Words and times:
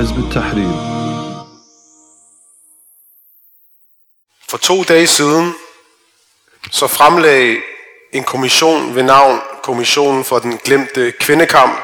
حزب 0.00 0.18
التحرير 0.18 0.96
For 4.48 4.56
to 4.58 4.82
dage 4.82 5.06
siden 5.06 5.54
så 6.70 6.86
fremlagde 6.86 7.56
en 8.12 8.24
kommission 8.24 8.94
ved 8.94 9.02
navn 9.02 9.40
Kommissionen 9.62 10.24
for 10.24 10.38
den 10.38 10.58
glemte 10.64 11.12
kvindekamp. 11.20 11.80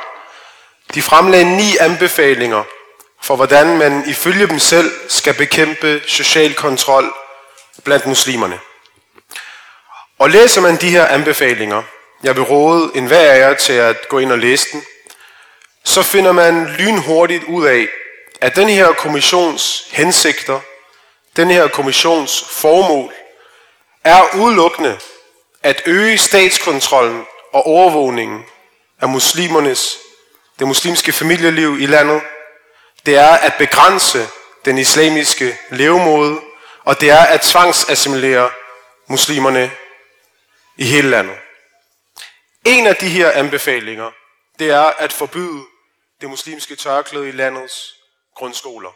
De 0.95 1.03
fremlagde 1.03 1.57
ni 1.57 1.77
anbefalinger 1.81 2.65
for, 3.23 3.37
hvordan 3.37 3.79
man 3.79 4.05
ifølge 4.09 4.47
dem 4.47 4.59
selv 4.59 4.91
skal 5.09 5.35
bekæmpe 5.35 6.03
social 6.07 6.55
kontrol 6.55 7.15
blandt 7.85 8.07
muslimerne. 8.07 8.59
Og 10.19 10.31
læser 10.31 10.61
man 10.61 10.77
de 10.77 10.91
her 10.91 11.07
anbefalinger, 11.07 11.83
jeg 12.23 12.37
vil 12.37 12.45
råde 12.45 12.91
en 12.95 13.07
hver 13.07 13.33
af 13.33 13.39
jer 13.39 13.55
til 13.55 13.73
at 13.73 14.09
gå 14.09 14.19
ind 14.19 14.33
og 14.33 14.39
læse 14.39 14.67
den, 14.73 14.83
så 15.85 16.03
finder 16.03 16.33
man 16.33 16.67
lynhurtigt 16.67 17.45
ud 17.45 17.67
af, 17.67 17.89
at 18.42 18.56
den 18.56 18.70
her 18.70 18.94
kommissions 18.94 19.88
hensigter, 19.92 20.60
den 21.36 21.50
her 21.50 21.68
kommissions 21.68 22.44
formål, 22.50 23.14
er 24.04 24.36
udelukkende 24.36 25.00
at 25.64 25.82
øge 25.86 26.18
statskontrollen 26.18 27.26
og 27.54 27.68
overvågningen 27.68 28.46
af 29.02 29.10
muslimernes, 29.10 29.98
det 30.60 30.68
muslimske 30.68 31.12
familieliv 31.12 31.78
i 31.80 31.86
landet. 31.86 32.22
Det 33.06 33.18
er 33.18 33.30
at 33.30 33.54
begrænse 33.58 34.28
den 34.66 34.78
islamiske 34.78 35.58
levemåde, 35.70 36.40
og 36.84 37.02
det 37.02 37.10
er 37.10 37.24
at 37.24 37.42
tvangsassimilere 37.42 38.50
muslimerne 39.08 39.72
i 40.78 40.86
hele 40.86 41.10
landet. 41.10 41.36
En 42.66 42.88
af 42.88 42.96
de 42.96 43.10
her 43.10 43.32
anbefalinger, 43.32 44.12
det 44.60 44.70
er 44.70 44.84
at 44.84 45.14
forbyde 45.14 45.64
det 46.22 46.30
muslimske 46.30 46.76
tørklæde 46.76 47.30
i 47.30 47.32
landets 47.32 47.97
grundskoler. 48.38 48.92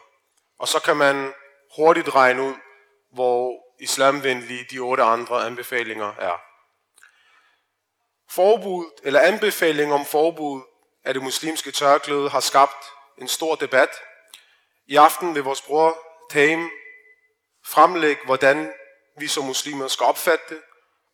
Og 0.58 0.68
så 0.68 0.80
kan 0.80 0.96
man 0.96 1.34
hurtigt 1.76 2.14
regne 2.14 2.42
ud, 2.42 2.54
hvor 3.12 3.62
islamvenlige 3.80 4.66
de 4.70 4.78
otte 4.78 5.02
andre 5.02 5.46
anbefalinger 5.46 6.14
er. 6.18 6.40
Forbud 8.30 9.00
eller 9.02 9.20
anbefaling 9.20 9.92
om 9.92 10.04
forbud 10.04 10.62
af 11.04 11.14
det 11.14 11.22
muslimske 11.22 11.70
tørklæde 11.70 12.28
har 12.28 12.40
skabt 12.40 12.84
en 13.18 13.28
stor 13.28 13.54
debat. 13.54 13.90
I 14.86 14.96
aften 14.96 15.34
vil 15.34 15.42
vores 15.42 15.62
bror 15.62 15.98
Taim 16.30 16.70
fremlægge, 17.66 18.22
hvordan 18.24 18.72
vi 19.18 19.26
som 19.26 19.44
muslimer 19.44 19.88
skal 19.88 20.04
opfatte 20.04 20.44
det, 20.54 20.62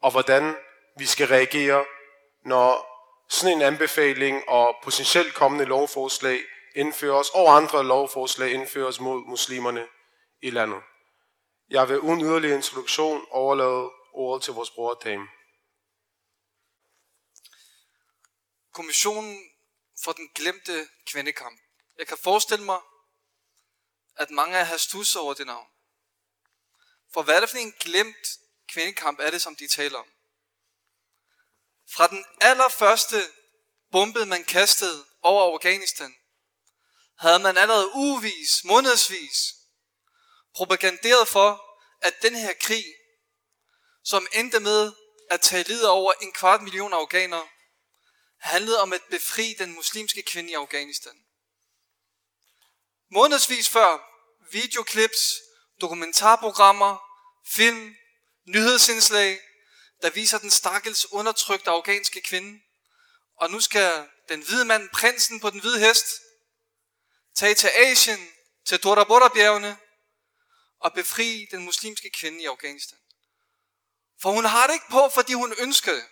og 0.03 0.11
hvordan 0.11 0.57
vi 0.99 1.07
skal 1.07 1.27
reagere, 1.27 1.85
når 2.45 2.87
sådan 3.29 3.57
en 3.57 3.63
anbefaling 3.63 4.49
og 4.49 4.77
potentielt 4.83 5.35
kommende 5.35 5.65
lovforslag 5.65 6.39
indføres, 6.75 7.29
og 7.31 7.57
andre 7.57 7.85
lovforslag 7.85 8.51
indføres 8.53 9.01
mod 9.01 9.25
muslimerne 9.27 9.89
i 10.43 10.51
landet. 10.51 10.83
Jeg 11.71 11.89
vil 11.89 12.01
uden 12.01 12.21
yderligere 12.21 12.57
introduktion 12.57 13.27
overlade 13.31 13.91
ordet 14.13 14.43
til 14.45 14.53
vores 14.53 14.71
bror 14.71 14.95
Dame. 14.95 15.29
Kommissionen 18.73 19.51
for 20.05 20.13
den 20.13 20.29
glemte 20.35 20.89
kvindekamp. 21.07 21.61
Jeg 21.99 22.07
kan 22.07 22.19
forestille 22.19 22.65
mig, 22.65 22.81
at 24.17 24.31
mange 24.31 24.59
af 24.59 24.67
har 24.67 24.77
stusset 24.77 25.23
over 25.23 25.35
det 25.35 25.47
navn. 25.47 25.67
For 27.13 27.23
hvad 27.23 27.35
er 27.35 27.41
det 27.41 27.51
for 27.51 27.59
en 27.59 27.75
glemt 27.81 28.29
kvindekamp 28.69 29.21
er 29.21 29.31
det, 29.31 29.43
som 29.43 29.57
de 29.57 29.69
taler 29.69 29.99
om? 29.99 30.09
Fra 31.91 32.07
den 32.07 32.25
allerførste 32.41 33.17
bombe, 33.93 34.27
man 34.27 34.45
kastede 34.45 35.05
over 35.23 35.53
Afghanistan, 35.53 36.18
havde 37.19 37.39
man 37.39 37.57
allerede 37.57 37.95
ugevis, 37.95 38.65
månedsvis, 38.65 39.55
propaganderet 40.55 41.29
for, 41.29 41.65
at 42.03 42.23
den 42.23 42.35
her 42.35 42.53
krig, 42.61 42.85
som 44.05 44.27
endte 44.33 44.61
med 44.61 44.93
at 45.31 45.41
tage 45.41 45.69
livet 45.69 45.89
over 45.89 46.13
en 46.13 46.33
kvart 46.33 46.63
million 46.63 46.93
afghanere, 46.93 47.49
handlede 48.41 48.81
om 48.81 48.93
at 48.93 49.03
befri 49.11 49.55
den 49.59 49.75
muslimske 49.75 50.23
kvinde 50.23 50.51
i 50.51 50.55
Afghanistan. 50.55 51.25
Månedsvis 53.11 53.69
før, 53.69 53.99
videoklips, 54.53 55.41
dokumentarprogrammer, 55.81 56.97
film, 57.47 57.97
nyhedsindslag, 58.47 59.41
der 60.03 60.11
viser 60.11 60.39
den 60.39 60.51
stakkels 60.51 61.13
undertrykte 61.13 61.71
afghanske 61.71 62.21
kvinde. 62.21 62.61
Og 63.37 63.51
nu 63.51 63.61
skal 63.61 64.09
den 64.29 64.43
hvide 64.43 64.65
mand, 64.65 64.91
prinsen 64.91 65.41
på 65.41 65.51
den 65.51 65.61
hvide 65.61 65.81
hest, 65.81 66.07
tage 67.39 67.55
til 67.55 67.71
Asien, 67.75 68.29
til 68.67 68.83
Dorabora-bjergene, 68.83 69.79
og 70.81 70.93
befri 70.93 71.47
den 71.51 71.65
muslimske 71.65 72.11
kvinde 72.11 72.43
i 72.43 72.47
Afghanistan. 72.47 72.99
For 74.23 74.31
hun 74.31 74.45
har 74.45 74.67
det 74.67 74.75
ikke 74.75 74.91
på, 74.91 75.09
fordi 75.09 75.33
hun 75.33 75.55
ønsker 75.59 75.93
det. 75.93 76.05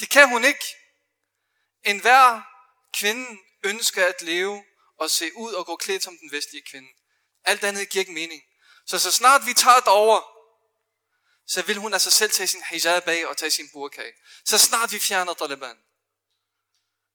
Det 0.00 0.10
kan 0.10 0.28
hun 0.28 0.44
ikke. 0.44 0.64
En 1.84 2.00
hver 2.00 2.42
kvinde 2.92 3.38
ønsker 3.62 4.06
at 4.06 4.22
leve 4.22 4.64
og 4.98 5.10
se 5.10 5.36
ud 5.36 5.52
og 5.52 5.66
gå 5.66 5.76
klædt 5.76 6.02
som 6.02 6.18
den 6.18 6.32
vestlige 6.32 6.62
kvinde. 6.70 6.88
Alt 7.44 7.64
andet 7.64 7.88
giver 7.88 8.02
ikke 8.02 8.12
mening. 8.12 8.42
Så 8.86 8.98
så 8.98 9.10
snart 9.10 9.46
vi 9.46 9.54
tager 9.54 9.80
det 9.80 9.88
over, 9.88 10.20
så 11.46 11.62
vil 11.62 11.76
hun 11.76 11.92
altså 11.92 12.10
selv 12.10 12.30
tage 12.30 12.46
sin 12.46 12.62
hijab 12.70 13.08
af 13.08 13.26
og 13.26 13.36
tage 13.36 13.50
sin 13.50 13.68
burka 13.72 14.02
af. 14.02 14.12
Så 14.44 14.58
snart 14.58 14.92
vi 14.92 14.98
fjerner 14.98 15.34
Taliban. 15.34 15.78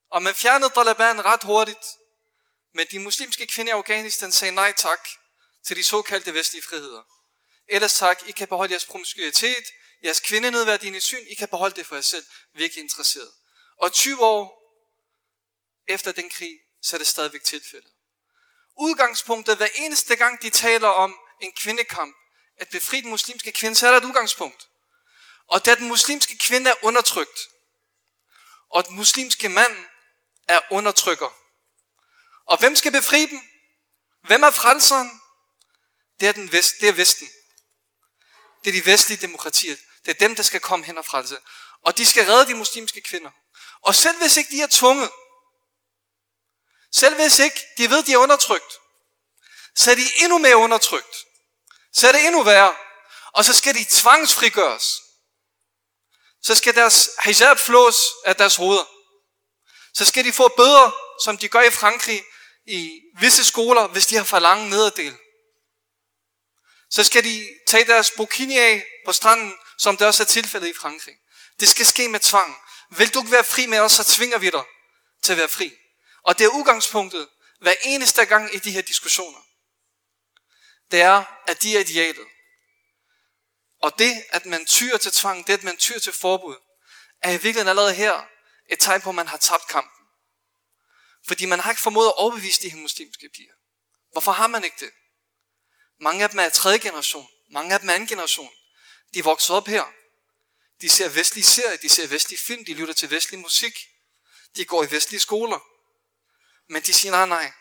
Og 0.10 0.24
man 0.24 0.36
fjernede 0.36 0.70
Taliban 0.70 1.26
ret 1.26 1.44
hurtigt. 1.44 1.86
Men 2.74 2.88
de 2.92 3.00
muslimske 3.00 3.48
kvinder 3.48 3.74
i 3.74 3.78
Afghanistan 3.78 4.32
sagde 4.32 4.56
nej 4.56 4.74
tak 4.78 5.10
til 5.66 5.76
de 5.76 5.84
såkaldte 5.84 6.34
vestlige 6.34 6.64
friheder. 6.64 7.04
Ellers 7.68 7.94
tak, 7.94 8.28
I 8.28 8.32
kan 8.32 8.48
beholde 8.48 8.72
jeres 8.72 8.86
promiskuitet, 8.86 9.66
jeres 10.04 10.20
kvindenedværdigende 10.20 11.02
syn, 11.02 11.26
I 11.28 11.34
kan 11.34 11.48
beholde 11.48 11.76
det 11.76 11.86
for 11.86 11.96
jer 11.96 12.02
selv. 12.02 12.26
Vi 12.54 12.60
er 12.60 12.64
ikke 12.64 12.80
interesseret. 12.80 13.32
Og 13.78 13.94
20 13.94 14.26
år 14.26 14.64
efter 15.88 16.12
den 16.12 16.30
krig, 16.30 16.60
så 16.82 16.96
er 16.96 16.98
det 16.98 17.08
stadigvæk 17.08 17.44
tilfældet. 17.44 17.92
Udgangspunktet, 18.78 19.58
hver 19.58 19.68
eneste 19.76 20.16
gang 20.16 20.42
de 20.42 20.50
taler 20.50 20.88
om 20.88 21.20
en 21.42 21.54
kvindekamp, 21.54 22.16
at 22.58 22.70
befri 22.70 23.02
den 23.02 23.10
muslimske 23.10 23.52
kvinde, 23.52 23.76
så 23.76 23.88
er 23.88 23.92
der 23.92 23.98
et 23.98 24.06
udgangspunkt. 24.06 24.68
Og 25.48 25.66
da 25.66 25.76
den 25.76 25.88
muslimske 25.88 26.38
kvinde 26.38 26.70
er 26.70 26.76
undertrykt, 26.82 27.40
og 28.70 28.88
den 28.88 28.96
muslimske 28.96 29.50
mand 29.50 29.86
er 30.48 30.60
undertrykker. 30.72 31.43
Og 32.46 32.58
hvem 32.60 32.76
skal 32.76 32.92
befri 32.92 33.26
dem? 33.26 33.42
Hvem 34.28 34.44
er 34.44 34.52
frelseren? 34.52 35.22
Det 36.20 36.28
er, 36.28 36.32
den 36.32 36.52
vest, 36.52 36.74
det 36.82 36.90
er 36.90 36.94
Vesten. 36.94 37.30
Det 38.64 38.70
er 38.70 38.82
de 38.82 38.86
vestlige 38.86 39.22
demokratier. 39.22 39.76
Det 40.06 40.12
er 40.12 40.20
dem, 40.20 40.36
der 40.36 40.44
skal 40.44 40.60
komme 40.60 40.86
hen 40.86 40.98
og 40.98 41.06
frelse. 41.06 41.38
Og 41.82 41.98
de 41.98 42.06
skal 42.06 42.26
redde 42.26 42.48
de 42.48 42.56
muslimske 42.56 43.02
kvinder. 43.02 43.32
Og 43.82 43.96
selv 43.96 44.18
hvis 44.18 44.38
ikke 44.38 44.52
de 44.52 44.62
er 44.62 44.68
tvunget, 44.72 45.12
selv 46.92 47.16
hvis 47.16 47.40
ikke 47.40 47.62
de 47.78 47.90
ved, 47.90 48.04
de 48.04 48.14
er 48.14 48.18
undertrykt, 48.18 48.74
så 49.76 49.92
er 49.92 49.96
de 49.96 50.10
endnu 50.24 50.38
mere 50.38 50.58
undertrykt. 50.58 51.16
Så 51.94 52.08
er 52.08 52.12
det 52.12 52.26
endnu 52.26 52.44
værre. 52.44 52.76
Og 53.34 53.46
så 53.46 53.54
skal 53.54 53.76
de 53.76 53.86
tvangsfrigøres. 53.90 55.02
Så 56.42 56.56
skal 56.56 56.76
deres 56.76 57.10
hijab 57.24 57.60
flås 57.60 57.98
af 58.26 58.36
deres 58.36 58.56
hoveder. 58.56 58.86
Så 59.94 60.06
skal 60.06 60.26
de 60.26 60.34
få 60.34 60.48
bøder, 60.58 60.92
som 61.24 61.38
de 61.38 61.50
gør 61.50 61.62
i 61.62 61.72
Frankrig 61.72 62.24
i 62.66 63.02
visse 63.20 63.46
skoler, 63.46 63.88
hvis 63.88 64.08
de 64.08 64.16
har 64.16 64.24
for 64.24 64.40
lange 64.40 64.70
nederdel. 64.70 65.18
Så 66.90 67.04
skal 67.04 67.24
de 67.24 67.50
tage 67.68 67.86
deres 67.86 68.12
bikini 68.12 68.58
af 68.58 68.86
på 69.06 69.14
stranden, 69.14 69.58
som 69.78 69.98
det 69.98 70.08
også 70.08 70.24
er 70.24 70.28
tilfældet 70.28 70.68
i 70.68 70.74
Frankrig. 70.74 71.16
Det 71.60 71.68
skal 71.70 71.86
ske 71.86 72.10
med 72.10 72.20
tvang. 72.20 72.58
Vil 72.98 73.14
du 73.14 73.20
ikke 73.20 73.32
være 73.32 73.44
fri 73.44 73.66
med 73.66 73.80
os, 73.80 73.92
så 73.92 74.04
tvinger 74.04 74.38
vi 74.38 74.50
dig 74.50 74.64
til 75.24 75.32
at 75.32 75.38
være 75.38 75.50
fri. 75.50 75.74
Og 76.24 76.40
det 76.40 76.46
er 76.46 76.50
udgangspunktet 76.50 77.30
hver 77.62 77.76
eneste 77.84 78.26
gang 78.26 78.56
i 78.56 78.58
de 78.58 78.72
her 78.72 78.82
diskussioner. 78.82 79.40
Det 80.92 81.02
er, 81.02 81.24
at 81.48 81.64
de 81.64 81.76
er 81.76 81.80
idealet. 81.80 82.28
Og 83.82 84.00
det, 84.00 84.24
at 84.30 84.46
man 84.46 84.66
tyr 84.66 84.98
til 84.98 85.12
tvang, 85.12 85.48
det, 85.48 85.54
at 85.54 85.64
man 85.64 85.78
tyr 85.78 86.00
til 86.00 86.14
forbud, 86.14 86.56
er 87.22 87.30
i 87.30 87.34
virkeligheden 87.34 87.68
allerede 87.68 87.94
her 87.94 88.26
et 88.70 88.80
tegn 88.80 89.02
på, 89.02 89.10
at 89.10 89.16
man 89.16 89.28
har 89.28 89.38
tabt 89.38 89.68
kamp. 89.68 89.93
Fordi 91.28 91.46
man 91.46 91.60
har 91.60 91.72
ikke 91.72 91.82
formået 91.82 92.08
at 92.08 92.14
overbevise 92.16 92.62
de 92.62 92.70
her 92.70 92.78
muslimske 92.78 93.30
piger. 93.30 93.54
Hvorfor 94.12 94.32
har 94.32 94.48
man 94.48 94.64
ikke 94.64 94.86
det? 94.86 94.92
Mange 96.00 96.24
af 96.24 96.30
dem 96.30 96.40
er 96.40 96.50
tredje 96.50 96.78
generation. 96.78 97.28
Mange 97.52 97.74
af 97.74 97.80
dem 97.80 97.90
er 97.90 97.94
anden 97.94 98.08
generation. 98.08 98.52
De 99.14 99.20
er 99.20 99.24
vokset 99.24 99.56
op 99.56 99.68
her. 99.68 99.86
De 100.82 100.90
ser 100.90 101.10
vestlige 101.10 101.46
serier, 101.46 101.78
de 101.78 101.90
ser 101.90 102.08
vestlige 102.08 102.40
film, 102.40 102.66
de 102.66 102.74
lytter 102.74 102.94
til 102.94 103.12
vestlig 103.12 103.40
musik. 103.40 103.88
De 104.56 104.66
går 104.66 104.84
i 104.84 104.92
vestlige 104.92 105.20
skoler. 105.20 105.60
Men 106.70 106.82
de 106.82 106.94
siger, 106.94 107.12
nej, 107.12 107.26
nej. 107.26 107.52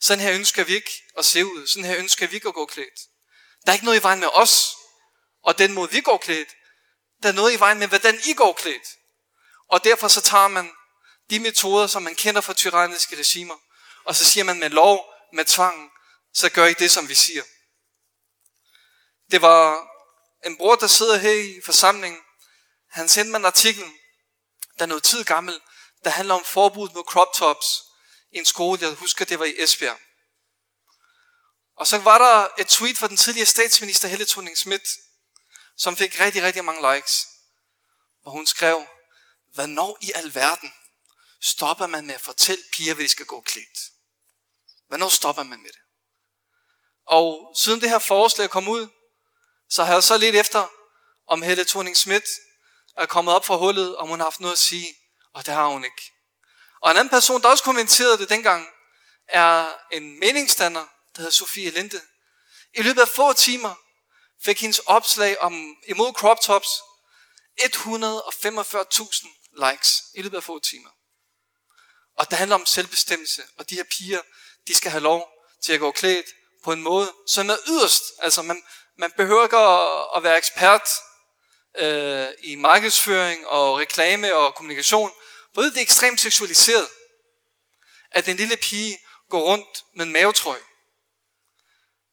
Sådan 0.00 0.24
her 0.24 0.34
ønsker 0.34 0.64
vi 0.64 0.74
ikke 0.74 1.02
at 1.18 1.24
se 1.24 1.46
ud. 1.46 1.66
Sådan 1.66 1.84
her 1.84 1.98
ønsker 1.98 2.26
vi 2.26 2.34
ikke 2.34 2.48
at 2.48 2.54
gå 2.54 2.66
klædt. 2.66 3.00
Der 3.66 3.72
er 3.72 3.74
ikke 3.74 3.84
noget 3.84 4.00
i 4.00 4.02
vejen 4.02 4.20
med 4.20 4.28
os, 4.32 4.76
og 5.42 5.58
den 5.58 5.72
måde 5.72 5.90
vi 5.90 6.00
går 6.00 6.18
klædt. 6.18 6.48
Der 7.22 7.28
er 7.28 7.32
noget 7.32 7.52
i 7.52 7.58
vejen 7.58 7.78
med, 7.78 7.88
hvordan 7.88 8.20
I 8.24 8.34
går 8.34 8.52
klædt. 8.52 8.88
Og 9.68 9.84
derfor 9.84 10.08
så 10.08 10.20
tager 10.20 10.48
man 10.48 10.70
de 11.30 11.40
metoder, 11.40 11.86
som 11.86 12.02
man 12.02 12.14
kender 12.14 12.40
fra 12.40 12.52
tyranniske 12.52 13.16
regimer, 13.16 13.56
og 14.04 14.16
så 14.16 14.24
siger 14.24 14.44
man 14.44 14.58
med 14.58 14.70
lov, 14.70 15.14
med 15.32 15.44
tvang, 15.44 15.90
så 16.34 16.48
gør 16.48 16.66
I 16.66 16.74
det, 16.74 16.90
som 16.90 17.08
vi 17.08 17.14
siger. 17.14 17.42
Det 19.30 19.42
var 19.42 19.88
en 20.44 20.56
bror, 20.56 20.76
der 20.76 20.86
sidder 20.86 21.16
her 21.16 21.32
i 21.32 21.60
forsamlingen. 21.64 22.20
Han 22.90 23.08
sendte 23.08 23.30
mig 23.30 23.38
en 23.38 23.44
artikel, 23.44 23.84
der 24.78 24.82
er 24.82 24.86
noget 24.86 25.04
tid 25.04 25.24
gammel, 25.24 25.60
der 26.04 26.10
handler 26.10 26.34
om 26.34 26.44
forbud 26.44 26.88
mod 26.94 27.04
crop 27.04 27.32
tops 27.34 27.66
i 28.32 28.38
en 28.38 28.44
skole, 28.44 28.78
jeg 28.82 28.94
husker, 28.94 29.24
det 29.24 29.38
var 29.38 29.44
i 29.44 29.54
Esbjerg. 29.58 29.98
Og 31.76 31.86
så 31.86 31.98
var 31.98 32.18
der 32.18 32.48
et 32.58 32.68
tweet 32.68 32.98
fra 32.98 33.08
den 33.08 33.16
tidligere 33.16 33.46
statsminister 33.46 34.08
Helle 34.08 34.26
thorning 34.26 34.58
Schmidt, 34.58 34.88
som 35.76 35.96
fik 35.96 36.20
rigtig, 36.20 36.42
rigtig 36.42 36.64
mange 36.64 36.94
likes. 36.94 37.26
Og 38.24 38.32
hun 38.32 38.46
skrev, 38.46 38.86
hvornår 39.54 39.98
i 40.00 40.12
alverden 40.14 40.72
stopper 41.42 41.86
man 41.86 42.06
med 42.06 42.14
at 42.14 42.20
fortælle 42.20 42.64
piger, 42.72 42.94
hvad 42.94 43.04
de 43.04 43.08
skal 43.08 43.26
gå 43.26 43.40
klædt? 43.40 43.78
Hvornår 44.88 45.08
stopper 45.08 45.42
man 45.42 45.62
med 45.62 45.70
det? 45.70 45.80
Og 47.06 47.54
siden 47.56 47.80
det 47.80 47.90
her 47.90 47.98
forslag 47.98 48.50
kom 48.50 48.68
ud, 48.68 48.88
så 49.70 49.84
har 49.84 49.92
jeg 49.92 50.02
så 50.02 50.16
lidt 50.16 50.36
efter, 50.36 50.68
om 51.26 51.42
Helle 51.42 51.64
thorning 51.64 51.96
Schmidt 51.96 52.24
er 52.96 53.06
kommet 53.06 53.34
op 53.34 53.44
fra 53.44 53.56
hullet, 53.56 53.96
om 53.96 54.08
hun 54.08 54.18
har 54.18 54.26
haft 54.26 54.40
noget 54.40 54.52
at 54.52 54.58
sige, 54.58 54.96
og 55.34 55.46
det 55.46 55.54
har 55.54 55.66
hun 55.66 55.84
ikke. 55.84 56.12
Og 56.80 56.90
en 56.90 56.96
anden 56.96 57.10
person, 57.10 57.42
der 57.42 57.48
også 57.48 57.64
kommenterede 57.64 58.18
det 58.18 58.28
dengang, 58.28 58.68
er 59.28 59.74
en 59.92 60.20
meningsstander, 60.20 60.80
der 60.80 61.20
hedder 61.20 61.30
Sofie 61.30 61.70
Linde. 61.70 62.00
I 62.74 62.82
løbet 62.82 63.00
af 63.00 63.08
få 63.08 63.32
timer 63.32 63.74
fik 64.44 64.60
hendes 64.60 64.78
opslag 64.78 65.38
om 65.38 65.76
imod 65.86 66.12
crop 66.12 66.40
tops 66.40 66.68
145.000 67.60 69.70
likes 69.70 70.02
i 70.14 70.22
løbet 70.22 70.36
af 70.36 70.42
få 70.42 70.58
timer. 70.58 70.90
Og 72.18 72.30
det 72.30 72.38
handler 72.38 72.54
om 72.54 72.66
selvbestemmelse, 72.66 73.42
og 73.58 73.70
de 73.70 73.74
her 73.74 73.84
piger, 73.84 74.20
de 74.66 74.74
skal 74.74 74.90
have 74.90 75.02
lov 75.02 75.28
til 75.62 75.72
at 75.72 75.80
gå 75.80 75.90
klædt 75.90 76.26
på 76.64 76.72
en 76.72 76.82
måde, 76.82 77.12
som 77.26 77.50
er 77.50 77.56
yderst. 77.68 78.02
Altså 78.18 78.42
man, 78.42 78.62
man 78.96 79.10
behøver 79.16 79.44
ikke 79.44 79.56
at, 79.56 80.16
at 80.16 80.22
være 80.22 80.38
ekspert 80.38 80.88
øh, 81.78 82.28
i 82.42 82.54
markedsføring 82.54 83.46
og 83.46 83.78
reklame 83.78 84.34
og 84.34 84.54
kommunikation, 84.54 85.12
for 85.54 85.62
det 85.62 85.76
er 85.76 85.80
ekstremt 85.80 86.20
seksualiseret, 86.20 86.88
at 88.10 88.28
en 88.28 88.36
lille 88.36 88.56
pige 88.56 88.98
går 89.30 89.40
rundt 89.40 89.84
med 89.94 90.06
en 90.06 90.12
mavetrøje. 90.12 90.62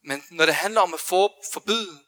Men 0.04 0.24
når 0.32 0.46
det 0.46 0.56
handler 0.56 0.82
om 0.82 0.94
at 0.94 1.00
forbyde 1.54 2.00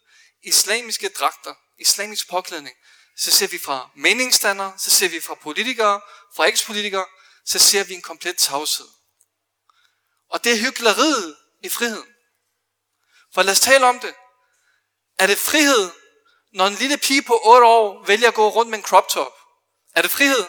islamiske 0.44 1.10
dragter, 1.10 1.54
islamisk 1.80 2.30
påklædning, 2.30 2.76
så 3.18 3.32
ser 3.32 3.48
vi 3.48 3.58
fra 3.58 3.90
meningsstandere, 3.96 4.74
så 4.78 4.92
ser 4.92 5.10
vi 5.10 5.20
fra 5.20 5.36
politikere, 5.36 6.02
fra 6.36 6.48
ekspolitikere, 6.48 7.06
så 7.48 7.60
ser 7.60 7.84
vi 7.84 7.94
en 7.94 8.02
komplet 8.02 8.38
tavshed. 8.38 8.88
Og 10.30 10.44
det 10.44 10.52
er 10.52 10.58
hyggeleriet 10.58 11.38
i 11.64 11.70
friheden. 11.70 12.10
For 13.34 13.44
lad 13.44 13.52
os 13.52 13.60
tale 13.60 13.86
om 13.86 14.00
det. 14.00 14.14
Er 15.20 15.28
det 15.28 15.38
frihed, 15.38 15.92
når 16.54 16.68
en 16.68 16.74
lille 16.74 16.98
pige 16.98 17.22
på 17.22 17.42
8 17.44 17.68
år 17.68 18.06
vælger 18.06 18.28
at 18.28 18.34
gå 18.34 18.50
rundt 18.50 18.70
med 18.70 18.78
en 18.78 18.84
crop 18.84 19.10
top? 19.10 19.34
Er 19.96 20.02
det 20.02 20.12
frihed? 20.12 20.46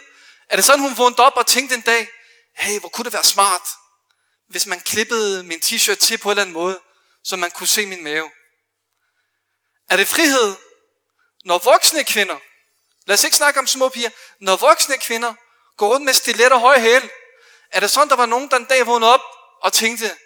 Er 0.48 0.56
det 0.56 0.64
sådan, 0.64 0.80
hun 0.80 0.98
vågnede 0.98 1.22
op 1.22 1.36
og 1.36 1.46
tænkte 1.46 1.74
en 1.74 1.80
dag, 1.80 2.08
hey, 2.54 2.80
hvor 2.80 2.88
kunne 2.88 3.04
det 3.04 3.12
være 3.12 3.24
smart, 3.24 3.68
hvis 4.46 4.66
man 4.66 4.80
klippede 4.80 5.42
min 5.42 5.60
t-shirt 5.60 5.94
til 5.94 6.18
på 6.18 6.28
en 6.28 6.30
eller 6.30 6.42
anden 6.42 6.52
måde, 6.52 6.80
så 7.24 7.36
man 7.36 7.50
kunne 7.50 7.66
se 7.66 7.86
min 7.86 8.04
mave? 8.04 8.30
Er 9.88 9.96
det 9.96 10.08
frihed, 10.08 10.56
når 11.44 11.58
voksne 11.58 12.04
kvinder, 12.04 12.38
lad 13.06 13.14
os 13.14 13.24
ikke 13.24 13.36
snakke 13.36 13.60
om 13.60 13.66
små 13.66 13.88
piger, 13.88 14.10
når 14.40 14.56
voksne 14.56 14.98
kvinder 14.98 15.34
går 15.78 15.88
rundt 15.88 16.04
med 16.04 16.12
stilet 16.12 16.52
og 16.52 16.60
høje 16.60 16.80
hæl, 16.80 17.10
er 17.72 17.80
det 17.80 17.90
sådan, 17.90 18.08
der 18.08 18.16
var 18.16 18.26
nogen, 18.26 18.50
der 18.50 18.56
en 18.56 18.64
dag 18.64 18.86
vågnede 18.86 19.14
op 19.14 19.20
og 19.62 19.72
tænkte, 19.72 20.16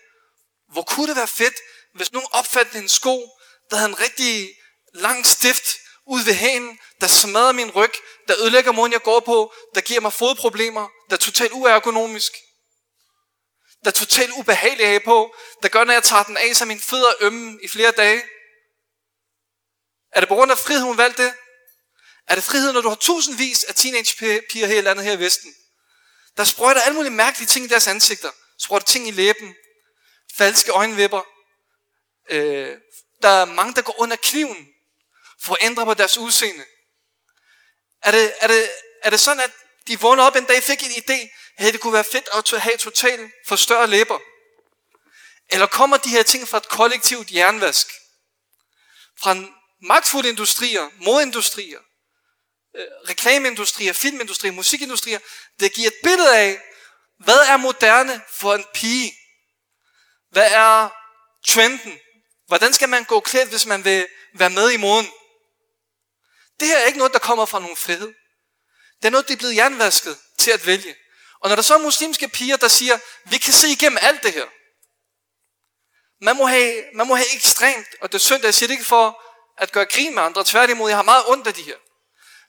hvor 0.72 0.82
kunne 0.82 1.08
det 1.08 1.16
være 1.16 1.26
fedt, 1.26 1.54
hvis 1.94 2.12
nogen 2.12 2.28
opfattede 2.32 2.82
en 2.82 2.88
sko, 2.88 3.38
der 3.70 3.76
havde 3.76 3.88
en 3.88 4.00
rigtig 4.00 4.56
lang 4.94 5.26
stift 5.26 5.64
ud 6.06 6.22
ved 6.24 6.34
hanen, 6.34 6.78
der 7.00 7.06
smadrer 7.06 7.52
min 7.52 7.70
ryg, 7.70 7.92
der 8.28 8.34
ødelægger 8.40 8.72
måden, 8.72 8.92
jeg 8.92 9.02
går 9.02 9.20
på, 9.20 9.54
der 9.74 9.80
giver 9.80 10.00
mig 10.00 10.12
fodproblemer, 10.12 10.88
der 11.10 11.16
er 11.16 11.20
totalt 11.20 11.52
uergonomisk, 11.52 12.32
der 13.84 13.90
er 13.90 13.94
totalt 13.94 14.32
ubehagelig 14.32 14.86
af 14.86 15.02
på, 15.02 15.34
der 15.62 15.68
gør, 15.68 15.84
når 15.84 15.92
jeg 15.92 16.02
tager 16.02 16.22
den 16.22 16.36
af, 16.36 16.56
så 16.56 16.64
min 16.64 16.80
fødder 16.80 17.12
ømme 17.20 17.58
i 17.62 17.68
flere 17.68 17.90
dage. 17.90 18.22
Er 20.12 20.20
det 20.20 20.28
på 20.28 20.34
grund 20.34 20.50
af 20.50 20.58
frihed, 20.58 20.82
hun 20.82 20.98
valgte 20.98 21.24
det? 21.24 21.34
Er 22.28 22.34
det 22.34 22.44
frihed, 22.44 22.72
når 22.72 22.80
du 22.80 22.88
har 22.88 22.96
tusindvis 22.96 23.64
af 23.64 23.74
teenagepiger 23.74 24.66
her 24.66 24.78
i 24.78 24.80
landet 24.80 25.04
her 25.04 25.12
i 25.12 25.18
Vesten, 25.18 25.54
der 26.36 26.44
sprøjter 26.44 26.80
alle 26.80 26.94
mulige 26.94 27.12
mærkelige 27.12 27.48
ting 27.48 27.64
i 27.64 27.68
deres 27.68 27.86
ansigter, 27.86 28.30
sprøjter 28.58 28.86
ting 28.86 29.08
i 29.08 29.10
læben, 29.10 29.54
falske 30.34 30.70
øjenvipper, 30.70 31.22
øh, 32.30 32.76
der 33.22 33.28
er 33.28 33.44
mange, 33.44 33.74
der 33.74 33.82
går 33.82 34.00
under 34.00 34.16
kniven 34.16 34.68
for 35.42 35.54
at 35.54 35.58
ændre 35.62 35.84
på 35.84 35.94
deres 35.94 36.18
udseende. 36.18 36.64
Er 38.02 38.10
det, 38.10 38.34
er 38.40 38.46
det, 38.46 38.70
er 39.02 39.10
det 39.10 39.20
sådan, 39.20 39.40
at 39.40 39.50
de 39.86 40.00
vågner 40.00 40.22
op 40.22 40.36
en 40.36 40.44
dag 40.44 40.62
fik 40.62 40.82
en 40.82 40.90
idé, 40.90 41.28
at 41.56 41.72
det 41.72 41.80
kunne 41.80 41.92
være 41.92 42.04
fedt 42.04 42.28
at 42.54 42.60
have 42.60 42.76
totalt 42.76 43.32
for 43.46 43.56
større 43.56 43.86
læber? 43.86 44.18
Eller 45.48 45.66
kommer 45.66 45.96
de 45.96 46.08
her 46.08 46.22
ting 46.22 46.48
fra 46.48 46.58
et 46.58 46.68
kollektivt 46.68 47.30
jernvask? 47.30 47.86
Fra 49.20 49.36
magtfulde 49.82 50.28
industrier, 50.28 50.90
modindustrier, 50.96 51.80
øh, 52.76 52.86
reklameindustrier, 53.08 53.92
filmindustrier, 53.92 54.52
musikindustrier, 54.52 55.18
der 55.60 55.68
giver 55.68 55.88
et 55.88 55.96
billede 56.02 56.38
af, 56.38 56.60
hvad 57.18 57.38
er 57.38 57.56
moderne 57.56 58.22
for 58.28 58.54
en 58.54 58.64
pige? 58.74 59.12
Hvad 60.30 60.52
er 60.52 60.88
trenden? 61.46 61.98
Hvordan 62.46 62.72
skal 62.72 62.88
man 62.88 63.04
gå 63.04 63.20
klædt, 63.20 63.48
hvis 63.48 63.66
man 63.66 63.84
vil 63.84 64.06
være 64.34 64.50
med 64.50 64.70
i 64.70 64.76
moden? 64.76 65.06
Det 66.60 66.68
her 66.68 66.78
er 66.78 66.84
ikke 66.84 66.98
noget, 66.98 67.12
der 67.12 67.18
kommer 67.18 67.46
fra 67.46 67.60
nogen 67.60 67.76
frihed. 67.76 68.14
Det 69.02 69.08
er 69.08 69.10
noget, 69.10 69.28
der 69.28 69.34
er 69.34 69.38
blevet 69.38 69.56
jernvasket 69.56 70.18
til 70.38 70.50
at 70.50 70.66
vælge. 70.66 70.96
Og 71.40 71.48
når 71.48 71.56
der 71.56 71.62
så 71.62 71.74
er 71.74 71.78
muslimske 71.78 72.28
piger, 72.28 72.56
der 72.56 72.68
siger, 72.68 72.98
vi 73.24 73.38
kan 73.38 73.52
se 73.52 73.68
igennem 73.68 73.98
alt 74.00 74.22
det 74.22 74.32
her. 74.32 74.46
Man 76.24 76.36
må 76.36 76.46
have, 76.46 76.84
man 76.94 77.06
må 77.06 77.14
have 77.14 77.34
ekstremt, 77.34 77.86
og 78.00 78.12
det 78.12 78.18
er 78.18 78.22
synd, 78.22 78.44
jeg 78.44 78.54
siger 78.54 78.66
det 78.68 78.74
ikke 78.74 78.84
for 78.84 79.22
at 79.58 79.72
gøre 79.72 79.84
grin 79.84 80.14
med 80.14 80.22
andre. 80.22 80.44
Tværtimod, 80.44 80.90
jeg 80.90 80.98
har 80.98 81.02
meget 81.02 81.24
ondt 81.26 81.46
af 81.46 81.54
de 81.54 81.62
her. 81.62 81.76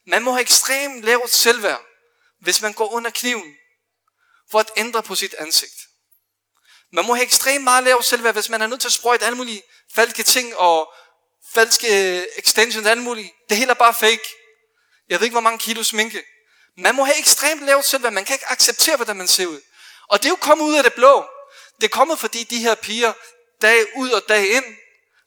Man 0.08 0.24
må 0.24 0.32
have 0.32 0.42
ekstremt 0.42 1.04
lavt 1.04 1.32
selvværd, 1.32 1.82
hvis 2.42 2.62
man 2.62 2.74
går 2.74 2.92
under 2.92 3.12
kniven 3.12 3.56
for 4.52 4.60
at 4.60 4.72
ændre 4.78 5.04
på 5.04 5.16
sit 5.16 5.34
ansigt. 5.34 5.74
Man 6.92 7.06
må 7.06 7.14
have 7.14 7.24
ekstremt 7.24 7.64
meget 7.64 7.84
lavt 7.84 8.06
selvværd, 8.06 8.34
hvis 8.34 8.50
man 8.50 8.62
er 8.62 8.68
nødt 8.68 8.82
til 8.82 8.88
at 8.88 8.94
sprøjte 8.94 9.26
alle 9.26 9.38
mulige 9.38 9.62
falske 9.94 10.24
ting 10.24 10.58
og 10.58 10.94
falske 11.54 12.18
øh, 12.18 12.26
extensions 12.38 12.88
alle 12.88 13.04
mulige. 13.04 13.34
Det 13.50 13.58
hele 13.58 13.72
er 13.72 13.76
bare 13.76 13.94
fake. 13.94 14.24
Jeg 15.10 15.20
ved 15.20 15.26
ikke, 15.26 15.34
hvor 15.34 15.42
mange 15.42 15.60
kilo 15.60 15.84
sminke. 15.84 16.24
Man 16.78 16.96
må 16.96 17.04
have 17.04 17.20
ekstremt 17.20 17.66
lavt 17.66 17.86
selvværd. 17.86 18.14
Man 18.14 18.26
kan 18.26 18.36
ikke 18.36 18.52
acceptere, 18.52 18.96
hvordan 18.96 19.16
man 19.18 19.28
ser 19.28 19.46
ud. 19.46 19.62
Og 20.08 20.20
det 20.20 20.26
er 20.26 20.30
jo 20.30 20.36
kommet 20.36 20.66
ud 20.66 20.76
af 20.76 20.84
det 20.84 20.94
blå. 20.94 21.26
Det 21.76 21.84
er 21.84 21.96
kommet, 21.98 22.20
fordi 22.20 22.44
de 22.44 22.60
her 22.60 22.76
piger, 22.76 23.14
dag 23.62 23.86
ud 23.96 24.10
og 24.10 24.22
dag 24.30 24.52
ind, 24.52 24.66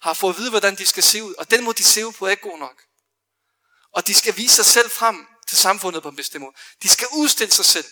har 0.01 0.15
fået 0.15 0.35
at 0.35 0.39
vide, 0.39 0.51
hvordan 0.51 0.77
de 0.77 0.87
skal 0.87 1.03
se 1.03 1.23
ud. 1.23 1.35
Og 1.35 1.51
den 1.51 1.65
må 1.65 1.73
de 1.73 1.85
se 1.85 2.07
ud 2.07 2.13
på 2.13 2.27
er 2.27 2.31
ikke 2.31 2.43
god 2.43 2.59
nok. 2.59 2.83
Og 3.97 4.07
de 4.07 4.15
skal 4.15 4.37
vise 4.37 4.55
sig 4.55 4.65
selv 4.65 4.91
frem 4.91 5.27
til 5.49 5.57
samfundet 5.59 6.03
på 6.03 6.09
en 6.09 6.17
bestemt 6.17 6.43
måde. 6.43 6.57
De 6.83 6.89
skal 6.89 7.09
udstille 7.13 7.53
sig 7.53 7.65
selv. 7.65 7.85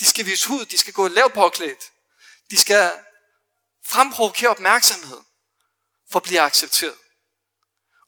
De 0.00 0.04
skal 0.04 0.26
vise 0.26 0.48
hud. 0.48 0.64
De 0.64 0.78
skal 0.78 0.92
gå 0.92 1.08
lav 1.08 1.30
påklædt. 1.30 1.92
De 2.50 2.56
skal 2.56 2.92
fremprovokere 3.86 4.50
opmærksomhed 4.50 5.20
for 6.10 6.18
at 6.18 6.22
blive 6.22 6.40
accepteret. 6.40 6.98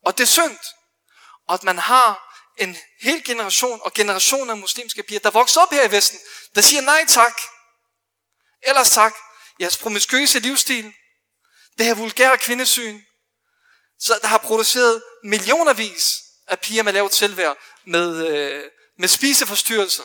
Og 0.03 0.19
det 0.19 0.25
er 0.25 0.29
synd, 0.29 0.59
at 1.49 1.63
man 1.63 1.79
har 1.79 2.39
en 2.57 2.77
hel 3.01 3.25
generation 3.25 3.81
og 3.83 3.93
generationer 3.93 4.53
af 4.53 4.59
muslimske 4.59 5.03
piger, 5.03 5.21
der 5.21 5.31
vokser 5.31 5.61
op 5.61 5.71
her 5.71 5.85
i 5.89 5.91
Vesten, 5.91 6.19
der 6.55 6.61
siger 6.61 6.81
nej 6.81 7.05
tak. 7.09 7.41
Ellers 8.63 8.91
tak. 8.91 9.15
Jeres 9.61 9.79
promiskøse 9.79 10.39
livsstil, 10.39 10.95
det 11.79 11.87
her 11.87 11.95
vulgære 11.95 12.39
kvindesyn, 12.39 13.03
så 13.99 14.19
der 14.23 14.29
har 14.29 14.39
produceret 14.39 15.03
millionervis 15.23 16.26
af 16.48 16.60
piger 16.60 16.84
med 16.84 16.94
lavt 16.94 17.14
selvværd, 17.14 17.58
med, 17.86 18.28
øh, 18.28 18.64
med 18.98 19.08
spiseforstyrrelser. 19.08 20.04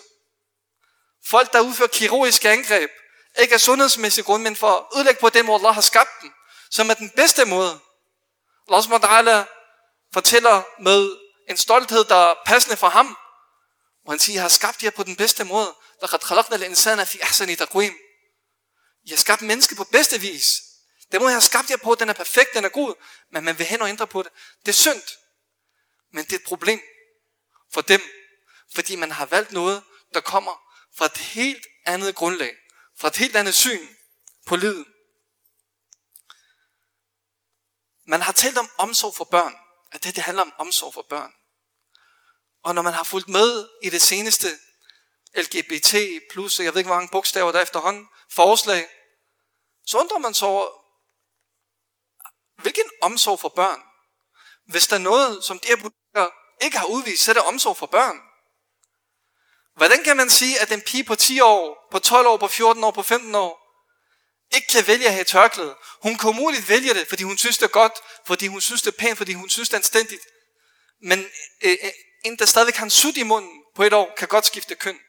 Folk, 1.27 1.53
der 1.53 1.61
udfører 1.61 1.89
kirurgiske 1.89 2.51
angreb, 2.51 2.91
ikke 3.41 3.55
af 3.55 3.61
sundhedsmæssig 3.61 4.25
grund, 4.25 4.43
men 4.43 4.57
for 4.57 4.71
at 4.73 4.99
ødelægge 4.99 5.21
på 5.21 5.29
den 5.29 5.47
måde, 5.47 5.59
Allah 5.59 5.75
har 5.75 5.81
skabt 5.81 6.11
dem, 6.23 6.31
som 6.71 6.91
er 6.91 6.95
den 6.95 7.11
bedste 7.11 7.45
måde. 7.45 7.81
Allah 9.03 9.45
fortæller 10.13 10.63
med 10.83 11.11
en 11.51 11.57
stolthed, 11.57 12.05
der 12.05 12.17
er 12.17 12.35
passende 12.47 12.77
for 12.77 12.89
ham. 12.89 13.17
Og 14.07 14.13
han 14.13 14.19
siger, 14.19 14.35
jeg 14.35 14.43
har 14.43 14.49
skabt 14.49 14.83
jer 14.83 14.91
på 14.91 15.03
den 15.03 15.17
bedste 15.17 15.45
måde. 15.45 15.75
لقد 16.03 16.23
خلقنا 16.23 16.57
الإنسان 16.57 17.05
في 17.05 17.23
أحسن 17.23 17.57
تقويم. 17.57 17.95
Jeg 19.07 19.13
har 19.13 19.17
skabt 19.17 19.43
menneske 19.43 19.75
på 19.75 19.85
bedste 19.85 20.21
vis. 20.21 20.63
Den 21.13 21.21
måde, 21.21 21.31
jeg 21.31 21.37
har 21.37 21.41
skabt 21.41 21.71
jer 21.71 21.77
på, 21.77 21.95
den 21.95 22.09
er 22.09 22.13
perfekt, 22.13 22.55
den 22.55 22.65
er 22.65 22.69
god. 22.69 22.95
Men 23.33 23.45
man 23.45 23.59
vil 23.59 23.67
hen 23.67 23.83
og 23.83 23.89
ændre 23.89 24.07
på 24.07 24.23
det. 24.23 24.33
Det 24.67 24.69
er 24.69 24.77
synd. 24.77 25.03
Men 26.12 26.24
det 26.26 26.34
er 26.34 26.40
et 26.40 26.46
problem 26.46 26.82
for 27.74 27.82
dem. 27.82 28.02
Fordi 28.76 28.96
man 28.96 29.12
har 29.12 29.26
valgt 29.26 29.52
noget, 29.52 29.84
der 30.14 30.22
kommer 30.22 30.52
fra 30.98 31.06
et 31.06 31.18
helt 31.18 31.68
andet 31.86 32.16
grundlag. 32.16 32.56
Fra 32.98 33.08
et 33.08 33.16
helt 33.16 33.36
andet 33.36 33.54
syn 33.54 33.88
på 34.46 34.56
livet. 34.56 34.86
Man 38.06 38.22
har 38.22 38.32
talt 38.32 38.58
om 38.58 38.70
omsorg 38.78 39.16
for 39.16 39.24
børn. 39.24 39.56
At 39.92 40.04
det, 40.04 40.16
det 40.16 40.24
handler 40.24 40.42
om 40.44 40.54
omsorg 40.58 40.94
for 40.94 41.06
børn. 41.10 41.34
Og 42.64 42.76
når 42.76 42.82
man 42.82 42.94
har 42.94 43.04
fulgt 43.04 43.30
med 43.30 43.70
i 43.84 43.90
det 43.90 44.02
seneste 44.02 44.48
LGBT 45.36 45.96
plus, 46.32 46.60
jeg 46.60 46.74
ved 46.74 46.80
ikke 46.80 46.88
hvor 46.88 46.96
mange 46.96 47.12
bogstaver 47.12 47.52
der 47.52 47.62
efterhånden, 47.62 48.08
forslag, 48.30 48.90
så 49.86 50.00
undrer 50.00 50.18
man 50.18 50.34
sig 50.34 50.48
over, 50.48 50.68
hvilken 52.62 52.90
omsorg 53.02 53.40
for 53.40 53.50
børn? 53.50 53.82
Hvis 54.66 54.88
der 54.88 54.96
er 54.96 55.00
noget, 55.00 55.44
som 55.44 55.60
det 55.60 55.70
her 55.70 55.90
ikke 56.62 56.78
har 56.78 56.86
udvist, 56.86 57.24
så 57.24 57.32
er 57.32 57.34
det 57.34 57.44
omsorg 57.44 57.78
for 57.78 57.86
børn. 57.86 58.18
Hvordan 59.76 60.04
kan 60.04 60.18
man 60.18 60.30
sige, 60.30 60.60
at 60.60 60.72
en 60.72 60.82
pige 60.82 61.04
på 61.04 61.16
10 61.16 61.40
år, 61.40 61.88
på 61.92 62.00
12 62.00 62.28
år, 62.28 62.38
på 62.38 62.48
14 62.48 62.84
år, 62.84 62.92
på 62.92 63.04
15 63.04 63.36
år, 63.36 63.62
ikke 64.56 64.68
kan 64.68 64.88
vælge 64.88 65.06
at 65.06 65.14
have 65.14 65.24
tørklæde? 65.24 65.76
Hun 66.02 66.18
kan 66.18 66.30
umuligt 66.30 66.70
vælge 66.70 66.94
det, 66.94 67.08
fordi 67.08 67.24
hun 67.24 67.38
synes, 67.38 67.58
det 67.58 67.66
er 67.66 67.70
godt, 67.70 67.94
fordi 68.26 68.48
hun 68.48 68.62
synes, 68.62 68.82
det 68.82 68.94
er 68.94 68.98
pænt, 68.98 69.18
fordi 69.18 69.34
hun 69.34 69.50
synes, 69.50 69.70
det 69.70 69.74
er 69.74 69.80
anstændigt. 69.80 70.22
Men 71.02 71.20
øh, 71.62 71.78
øh 71.84 71.92
en, 72.26 72.40
der 72.40 72.46
stadigvæk 72.46 72.76
har 72.76 72.84
en 72.84 72.90
sut 72.90 73.18
i 73.18 73.24
munden 73.24 73.64
på 73.76 73.84
et 73.84 73.94
år, 73.94 74.14
kan 74.18 74.28
godt 74.28 74.46
skifte 74.46 74.76
køn. 74.76 75.00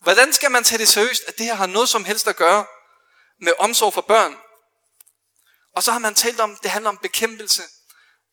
Hvordan 0.00 0.32
skal 0.32 0.50
man 0.50 0.64
tage 0.64 0.78
det 0.78 0.88
seriøst, 0.88 1.24
at 1.26 1.38
det 1.38 1.46
her 1.46 1.54
har 1.54 1.66
noget 1.66 1.88
som 1.88 2.04
helst 2.04 2.26
at 2.26 2.36
gøre 2.36 2.66
med 3.40 3.52
omsorg 3.58 3.94
for 3.94 4.00
børn? 4.00 4.36
Og 5.76 5.82
så 5.82 5.92
har 5.92 5.98
man 5.98 6.14
talt 6.14 6.40
om, 6.40 6.56
det 6.62 6.70
handler 6.70 6.90
om 6.90 6.98
bekæmpelse 6.98 7.62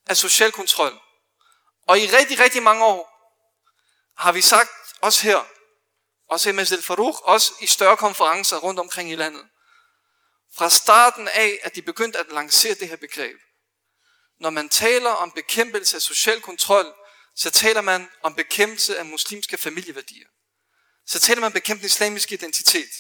af 0.08 0.18
social 0.18 0.52
kontrol. 0.52 1.00
Og 1.88 2.00
i 2.00 2.08
rigtig, 2.08 2.40
rigtig 2.40 2.64
mange 2.64 2.86
år 2.86 3.12
har 4.18 4.32
vi 4.32 4.42
sagt, 4.42 4.70
også 5.02 5.24
her, 5.24 5.46
også 6.30 6.50
i 6.50 6.52
Masjid 6.52 6.82
Farouk, 6.82 7.22
også 7.22 7.54
i 7.62 7.68
større 7.68 7.98
konferencer 7.98 8.58
rundt 8.58 8.80
omkring 8.80 9.12
i 9.12 9.16
landet, 9.16 9.48
fra 10.58 10.70
starten 10.70 11.28
af, 11.28 11.60
at 11.64 11.76
de 11.76 11.82
begyndte 11.82 12.20
at 12.20 12.32
lancere 12.32 12.74
det 12.74 12.90
her 12.90 12.96
begreb. 12.96 13.38
Når 14.40 14.50
man 14.50 14.70
taler 14.70 15.10
om 15.10 15.32
bekæmpelse 15.32 15.96
af 15.96 16.02
social 16.02 16.42
kontrol, 16.42 16.94
så 17.36 17.50
taler 17.52 17.82
man 17.82 18.10
om 18.22 18.36
bekæmpelse 18.36 18.98
af 18.98 19.06
muslimske 19.06 19.58
familieværdier. 19.58 20.28
Så 21.06 21.20
taler 21.20 21.40
man 21.40 21.46
om 21.46 21.54
bekæmpelse 21.54 21.86
af 21.86 21.90
islamisk 21.90 22.32
identitet. 22.32 22.92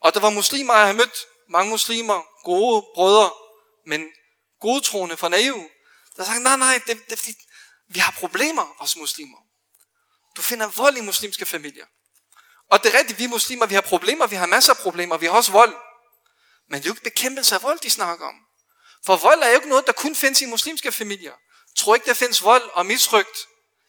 Og 0.00 0.14
der 0.14 0.20
var 0.20 0.30
muslimer, 0.30 0.74
jeg 0.74 0.86
har 0.86 0.92
mødt 0.92 1.26
mange 1.48 1.70
muslimer, 1.70 2.22
gode 2.44 2.86
brødre, 2.94 3.30
men 3.86 4.06
godtroende 4.60 5.16
fra 5.16 5.28
naive, 5.28 5.68
der 6.16 6.24
sagde, 6.24 6.42
nej, 6.42 6.56
nej, 6.56 6.80
det, 6.86 7.10
det, 7.10 7.36
vi 7.94 7.98
har 7.98 8.12
problemer, 8.12 8.76
os 8.78 8.96
muslimer. 8.96 9.38
Du 10.36 10.42
finder 10.42 10.66
vold 10.66 10.96
i 10.96 11.00
muslimske 11.00 11.46
familier. 11.46 11.86
Og 12.70 12.82
det 12.82 12.94
er 12.94 12.98
rigtigt, 12.98 13.18
vi 13.18 13.26
muslimer, 13.26 13.66
vi 13.66 13.74
har 13.74 13.80
problemer, 13.80 14.26
vi 14.26 14.36
har 14.36 14.46
masser 14.46 14.72
af 14.72 14.78
problemer, 14.78 15.16
vi 15.16 15.26
har 15.26 15.32
også 15.32 15.52
vold. 15.52 15.74
Men 16.68 16.78
det 16.78 16.84
er 16.84 16.88
jo 16.88 16.92
ikke 16.92 17.02
bekæmpelse 17.02 17.54
af 17.54 17.62
vold, 17.62 17.78
de 17.78 17.90
snakker 17.90 18.26
om. 18.26 18.34
For 19.06 19.16
vold 19.16 19.42
er 19.42 19.48
jo 19.48 19.54
ikke 19.54 19.68
noget, 19.68 19.86
der 19.86 19.92
kun 19.92 20.16
findes 20.16 20.42
i 20.42 20.46
muslimske 20.46 20.92
familier. 20.92 21.32
Tror 21.76 21.94
ikke, 21.94 22.06
der 22.06 22.14
findes 22.14 22.42
vold 22.42 22.70
og 22.72 22.86
misrygt 22.86 23.38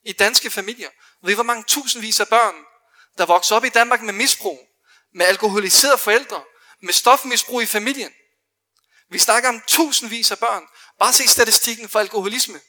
i 0.04 0.12
danske 0.14 0.50
familier. 0.50 0.90
Ved 1.24 1.34
hvor 1.34 1.44
mange 1.44 1.64
tusindvis 1.68 2.20
af 2.20 2.28
børn, 2.28 2.56
der 3.18 3.26
vokser 3.26 3.56
op 3.56 3.66
i 3.66 3.70
Danmark 3.70 4.02
med 4.02 4.14
misbrug, 4.14 4.60
med 5.14 5.26
alkoholiserede 5.26 5.98
forældre, 5.98 6.44
med 6.82 6.94
stofmisbrug 6.94 7.62
i 7.62 7.66
familien. 7.66 8.12
Vi 9.10 9.20
snakker 9.20 9.50
om 9.50 9.62
tusindvis 9.68 10.32
af 10.32 10.40
børn. 10.40 10.64
Bare 11.00 11.14
se 11.14 11.28
statistikken 11.28 11.90
for 11.90 12.00
alkoholisme. 12.00 12.60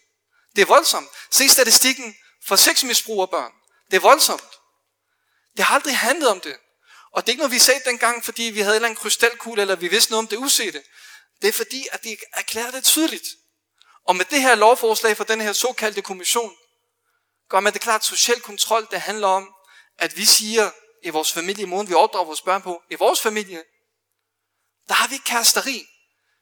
Det 0.56 0.62
er 0.62 0.66
voldsomt. 0.66 1.09
Se 1.30 1.49
statistikken 1.49 2.16
for 2.47 2.56
sexmisbrug 2.56 3.23
af 3.23 3.30
børn. 3.30 3.52
Det 3.90 3.97
er 3.97 4.00
voldsomt. 4.00 4.50
Det 5.56 5.64
har 5.64 5.75
aldrig 5.75 5.97
handlet 5.99 6.28
om 6.28 6.40
det. 6.40 6.56
Og 7.12 7.23
det 7.23 7.28
er 7.28 7.32
ikke 7.32 7.40
noget, 7.40 7.52
vi 7.52 7.59
sagde 7.59 7.80
dengang, 7.85 8.25
fordi 8.25 8.42
vi 8.42 8.61
havde 8.61 8.73
en 8.73 8.76
eller 8.76 8.88
anden 8.88 9.00
krystalkugle, 9.00 9.62
eller 9.62 9.76
vi 9.76 9.88
vidste 9.88 10.11
noget 10.11 10.18
om 10.18 10.28
det 10.28 10.37
usete. 10.37 10.82
Det 11.42 11.49
er 11.49 11.52
fordi, 11.52 11.87
at 11.92 12.04
de 12.04 12.16
erklærer 12.32 12.71
det 12.71 12.85
tydeligt. 12.85 13.26
Og 14.06 14.16
med 14.16 14.25
det 14.25 14.42
her 14.42 14.54
lovforslag 14.54 15.16
fra 15.16 15.25
den 15.25 15.40
her 15.40 15.52
såkaldte 15.52 16.02
kommission, 16.02 16.52
gør 17.49 17.61
man 17.61 17.73
det 17.73 17.80
klart, 17.80 18.00
at 18.00 18.04
social 18.04 18.40
kontrol, 18.40 18.88
det 18.90 19.00
handler 19.00 19.26
om, 19.26 19.54
at 19.99 20.16
vi 20.16 20.25
siger 20.25 20.71
i 21.02 21.11
vores 21.11 21.32
familie, 21.32 21.62
i 21.62 21.66
måden 21.66 21.88
vi 21.88 21.94
opdrager 21.94 22.25
vores 22.25 22.42
børn 22.42 22.62
på, 22.62 22.82
i 22.90 22.94
vores 22.94 23.21
familie, 23.21 23.64
der 24.88 24.94
har 24.94 25.09
vi 25.09 25.14
ikke 25.14 25.25
kæresteri. 25.25 25.87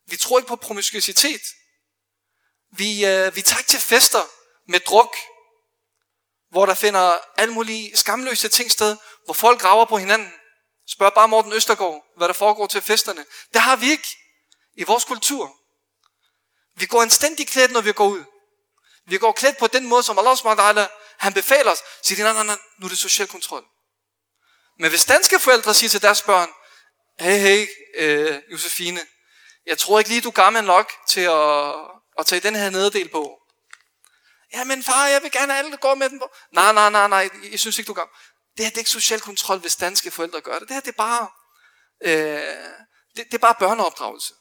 Vi 0.07 0.17
tror 0.17 0.39
ikke 0.39 0.49
på 0.49 0.57
promiskuitet. 0.57 1.43
Vi, 2.73 3.07
øh, 3.07 3.37
vi 3.37 3.43
tager 3.43 3.59
ikke 3.59 3.69
til 3.69 3.81
fester 3.81 4.23
med 4.69 4.81
druk, 4.81 5.17
hvor 6.51 6.67
der 6.67 6.75
finder 6.75 7.13
alle 7.37 7.55
mulige 7.55 7.97
skamløse 7.97 8.49
ting 8.49 8.71
sted, 8.71 8.97
hvor 9.25 9.35
folk 9.35 9.61
graver 9.61 9.85
på 9.85 9.99
hinanden. 9.99 10.33
Spørg 10.89 11.15
bare 11.15 11.29
Morten 11.29 11.53
Østergaard, 11.53 12.05
hvad 12.17 12.29
der 12.29 12.35
foregår 12.35 12.67
til 12.67 12.83
festerne. 12.83 13.25
Det 13.53 13.61
har 13.61 13.77
vi 13.77 13.91
ikke 13.91 14.09
i 14.75 14.85
vores 14.85 15.05
kultur. 15.05 15.57
Vi 16.77 16.87
går 16.87 17.03
anstændigt 17.03 17.51
klædt, 17.51 17.73
når 17.73 17.81
vi 17.81 17.93
går 17.93 18.07
ud. 18.07 18.25
Vi 19.07 19.19
går 19.19 19.33
klædt 19.33 19.57
på 19.59 19.67
den 19.67 19.87
måde, 19.87 20.03
som 20.03 20.19
Allah 20.19 20.37
subhanahu 20.37 20.89
han 21.19 21.33
befaler 21.33 21.71
os. 21.71 21.83
Siger 22.03 22.17
de, 22.17 22.23
nej, 22.23 22.33
nej, 22.33 22.45
nej, 22.45 22.59
nu 22.79 22.87
er 22.87 22.89
det 22.89 22.99
social 22.99 23.29
kontrol. 23.29 23.65
Men 24.79 24.91
hvis 24.91 25.05
danske 25.05 25.39
forældre 25.39 25.75
siger 25.75 25.91
til 25.91 26.03
deres 26.03 26.23
børn, 26.23 26.49
hey, 27.21 27.39
hey, 27.39 27.67
øh, 27.95 28.43
Josefine, 28.53 29.01
jeg 29.67 29.79
tror 29.79 29.99
ikke 29.99 30.11
lige, 30.11 30.21
du 30.21 30.29
er 30.29 30.33
gammel 30.33 30.65
nok 30.65 30.93
til 31.09 31.21
at, 31.21 31.75
og 32.21 32.27
tage 32.27 32.41
den 32.41 32.57
her 32.57 32.71
nederdel 32.71 33.09
på. 33.09 33.39
Ja, 34.53 34.65
men 34.65 34.85
far, 34.85 35.07
jeg 35.07 35.23
vil 35.23 35.31
gerne 35.31 35.53
have 35.53 35.59
alle, 35.59 35.71
der 35.71 35.77
går 35.77 35.95
med 35.95 36.11
den 36.11 36.19
på. 36.19 36.31
Nej, 36.53 36.73
nej, 36.73 36.91
nej, 36.91 37.09
nej, 37.09 37.31
jeg 37.51 37.61
synes 37.61 37.79
ikke, 37.79 37.89
du 37.89 37.93
er. 37.93 38.07
Det 38.57 38.65
her 38.65 38.71
det 38.71 38.77
er 38.77 38.81
ikke 38.81 38.91
social 38.91 39.21
kontrol, 39.21 39.59
hvis 39.59 39.77
danske 39.77 40.11
forældre 40.11 40.41
gør 40.41 40.59
det. 40.59 40.69
Det 40.69 40.75
her 40.75 40.81
det 40.81 40.89
er 40.89 40.93
bare, 40.93 41.29
øh, 42.01 42.13
det, 43.17 43.25
det 43.27 43.35
er 43.35 43.39
bare 43.39 43.55
børneopdragelse. 43.59 44.35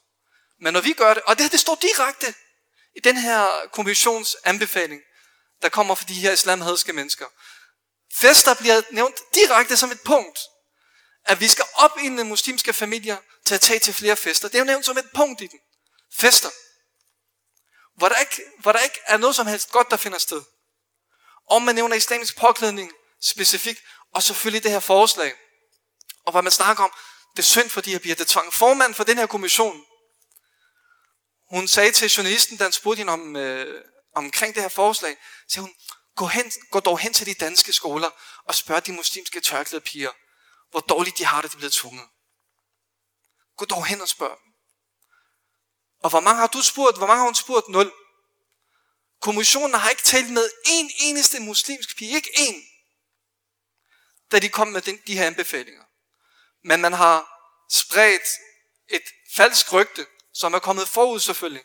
Men 0.62 0.74
når 0.74 0.82
vi 0.82 0.94
gør 0.94 1.14
det, 1.14 1.24
og 1.24 1.38
det 1.38 1.44
her 1.44 1.50
det 1.50 1.60
står 1.60 1.78
direkte 1.82 2.34
i 2.96 3.00
den 3.00 3.18
her 3.18 3.68
kommissions 3.74 4.36
anbefaling, 4.44 5.02
der 5.62 5.70
kommer 5.70 5.96
for 5.96 6.06
de 6.06 6.14
her 6.14 6.32
islamhadske 6.32 6.94
mennesker. 6.94 7.26
Fester 8.14 8.54
bliver 8.54 8.82
nævnt 8.92 9.16
direkte 9.34 9.78
som 9.78 9.92
et 9.92 10.02
punkt, 10.02 10.40
at 11.26 11.40
vi 11.40 11.48
skal 11.48 11.66
op 11.76 11.98
i 12.04 12.06
den 12.06 12.28
muslimske 12.28 12.74
familier 12.74 13.18
til 13.46 13.56
at 13.56 13.62
tage 13.62 13.80
til 13.80 13.94
flere 13.94 14.16
fester. 14.16 14.48
Det 14.48 14.56
er 14.56 14.60
jo 14.60 14.66
nævnt 14.66 14.86
som 14.86 14.98
et 14.98 15.10
punkt 15.16 15.42
i 15.42 15.48
den. 15.48 15.60
Fester. 16.14 16.50
Hvor 18.00 18.10
der 18.10 18.20
ikke, 18.20 18.42
hvor 18.60 18.72
der 18.72 18.80
ikke 18.80 19.00
er 19.06 19.18
noget 19.18 19.36
som 19.36 19.48
helst 19.48 19.72
godt, 19.72 19.92
der 19.92 19.98
finder 19.98 20.18
sted. 20.18 20.42
Om 21.50 21.62
man 21.62 21.76
nævner 21.76 21.96
islamisk 21.96 22.38
påklædning 22.38 22.92
specifikt, 23.22 23.82
og 24.14 24.24
selvfølgelig 24.24 24.64
det 24.64 24.72
her 24.72 24.80
forslag. 24.80 25.34
Og 26.26 26.32
hvad 26.32 26.42
man 26.42 26.52
snakker 26.52 26.84
om, 26.84 26.94
det 27.32 27.40
er 27.40 27.46
synd 27.46 27.70
for 27.70 27.82
de 27.82 27.92
her 27.92 28.00
piger. 28.00 28.16
Det 28.16 28.28
tvang 28.28 28.54
formanden 28.54 28.96
for 28.96 29.04
den 29.04 29.18
her 29.18 29.26
kommission. 29.26 29.86
Hun 31.50 31.68
sagde 31.68 31.92
til 31.92 32.10
journalisten, 32.10 32.58
da 32.58 32.64
han 32.64 32.72
spurgte 32.72 32.98
hende 32.98 33.14
om, 33.14 33.36
øh, 33.36 33.86
omkring 34.16 34.56
det 34.56 34.64
her 34.64 34.70
forslag, 34.70 35.18
siger 35.48 35.62
hun, 35.62 35.74
gå, 36.16 36.26
hen, 36.26 36.52
gå 36.72 36.80
dog 36.80 37.00
hen 37.00 37.14
til 37.14 37.26
de 37.26 37.34
danske 37.34 37.74
skoler 37.74 38.10
og 38.46 38.56
spørg 38.56 38.86
de 38.86 38.92
muslimske 38.92 39.42
tørklæde 39.42 39.82
piger, 39.82 40.12
hvor 40.72 40.80
dårligt 40.80 41.18
de 41.18 41.26
har 41.26 41.42
det, 41.42 41.52
de 41.52 41.58
bliver 41.58 41.72
tvunget. 41.74 42.08
Gå 43.58 43.66
dog 43.66 43.86
hen 43.86 44.02
og 44.02 44.08
spørg 44.08 44.38
dem. 44.44 44.49
Og 46.00 46.10
hvor 46.10 46.20
mange 46.20 46.40
har 46.40 46.48
du 46.48 46.62
spurgt? 46.62 46.98
Hvor 46.98 47.08
mange 47.08 47.20
har 47.20 47.26
hun 47.26 47.36
spurgt? 47.36 47.70
Nul. 47.70 47.92
Kommissionen 49.22 49.74
har 49.74 49.90
ikke 49.90 50.02
talt 50.02 50.30
med 50.32 50.50
en 50.66 50.92
eneste 51.00 51.40
muslimsk 51.40 51.98
pige. 51.98 52.16
Ikke 52.16 52.32
en. 52.38 52.64
Da 54.32 54.40
de 54.40 54.50
kom 54.50 54.68
med 54.68 54.82
den, 54.82 55.02
de 55.08 55.18
her 55.18 55.28
anbefalinger. 55.28 55.84
Men 56.64 56.82
man 56.82 56.94
har 56.94 57.30
spredt 57.70 58.30
et 58.88 59.04
falsk 59.36 59.74
rygte, 59.74 60.06
som 60.34 60.54
er 60.54 60.60
kommet 60.60 60.88
forud 60.88 61.20
selvfølgelig, 61.20 61.64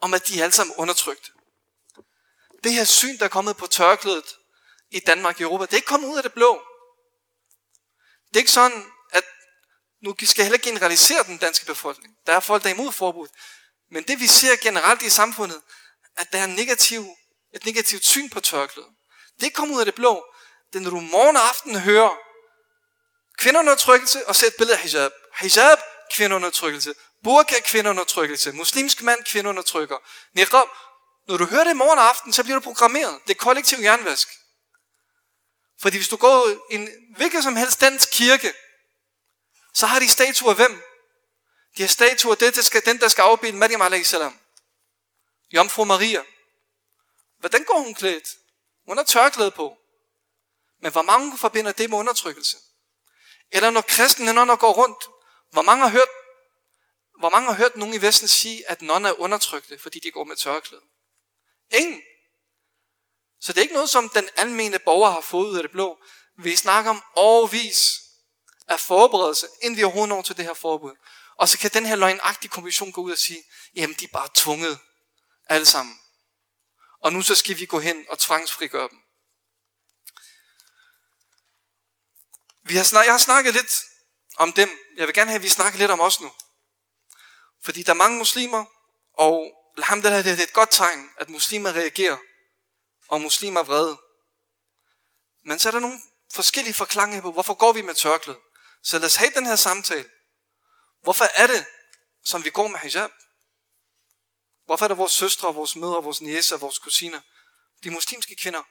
om 0.00 0.14
at 0.14 0.28
de 0.28 0.38
er 0.38 0.42
alle 0.44 0.52
sammen 0.52 0.74
undertrykt. 0.76 1.32
Det 2.64 2.72
her 2.72 2.84
syn, 2.84 3.18
der 3.18 3.24
er 3.24 3.28
kommet 3.28 3.56
på 3.56 3.66
tørklædet 3.66 4.36
i 4.90 5.00
Danmark 5.00 5.36
og 5.36 5.42
Europa, 5.42 5.64
det 5.64 5.72
er 5.72 5.76
ikke 5.76 5.86
kommet 5.86 6.08
ud 6.08 6.16
af 6.16 6.22
det 6.22 6.32
blå. 6.32 6.62
Det 8.28 8.36
er 8.36 8.40
ikke 8.40 8.50
sådan, 8.50 8.86
at 9.12 9.24
nu 10.02 10.14
skal 10.22 10.42
jeg 10.42 10.46
heller 10.46 10.56
ikke 10.56 10.68
generalisere 10.68 11.22
den 11.22 11.38
danske 11.38 11.66
befolkning. 11.66 12.16
Der 12.26 12.32
er 12.32 12.40
folk, 12.40 12.62
der 12.62 12.68
er 12.70 12.74
imod 12.74 12.92
forbud. 12.92 13.28
Men 13.90 14.02
det 14.02 14.20
vi 14.20 14.26
ser 14.26 14.56
generelt 14.56 15.02
i 15.02 15.10
samfundet, 15.10 15.62
at 16.16 16.32
der 16.32 16.38
er 16.38 16.44
en 16.44 16.54
negativ, 16.54 17.06
et 17.54 17.64
negativt 17.64 18.04
syn 18.04 18.30
på 18.30 18.40
tørklædet. 18.40 18.90
Det 19.40 19.54
kommer 19.54 19.74
ud 19.74 19.80
af 19.80 19.86
det 19.86 19.94
blå. 19.94 20.24
Det 20.72 20.78
er, 20.78 20.82
når 20.82 20.90
du 20.90 21.00
morgen 21.00 21.36
og 21.36 21.48
aften 21.48 21.76
hører 21.76 22.16
kvinderundertrykkelse 23.38 24.28
og 24.28 24.36
ser 24.36 24.46
et 24.46 24.54
billede 24.58 24.78
af 24.78 24.82
hijab. 24.82 25.12
Hijab, 25.40 25.78
kvinderundertrykkelse. 26.12 26.94
Burka, 27.24 27.54
kvinderundertrykkelse. 27.64 28.52
Muslimsk 28.52 29.02
mand, 29.02 29.24
kvinderundertrykker. 29.24 29.96
Niqab. 30.34 30.66
Når 31.28 31.36
du 31.36 31.44
hører 31.44 31.64
det 31.64 31.76
morgen 31.76 31.98
og 31.98 32.08
aften, 32.08 32.32
så 32.32 32.42
bliver 32.42 32.58
du 32.58 32.62
programmeret. 32.62 33.18
Det 33.26 33.30
er 33.30 33.38
kollektiv 33.38 33.78
jernvask. 33.82 34.28
Fordi 35.80 35.96
hvis 35.96 36.08
du 36.08 36.16
går 36.16 36.48
i 36.48 36.74
en 36.74 36.88
hvilken 37.16 37.42
som 37.42 37.56
helst 37.56 37.80
dansk 37.80 38.10
kirke, 38.10 38.52
så 39.74 39.86
har 39.86 39.98
de 39.98 40.08
statuer 40.08 40.50
af 40.50 40.56
hvem? 40.56 40.82
De 41.76 41.82
her 41.82 41.88
statuer, 41.88 42.34
det 42.34 42.54
der 42.54 42.62
skal, 42.62 42.84
den 42.84 43.00
der 43.00 43.08
skal 43.08 43.22
afbilde 43.22 43.58
Maryam 43.58 43.82
a.s. 43.82 44.14
Jomfru 45.52 45.84
Maria. 45.84 46.22
Hvordan 47.38 47.64
går 47.64 47.78
hun 47.78 47.94
klædt? 47.94 48.28
Hun 48.86 48.96
har 48.96 49.04
tørklæde 49.04 49.50
på. 49.50 49.76
Men 50.82 50.92
hvor 50.92 51.02
mange 51.02 51.38
forbinder 51.38 51.72
det 51.72 51.90
med 51.90 51.98
undertrykkelse? 51.98 52.56
Eller 53.50 53.70
når 53.70 53.80
kristne 53.80 54.32
nonner 54.32 54.56
går 54.56 54.72
rundt, 54.72 55.04
hvor 55.50 55.62
mange 55.62 55.82
har 55.82 55.90
hørt, 55.90 56.08
hvor 57.18 57.30
mange 57.30 57.48
har 57.48 57.54
hørt 57.54 57.76
nogen 57.76 57.94
i 57.94 58.02
Vesten 58.02 58.28
sige, 58.28 58.70
at 58.70 58.82
nonner 58.82 59.08
er 59.08 59.20
undertrykte, 59.20 59.78
fordi 59.78 59.98
de 59.98 60.10
går 60.10 60.24
med 60.24 60.36
tørklæde? 60.36 60.82
Ingen. 61.70 62.02
Så 63.40 63.52
det 63.52 63.58
er 63.58 63.62
ikke 63.62 63.74
noget, 63.74 63.90
som 63.90 64.08
den 64.08 64.28
almene 64.36 64.78
borger 64.78 65.10
har 65.10 65.20
fået 65.20 65.46
ud 65.46 65.56
af 65.56 65.62
det 65.62 65.70
blå. 65.70 65.98
Vi 66.38 66.56
snakker 66.56 66.90
om 66.90 67.02
overvis 67.14 68.00
af 68.68 68.80
forberedelse, 68.80 69.48
inden 69.62 69.76
vi 69.76 69.84
overhovedet 69.84 70.08
når 70.08 70.22
til 70.22 70.36
det 70.36 70.44
her 70.44 70.54
forbud. 70.54 70.96
Og 71.40 71.48
så 71.48 71.58
kan 71.58 71.70
den 71.70 71.86
her 71.86 71.96
løgnagtige 71.96 72.50
kommission 72.50 72.92
gå 72.92 73.00
ud 73.00 73.12
og 73.12 73.18
sige, 73.18 73.42
jamen 73.74 73.96
de 73.96 74.04
er 74.04 74.08
bare 74.12 74.28
tvunget 74.34 74.78
alle 75.48 75.66
sammen. 75.66 76.00
Og 77.02 77.12
nu 77.12 77.22
så 77.22 77.34
skal 77.34 77.58
vi 77.58 77.66
gå 77.66 77.80
hen 77.80 78.06
og 78.08 78.18
tvangsfrigøre 78.18 78.88
dem. 78.88 78.98
Vi 82.62 82.76
har 82.76 82.84
snak, 82.84 83.04
jeg 83.04 83.12
har 83.12 83.18
snakket 83.18 83.54
lidt 83.54 83.72
om 84.36 84.52
dem. 84.52 84.70
Jeg 84.96 85.06
vil 85.06 85.14
gerne 85.14 85.30
have, 85.30 85.36
at 85.36 85.42
vi 85.42 85.48
snakker 85.48 85.78
lidt 85.78 85.90
om 85.90 86.00
os 86.00 86.20
nu. 86.20 86.32
Fordi 87.64 87.82
der 87.82 87.90
er 87.90 87.96
mange 87.96 88.18
muslimer, 88.18 88.64
og 89.12 89.52
alhamdulillah, 89.76 90.24
det 90.24 90.38
er 90.38 90.42
et 90.42 90.52
godt 90.52 90.70
tegn, 90.70 91.10
at 91.18 91.28
muslimer 91.28 91.72
reagerer, 91.72 92.18
og 93.08 93.20
muslimer 93.20 93.60
er 93.60 93.64
vrede. 93.64 94.00
Men 95.44 95.58
så 95.58 95.68
er 95.68 95.72
der 95.72 95.80
nogle 95.80 96.00
forskellige 96.34 96.74
forklaringer 96.74 97.20
på, 97.20 97.32
hvorfor 97.32 97.54
går 97.54 97.72
vi 97.72 97.82
med 97.82 97.94
tørklæde. 97.94 98.38
Så 98.82 98.98
lad 98.98 99.06
os 99.06 99.16
have 99.16 99.32
den 99.34 99.46
her 99.46 99.56
samtale. 99.56 100.08
Hvorfor 101.00 101.24
er 101.34 101.46
det, 101.46 101.66
som 102.24 102.44
vi 102.44 102.50
går 102.50 102.68
med 102.68 102.78
hijab? 102.78 103.10
Hvorfor 104.64 104.84
er 104.84 104.88
det 104.88 104.98
vores 104.98 105.12
søstre, 105.12 105.54
vores 105.54 105.76
mødre, 105.76 106.02
vores 106.02 106.20
næser, 106.20 106.56
vores 106.56 106.78
kusiner, 106.78 107.20
de 107.84 107.90
muslimske 107.90 108.36
kvinder? 108.36 108.62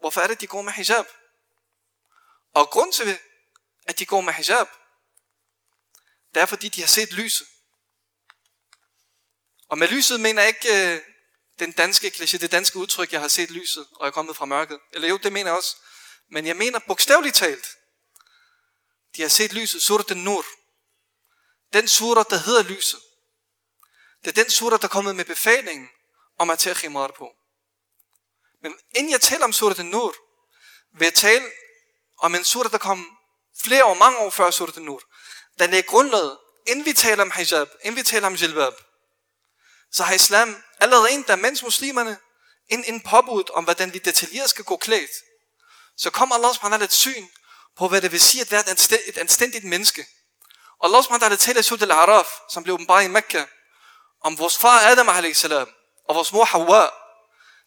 Hvorfor 0.00 0.20
er 0.20 0.26
det, 0.26 0.40
de 0.40 0.46
går 0.46 0.62
med 0.62 0.72
hijab? 0.72 1.06
Og 2.54 2.70
grund 2.70 2.92
til, 2.92 3.18
at 3.86 3.98
de 3.98 4.06
går 4.06 4.20
med 4.20 4.32
hijab, 4.32 4.66
det 6.34 6.42
er 6.42 6.46
fordi, 6.46 6.68
de 6.68 6.80
har 6.80 6.88
set 6.88 7.12
lyset. 7.12 7.46
Og 9.68 9.78
med 9.78 9.88
lyset 9.88 10.20
mener 10.20 10.42
jeg 10.42 10.48
ikke 10.48 10.94
øh, 10.94 11.02
den 11.58 11.72
danske 11.72 12.06
kliché, 12.06 12.38
det 12.38 12.52
danske 12.52 12.76
udtryk, 12.78 13.12
jeg 13.12 13.20
har 13.20 13.28
set 13.28 13.50
lyset, 13.50 13.86
og 13.92 14.04
jeg 14.04 14.08
er 14.08 14.12
kommet 14.12 14.36
fra 14.36 14.44
mørket. 14.44 14.80
Eller 14.92 15.08
jo, 15.08 15.16
det 15.16 15.32
mener 15.32 15.50
jeg 15.50 15.56
også. 15.56 15.76
Men 16.30 16.46
jeg 16.46 16.56
mener 16.56 16.78
bogstaveligt 16.78 17.36
talt, 17.36 17.66
de 19.16 19.22
har 19.22 19.28
set 19.28 19.52
lyset, 19.52 19.82
surat 19.82 20.16
nur. 20.16 20.44
Den 21.72 21.88
sura, 21.88 22.24
der 22.30 22.36
hedder 22.36 22.62
lyset. 22.62 23.00
Det 24.24 24.38
er 24.38 24.42
den 24.42 24.50
sura, 24.50 24.76
der 24.76 24.84
er 24.84 24.88
kommet 24.88 25.16
med 25.16 25.24
befalingen 25.24 25.88
om 26.38 26.50
at 26.50 26.58
tage 26.58 26.74
khimar 26.74 27.08
på. 27.18 27.28
Men 28.62 28.74
inden 28.94 29.12
jeg 29.12 29.20
taler 29.20 29.44
om 29.44 29.52
surat 29.52 29.86
nur, 29.86 30.14
vil 30.98 31.06
jeg 31.06 31.14
tale 31.14 31.44
om 32.18 32.34
en 32.34 32.44
sura, 32.44 32.68
der 32.68 32.78
kom 32.78 33.18
flere 33.62 33.84
år, 33.84 33.94
mange 33.94 34.18
år 34.18 34.30
før 34.30 34.50
surat 34.50 34.76
nur. 34.76 35.02
Den 35.58 35.74
er 35.74 35.82
grundlaget, 35.82 36.38
inden 36.66 36.84
vi 36.84 36.92
taler 36.92 37.22
om 37.22 37.30
hijab, 37.30 37.68
inden 37.82 37.96
vi 37.96 38.02
taler 38.02 38.26
om 38.26 38.34
jilbab, 38.34 38.72
så 39.92 40.04
har 40.04 40.14
islam 40.14 40.62
allerede 40.80 41.10
en, 41.10 41.22
der 41.22 41.36
mens 41.36 41.62
muslimerne, 41.62 42.18
en, 42.68 42.84
en 42.84 43.00
påbud 43.00 43.50
om, 43.50 43.64
hvordan 43.64 43.94
vi 43.94 43.98
detaljeret 43.98 44.50
skal 44.50 44.64
gå 44.64 44.76
klædt, 44.76 45.10
så 45.96 46.10
kommer 46.10 46.34
Allah 46.34 46.54
subhanahu 46.54 46.84
et 46.84 46.92
syn 46.92 47.28
på, 47.76 47.88
hvad 47.88 48.02
det 48.02 48.12
vil 48.12 48.20
sige 48.20 48.40
at 48.40 48.50
være 48.50 48.70
et 49.08 49.18
anstændigt 49.18 49.64
menneske. 49.64 50.06
Og 50.80 50.88
Allah 50.88 51.04
subhanahu 51.04 51.36
taler 51.36 51.60
i 51.60 51.62
Sud 51.62 51.82
al-Araf, 51.82 52.28
som 52.50 52.62
blev 52.62 52.74
åbenbart 52.74 53.04
i 53.04 53.08
Mekka, 53.08 53.44
om 54.20 54.38
vores 54.38 54.58
far 54.58 54.80
Adam 54.80 55.08
a.s. 55.08 55.44
og 56.08 56.14
vores 56.14 56.32
mor 56.32 56.44
Hawa, 56.44 56.90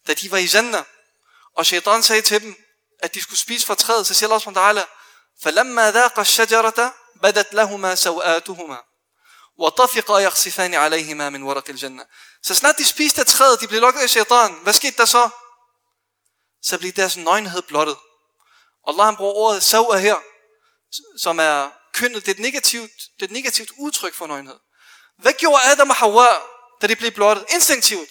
da 0.08 0.14
de 0.14 0.32
var 0.32 0.38
i 0.38 0.50
Jannah, 0.54 0.84
og 1.56 1.66
shaitan 1.66 2.04
sagde 2.04 2.22
til 2.22 2.42
dem, 2.42 2.56
at 3.00 3.14
de 3.14 3.22
skulle 3.22 3.40
spise 3.40 3.66
fra 3.66 3.76
træet, 3.76 4.08
så 4.08 4.14
siger 4.14 4.30
Allah 4.30 4.42
subhanahu 4.42 4.76
wa 4.76 4.82
ta'ala, 4.82 4.86
فَلَمَّا 5.44 5.92
ذَاقَ 5.92 6.20
الشَّجَرَةَ 6.20 6.94
بَدَتْ 7.24 7.54
لَهُمَا 7.54 7.96
سَوْآتُهُمَا 7.96 8.80
وَطَفِقَا 9.58 10.20
يَخْصِفَانِ 10.20 10.74
عَلَيْهِمَا 10.76 11.30
مِنْ 11.30 11.44
وَرَقِ 11.44 11.70
الْجَنَّةِ 11.70 12.06
Så 12.44 12.56
snart 12.56 12.78
de 12.78 12.86
spiste 12.86 13.22
af 13.22 13.28
træet, 13.28 13.62
de 13.62 13.68
blev 13.68 13.82
lukket 13.82 14.02
af 14.02 14.10
shaitan, 14.10 14.54
hvad 14.64 14.74
skete 14.74 14.98
der 14.98 15.06
så? 15.06 15.30
Så 16.64 16.78
blev 16.78 16.92
deres 16.92 17.18
nøgenhed 17.18 17.62
blottet. 17.62 17.98
Allah 18.88 19.06
han 19.06 19.16
bruger 19.16 19.34
ordet 19.34 19.64
sawa 19.64 19.98
her, 19.98 20.18
som 21.18 21.40
er 21.40 21.81
kønnet, 22.02 22.26
det 22.26 22.32
er 22.32 22.36
et 22.36 22.40
negativt, 22.40 22.92
det 23.16 23.22
er 23.22 23.26
et 23.26 23.32
negativt 23.32 23.72
udtryk 23.78 24.14
for 24.14 24.28
nøgenhed. 24.28 24.60
Hvad 25.18 25.34
gjorde 25.34 25.64
Adam 25.64 25.90
og 25.90 25.96
Hawa, 25.96 26.28
da 26.82 26.88
de 26.88 26.96
blev 26.96 27.12
blottet? 27.12 27.46
Instinktivt. 27.50 28.10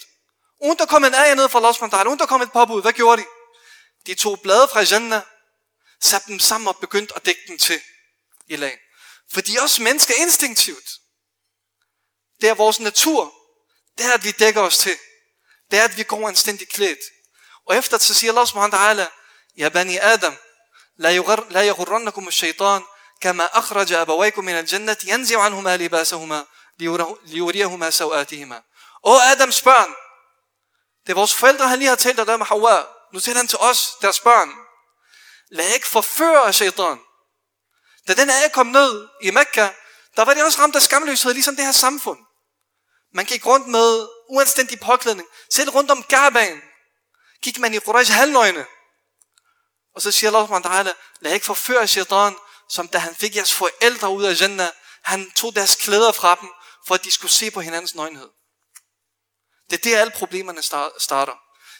Uden 0.61 0.77
der 0.77 0.85
kom 0.85 1.03
en 1.03 1.13
ære 1.13 1.35
ned 1.35 1.49
fra 1.49 1.59
Allah 1.59 1.73
SWT, 1.73 2.07
uden 2.07 2.19
der 2.19 2.25
kom 2.25 2.41
et 2.41 2.51
påbud, 2.51 2.81
hvad 2.81 2.93
gjorde 2.93 3.21
de? 3.21 3.27
De 4.05 4.13
tog 4.15 4.39
blade 4.41 4.67
fra 4.67 4.81
Jannah, 4.81 5.21
satte 6.01 6.27
dem 6.27 6.39
sammen 6.39 6.67
og 6.67 6.77
begyndte 6.77 7.15
at 7.15 7.25
dække 7.25 7.41
dem 7.47 7.57
til 7.57 7.79
i 8.47 8.55
lag. 8.55 8.79
For 9.33 9.41
de 9.41 9.57
er 9.57 9.61
også 9.61 9.81
mennesker 9.81 10.13
instinktivt. 10.17 10.89
Det 12.41 12.49
er 12.49 12.53
vores 12.53 12.79
natur. 12.79 13.33
Det 13.97 14.05
er, 14.05 14.13
at 14.13 14.23
vi 14.23 14.31
dækker 14.31 14.61
os 14.61 14.77
til. 14.77 14.97
Det 15.71 15.79
er, 15.79 15.83
at 15.83 15.97
vi 15.97 16.03
går 16.03 16.27
anstændigt 16.27 16.71
klædt. 16.71 16.99
Og 17.65 17.75
efter 17.77 17.97
så 17.97 18.13
siger 18.13 18.31
Allah 18.31 18.47
subhanahu 18.47 18.77
wa 18.77 19.03
ta'ala, 19.03 19.07
Ja 19.57 19.69
bani 19.69 19.97
Adam, 19.97 20.37
la 20.97 21.67
yughrannakum 21.67 22.31
shaitan, 22.31 22.83
كما 23.20 23.58
أخرج 23.58 23.92
أبويكم 23.92 24.44
من 24.44 24.58
الجنة 24.58 24.96
ينزع 25.04 25.40
عنهما 25.42 25.76
لباسهما 25.76 26.46
ليريهما 27.24 27.90
سوآتهما 27.90 28.62
Åh 29.06 29.30
Adams 29.32 29.62
børn, 29.62 29.94
det 31.06 31.12
er 31.12 31.14
vores 31.14 31.34
forældre, 31.34 31.68
han 31.68 31.78
lige 31.78 31.88
har 31.88 31.96
talt 31.96 32.16
dig 32.16 32.38
med 32.38 32.46
Hawa. 32.46 32.84
Nu 33.12 33.20
taler 33.20 33.36
han 33.36 33.48
til 33.48 33.58
os, 33.58 33.96
deres 34.02 34.20
børn. 34.20 34.52
Lad 35.50 35.74
ikke 35.74 35.88
forføre 35.88 36.46
af 36.46 36.54
shaitan. 36.54 36.98
Da 38.08 38.14
den 38.14 38.30
her 38.30 38.48
kom 38.48 38.66
ned 38.66 39.08
i 39.22 39.30
Mekka, 39.30 39.68
der 40.16 40.24
var 40.24 40.34
det 40.34 40.44
også 40.44 40.60
ramt 40.62 40.76
af 40.76 40.82
skamløshed, 40.82 41.32
ligesom 41.32 41.56
det 41.56 41.64
her 41.64 41.72
samfund. 41.72 42.18
Man 43.14 43.24
gik 43.24 43.46
rundt 43.46 43.66
med 43.66 44.08
uanstændig 44.28 44.80
påklædning. 44.80 45.28
Selv 45.50 45.70
rundt 45.70 45.90
om 45.90 46.02
Garbaen 46.02 46.62
gik 47.42 47.58
man 47.58 47.74
i 47.74 47.78
Quraysh 47.78 48.12
halvnøgne. 48.12 48.66
Og 49.94 50.02
så 50.02 50.12
siger 50.12 50.30
Allah 50.30 50.48
subhanahu 50.48 50.94
lad 51.20 51.32
ikke 51.32 51.46
forføre 51.46 51.86
shaitan, 51.86 52.36
som 52.71 52.87
da 52.87 52.97
han 52.97 53.15
fik 53.15 53.35
jeres 53.35 53.53
forældre 53.53 54.09
ud 54.09 54.23
af 54.23 54.41
Jannah, 54.41 54.69
han 55.03 55.31
tog 55.31 55.55
deres 55.55 55.75
klæder 55.75 56.11
fra 56.11 56.35
dem, 56.35 56.49
for 56.87 56.95
at 56.95 57.03
de 57.03 57.11
skulle 57.11 57.31
se 57.31 57.51
på 57.51 57.61
hinandens 57.61 57.95
nøgenhed. 57.95 58.29
Det 59.69 59.77
er 59.79 59.89
der 59.89 60.01
alle 60.01 60.13
problemerne 60.15 60.61
starter. 60.99 61.33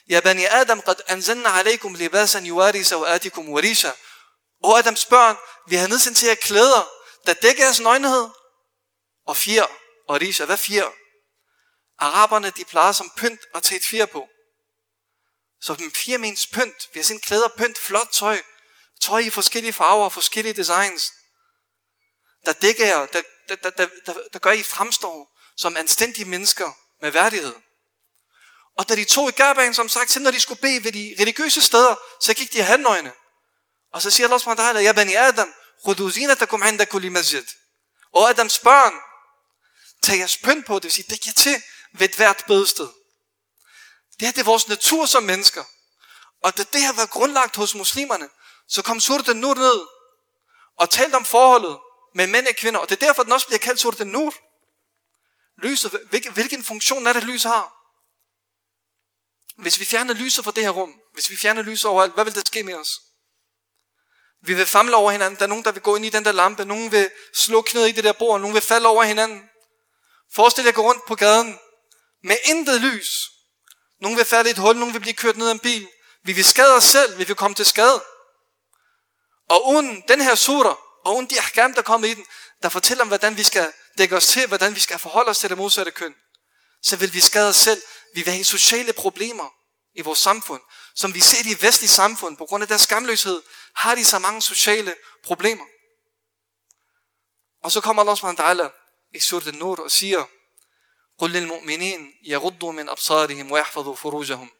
Ja, 0.09 0.19
bani 0.19 0.45
Adam, 0.45 0.81
qad 0.81 0.95
anzalna 1.07 1.49
alaykum 1.49 1.93
libasan 1.93 2.47
yuwari 2.47 2.83
sawatikum 2.83 3.49
warisha. 3.49 3.91
Og 4.63 4.79
Adams 4.79 5.05
børn, 5.05 5.37
vi 5.67 5.75
har 5.75 5.87
nedsendt 5.87 6.17
til 6.17 6.27
jer 6.27 6.35
klæder, 6.35 6.89
der 7.25 7.33
dækker 7.33 7.63
jeres 7.63 7.79
nøgenhed. 7.79 8.29
Og 9.27 9.37
fjer 9.37 9.65
og 10.07 10.21
risha. 10.21 10.45
Hvad 10.45 10.57
fjer? 10.57 10.91
Araberne, 11.97 12.49
de 12.49 12.65
plejer 12.65 12.91
som 12.91 13.11
pynt 13.17 13.41
at 13.53 13.63
tage 13.63 13.77
et 13.77 13.85
fjer 13.85 14.05
på. 14.05 14.27
Så 15.61 15.73
den 15.73 15.91
firmens 15.91 16.47
pynt, 16.47 16.89
vi 16.93 16.99
har 16.99 17.03
sendt 17.03 17.23
klæder, 17.23 17.47
pynt, 17.57 17.77
flot 17.77 18.07
tøj, 18.11 18.41
tøj 19.01 19.19
i 19.19 19.29
forskellige 19.29 19.73
farver 19.73 20.05
og 20.05 20.13
forskellige 20.13 20.53
designs, 20.53 21.13
der 22.45 22.53
dækker 22.53 22.85
jer, 22.85 23.05
der, 23.05 23.21
der, 23.49 23.55
der, 23.55 23.69
der, 23.69 23.87
der, 24.05 24.13
der 24.33 24.39
gør, 24.39 24.51
I 24.51 24.63
fremstår 24.63 25.37
som 25.57 25.77
anstændige 25.77 26.25
mennesker 26.25 26.71
med 27.01 27.11
værdighed. 27.11 27.55
Og 28.77 28.89
da 28.89 28.95
de 28.95 29.05
tog 29.05 29.29
i 29.29 29.31
gærbanen, 29.31 29.73
som 29.73 29.89
sagt, 29.89 30.19
når 30.19 30.31
de 30.31 30.39
skulle 30.39 30.61
bede 30.61 30.83
ved 30.83 30.91
de 30.91 31.15
religiøse 31.19 31.61
steder, 31.61 31.95
så 32.21 32.33
gik 32.33 32.53
de 32.53 32.57
i 32.57 32.61
handøjne. 32.61 33.13
Og 33.93 34.01
så 34.01 34.11
siger 34.11 34.27
Allah 34.27 34.39
subhanahu 34.39 34.67
wa 34.67 34.73
ta'ala, 34.73 34.83
Ja 34.83 34.91
bani 34.91 35.13
Adam, 35.13 35.53
khudu 35.83 36.09
inda 36.67 36.85
kulli 36.85 37.09
masjid. 37.09 37.45
Og 38.11 38.29
Adams 38.29 38.59
børn, 38.59 38.93
tag 40.03 40.17
jeres 40.17 40.37
pynt 40.37 40.65
på, 40.65 40.75
det 40.75 40.83
vil 40.83 40.91
sige, 40.91 41.05
det 41.09 41.25
jer 41.27 41.33
til 41.33 41.63
ved 41.93 42.09
et 42.09 42.15
hvert 42.15 42.43
bødsted. 42.47 42.87
Det 44.19 44.27
her 44.27 44.31
det 44.31 44.39
er 44.39 44.45
vores 44.45 44.67
natur 44.67 45.05
som 45.05 45.23
mennesker. 45.23 45.63
Og 46.43 46.57
da 46.57 46.63
det 46.63 46.81
her 46.81 46.93
var 46.93 47.05
grundlagt 47.05 47.55
hos 47.55 47.75
muslimerne, 47.75 48.29
så 48.71 48.81
kom 48.81 48.99
Surten 48.99 49.37
Nur 49.37 49.55
ned 49.55 49.79
og 50.77 50.89
talte 50.89 51.15
om 51.15 51.25
forholdet 51.25 51.79
med 52.15 52.27
mænd 52.27 52.47
og 52.47 52.55
kvinder. 52.55 52.79
Og 52.79 52.89
det 52.89 53.01
er 53.01 53.05
derfor, 53.05 53.23
den 53.23 53.31
også 53.31 53.47
bliver 53.47 53.59
kaldt 53.59 53.79
Surten 53.79 54.07
Nur. 54.07 54.33
Lyset, 55.63 55.91
hvilken, 56.09 56.33
hvilken 56.33 56.63
funktion 56.63 57.07
er 57.07 57.13
det, 57.13 57.23
lys 57.23 57.43
har? 57.43 57.73
Hvis 59.61 59.79
vi 59.79 59.85
fjerner 59.85 60.13
lyset 60.13 60.43
fra 60.43 60.51
det 60.51 60.63
her 60.63 60.69
rum, 60.69 60.93
hvis 61.13 61.29
vi 61.29 61.35
fjerner 61.35 61.61
lyset 61.61 61.85
overalt, 61.85 62.13
hvad 62.13 62.23
vil 62.25 62.35
der 62.35 62.41
ske 62.45 62.63
med 62.63 62.73
os? 62.73 62.99
Vi 64.41 64.53
vil 64.53 64.65
famle 64.65 64.95
over 64.95 65.11
hinanden. 65.11 65.37
Der 65.37 65.43
er 65.43 65.47
nogen, 65.47 65.63
der 65.63 65.71
vil 65.71 65.81
gå 65.81 65.95
ind 65.95 66.05
i 66.05 66.09
den 66.09 66.25
der 66.25 66.31
lampe. 66.31 66.65
Nogen 66.65 66.91
vil 66.91 67.09
slå 67.33 67.61
knæet 67.61 67.89
i 67.89 67.91
det 67.91 68.03
der 68.03 68.13
bord. 68.13 68.41
Nogen 68.41 68.53
vil 68.53 68.61
falde 68.61 68.87
over 68.87 69.03
hinanden. 69.03 69.49
Forestil 70.33 70.63
jer 70.63 70.69
at 70.69 70.75
gå 70.75 70.81
rundt 70.81 71.05
på 71.07 71.15
gaden 71.15 71.59
med 72.23 72.37
intet 72.43 72.81
lys. 72.81 73.29
Nogen 73.99 74.17
vil 74.17 74.25
falde 74.25 74.49
i 74.49 74.51
et 74.51 74.57
hul, 74.57 74.75
nogen 74.75 74.93
vil 74.93 74.99
blive 74.99 75.13
kørt 75.13 75.37
ned 75.37 75.47
af 75.47 75.51
en 75.51 75.59
bil. 75.59 75.87
Vi 76.23 76.33
vil 76.33 76.45
skade 76.45 76.75
os 76.75 76.83
selv, 76.83 77.17
vi 77.17 77.23
vil 77.23 77.35
komme 77.35 77.55
til 77.55 77.65
skade. 77.65 78.03
Og 79.50 79.68
uden 79.68 80.04
den 80.08 80.20
her 80.20 80.34
sura, 80.34 80.78
og 81.04 81.16
uden 81.16 81.30
de 81.30 81.38
ahkam, 81.38 81.74
der 81.74 81.82
kommer 81.82 82.08
i 82.08 82.14
den, 82.14 82.26
der 82.62 82.68
fortæller 82.68 83.02
om, 83.02 83.08
hvordan 83.08 83.36
vi 83.36 83.42
skal 83.42 83.72
dække 83.98 84.16
os 84.16 84.26
til, 84.26 84.46
hvordan 84.46 84.74
vi 84.74 84.80
skal 84.80 84.98
forholde 84.98 85.30
os 85.30 85.38
til 85.38 85.50
det 85.50 85.58
modsatte 85.58 85.92
køn, 85.92 86.14
så 86.82 86.96
vil 86.96 87.14
vi 87.14 87.20
skade 87.20 87.48
os 87.48 87.56
selv. 87.56 87.82
Vi 88.14 88.22
vil 88.22 88.32
have 88.32 88.44
sociale 88.44 88.92
problemer 88.92 89.54
i 89.94 90.00
vores 90.00 90.18
samfund, 90.18 90.62
som 90.94 91.14
vi 91.14 91.20
ser 91.20 91.50
i 91.50 91.66
vestlige 91.66 91.90
samfund, 91.90 92.36
på 92.36 92.46
grund 92.46 92.62
af 92.62 92.68
deres 92.68 92.82
skamløshed, 92.82 93.42
har 93.74 93.94
de 93.94 94.04
så 94.04 94.18
mange 94.18 94.42
sociale 94.42 94.94
problemer. 95.24 95.64
Og 97.62 97.72
så 97.72 97.80
kommer 97.80 98.02
Allah 98.02 98.16
subhanahu 98.16 98.42
wa 98.42 98.52
ta'ala 98.52 98.68
i 99.14 99.20
surat 99.20 99.46
al-Nur 99.46 99.80
og 99.80 99.90
siger, 99.90 100.26
قل 101.18 101.32
للمؤمنين 101.32 102.20
يغضوا 102.22 102.72
من 102.72 102.88
أبصارهم 102.88 103.52
ويحفظوا 103.52 103.94
فروجهم 103.94 104.50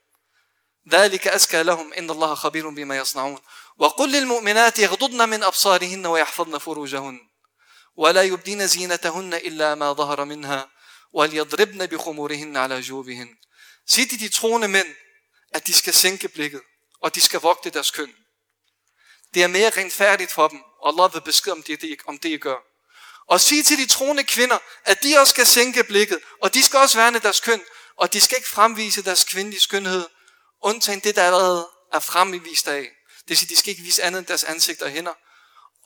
ذلك 0.88 1.28
أزكى 1.28 1.62
لهم 1.62 1.92
إن 1.92 2.10
الله 2.10 2.34
خبير 2.34 2.68
بما 2.68 2.96
يصنعون 2.96 3.38
وقل 3.78 4.12
للمؤمنات 4.12 4.78
يغضضن 4.78 5.28
من 5.28 5.42
أبصارهن 5.42 6.06
ويحفظن 6.06 6.58
فروجهن 6.58 7.20
ولا 7.96 8.22
يبدين 8.22 8.66
زينتهن 8.66 9.34
إلا 9.34 9.74
ما 9.74 9.92
ظهر 9.92 10.24
منها 10.24 10.70
وليضربن 11.12 11.86
بخمورهن 11.86 12.56
على 12.56 12.80
جوبهن 12.80 13.36
Sig 13.88 14.10
til 14.10 14.20
de 14.20 14.28
troende 14.28 14.68
mænd, 14.68 14.88
at 15.52 15.66
de 15.66 15.72
skal 15.72 15.94
sænke 15.94 16.28
blikket, 16.28 16.60
og 17.00 17.14
de 17.14 17.20
skal 17.20 17.40
vogte 17.40 17.70
deres 17.70 17.90
køn. 17.90 18.14
Det 19.34 19.42
er 19.42 19.46
mere 19.46 19.70
renfærdigt 19.70 20.32
for 20.32 20.48
dem, 20.48 20.60
og 20.82 20.88
Allah 20.88 21.14
vil 21.14 21.20
beskrive 21.20 21.52
om 21.52 21.62
det, 21.62 21.96
om 22.06 22.18
det 22.18 22.28
I 22.28 22.36
gør. 22.36 22.56
Og 23.26 23.40
sig 23.40 23.64
til 23.64 23.78
de 23.78 23.86
troende 23.86 24.24
kvinder, 24.24 24.58
at 24.84 25.02
de 25.02 25.18
også 25.18 25.30
skal 25.30 25.46
sænke 25.46 25.84
blikket, 25.84 26.20
og 26.42 26.54
de 26.54 26.62
skal 26.62 26.78
også 26.78 26.98
værne 26.98 27.18
deres 27.18 27.40
køn, 27.40 27.62
og 27.96 28.12
de 28.12 28.20
skal 28.20 28.36
ikke 28.36 28.48
fremvise 28.48 29.02
deres 29.02 29.24
kvindelige 29.24 29.60
skønhed, 29.60 30.08
undtagen 30.62 31.00
det, 31.00 31.16
der 31.16 31.26
allerede 31.26 31.68
er 31.92 31.98
fremvist 31.98 32.68
af. 32.68 32.88
Det 33.20 33.28
vil 33.28 33.36
sige, 33.36 33.48
de 33.48 33.56
skal 33.56 33.70
ikke 33.70 33.82
vise 33.82 34.02
andet 34.02 34.18
end 34.18 34.26
deres 34.26 34.44
ansigt 34.44 34.82
og 34.82 34.90
hænder. 34.90 35.14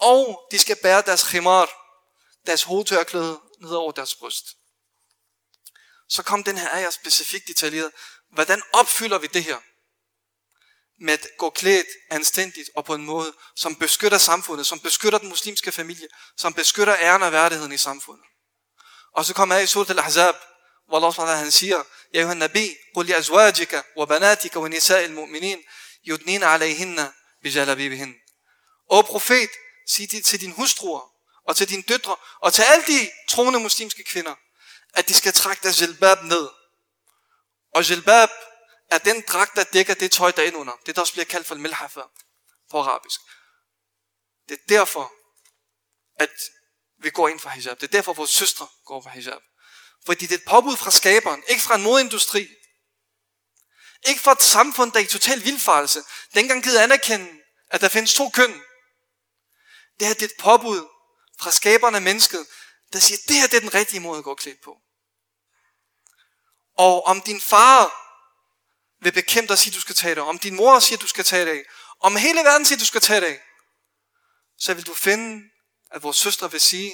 Og 0.01 0.49
de 0.51 0.59
skal 0.59 0.77
bære 0.77 1.03
deres 1.03 1.23
khimar, 1.23 1.71
deres 2.47 2.63
hovedtørklæde, 2.63 3.41
ned 3.61 3.71
over 3.71 3.93
deres 3.93 4.15
bryst. 4.15 4.45
Så 6.09 6.23
kom 6.23 6.45
den 6.45 6.59
her 6.59 6.75
ayah 6.75 6.93
specifikt 6.93 7.49
detaljeret. 7.49 7.93
Hvordan 8.33 8.63
opfylder 8.73 9.19
vi 9.19 9.27
det 9.27 9.45
her? 9.45 9.59
Med 11.05 11.13
at 11.13 11.27
gå 11.39 11.51
klædt 11.51 11.87
anstændigt 12.11 12.71
og 12.77 12.85
på 12.85 12.95
en 12.95 13.05
måde, 13.05 13.33
som 13.57 13.77
beskytter 13.77 14.19
samfundet, 14.19 14.67
som 14.67 14.81
beskytter 14.81 15.19
den 15.19 15.29
muslimske 15.29 15.73
familie, 15.73 16.09
som 16.37 16.55
beskytter 16.55 16.97
æren 16.97 17.23
og 17.23 17.33
værdigheden 17.33 17.73
i 17.73 17.79
samfundet. 17.79 18.25
Og 19.13 19.25
så 19.25 19.35
kommer 19.35 19.55
jeg 19.55 19.65
i 19.65 19.67
surat 19.67 19.91
al-Ahzab, 19.91 20.35
hvor 20.89 20.97
Allah 20.97 21.13
SWT 21.15 21.39
han 21.39 21.51
siger, 21.51 21.83
Ja, 22.15 22.21
Johan 22.21 22.37
Nabi, 22.37 22.77
قل 22.95 23.07
لأزواجك 23.07 23.85
وبناتك 23.97 24.57
ونساء 24.57 25.05
المؤمنين 25.05 25.65
يدنين 26.05 26.45
عليهن 26.45 27.13
Bijala 27.46 27.76
bibihin. 27.76 28.16
Og 28.90 29.06
profet, 29.06 29.50
sig 29.88 30.12
det 30.12 30.26
til 30.26 30.42
din 30.42 30.52
hustruer, 30.52 31.12
og 31.48 31.56
til 31.56 31.70
dine 31.70 31.82
døtre, 31.82 32.16
og 32.42 32.54
til 32.54 32.62
alle 32.62 32.86
de 32.86 33.12
troende 33.30 33.60
muslimske 33.60 34.04
kvinder, 34.04 34.36
at 34.94 35.08
de 35.08 35.14
skal 35.14 35.34
trække 35.34 35.64
deres 35.64 35.82
jilbab 35.82 36.24
ned. 36.24 36.50
Og 37.74 37.90
jilbab 37.90 38.30
er 38.92 38.98
den 38.98 39.24
dragt, 39.28 39.56
der 39.56 39.64
dækker 39.64 39.94
det 39.94 40.12
tøj, 40.12 40.32
der 40.32 40.42
er 40.42 40.46
indenunder. 40.46 40.74
Det, 40.86 40.96
der 40.96 41.02
også 41.02 41.14
bliver 41.14 41.26
kaldt 41.26 41.48
for 41.48 41.56
milhafa 41.56 42.02
på 42.72 42.80
arabisk. 42.80 43.20
Det 44.50 44.60
er 44.60 44.66
derfor, 44.70 45.14
at 46.20 46.34
vi 46.98 47.10
går 47.10 47.28
ind 47.28 47.40
for 47.40 47.50
hijab. 47.50 47.82
Det 47.82 47.88
er 47.88 47.92
derfor, 47.98 48.14
vores 48.14 48.32
søstre 48.32 48.68
går 48.86 49.02
for 49.02 49.10
hijab. 49.10 49.42
Fordi 50.06 50.26
det 50.26 50.36
er 50.36 50.38
et 50.38 50.46
påbud 50.46 50.78
fra 50.78 50.92
skaberen, 50.92 51.44
ikke 51.48 51.62
fra 51.62 51.76
en 51.76 51.84
modindustri, 51.84 52.50
ikke 54.08 54.22
fra 54.22 54.32
et 54.32 54.42
samfund, 54.42 54.92
der 54.92 55.00
er 55.00 55.04
i 55.04 55.08
total 55.08 55.44
vildfarelse. 55.44 56.04
Dengang 56.34 56.64
givet 56.64 56.78
anerkende, 56.78 57.30
at 57.70 57.82
der 57.82 57.90
findes 57.90 58.14
to 58.14 58.30
køn. 58.30 58.62
Det 60.00 60.08
her 60.08 60.14
det 60.14 60.22
er 60.22 60.26
et 60.26 60.40
påbud 60.40 60.88
fra 61.40 61.52
skaberen 61.52 61.96
af 61.96 62.02
mennesket, 62.02 62.48
der 62.94 63.00
siger, 63.00 63.18
det 63.28 63.36
her 63.36 63.48
det 63.48 63.58
er 63.58 63.62
den 63.62 63.74
rigtige 63.74 64.00
måde 64.00 64.18
at 64.18 64.24
gå 64.24 64.36
klædt 64.36 64.62
på. 64.62 64.78
Og 66.78 67.06
om 67.06 67.22
din 67.22 67.42
far 67.42 68.06
vil 69.04 69.12
bekæmpe 69.12 69.48
dig 69.48 69.54
og 69.54 69.58
sige, 69.58 69.72
at 69.72 69.76
du 69.76 69.82
skal 69.82 69.96
tage 69.96 70.16
det 70.16 70.24
om 70.24 70.40
din 70.40 70.56
mor 70.56 70.80
siger, 70.80 70.98
at 70.98 71.02
du 71.02 71.08
skal 71.08 71.24
tage 71.24 71.46
det 71.46 71.52
af, 71.52 71.64
om 72.00 72.16
hele 72.16 72.40
verden 72.40 72.66
siger, 72.66 72.78
at 72.78 72.82
du 72.82 72.86
skal 72.86 73.02
tage 73.02 73.22
det 73.22 73.28
af, 73.28 73.42
så 74.58 74.74
vil 74.74 74.86
du 74.86 74.94
finde, 74.94 75.50
at 75.92 76.04
vores 76.04 76.18
søstre 76.18 76.52
vil 76.52 76.62
sige, 76.62 76.94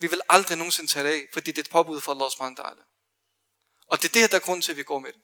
vi 0.00 0.06
vil 0.06 0.20
aldrig 0.28 0.58
nogensinde 0.58 0.90
tage 0.90 1.04
det 1.08 1.12
af, 1.12 1.28
fordi 1.32 1.50
det 1.52 1.58
er 1.58 1.62
et 1.62 1.70
påbud 1.70 2.00
fra 2.00 2.12
Allah 2.12 2.30
subhanahu 2.30 2.82
Og 3.86 4.02
det 4.02 4.08
er 4.08 4.12
det 4.12 4.20
her, 4.20 4.28
der 4.28 4.36
er 4.36 4.40
grund 4.40 4.62
til, 4.62 4.70
at 4.70 4.76
vi 4.76 4.82
går 4.82 4.98
med 4.98 5.12
det. 5.12 5.20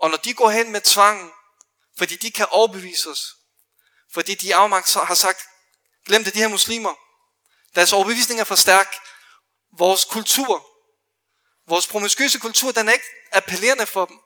Og 0.00 0.10
når 0.10 0.16
de 0.16 0.34
går 0.34 0.50
hen 0.50 0.72
med 0.72 0.80
tvang, 0.80 1.32
fordi 1.98 2.16
de 2.16 2.30
kan 2.30 2.46
overbevise 2.50 3.10
os, 3.10 3.34
fordi 4.12 4.34
de 4.34 4.54
afmagt 4.54 4.94
har 4.94 5.14
sagt, 5.14 5.40
glem 6.06 6.24
det, 6.24 6.34
de 6.34 6.38
her 6.38 6.48
muslimer, 6.48 6.94
deres 7.74 7.92
overbevisning 7.92 8.40
er 8.40 8.44
for 8.44 8.54
stærk, 8.54 8.94
vores 9.78 10.04
kultur, 10.04 10.66
vores 11.66 11.86
promiskuøse 11.86 12.38
kultur, 12.38 12.72
den 12.72 12.88
er 12.88 12.92
ikke 12.92 13.06
appellerende 13.32 13.86
for 13.86 14.04
dem. 14.06 14.18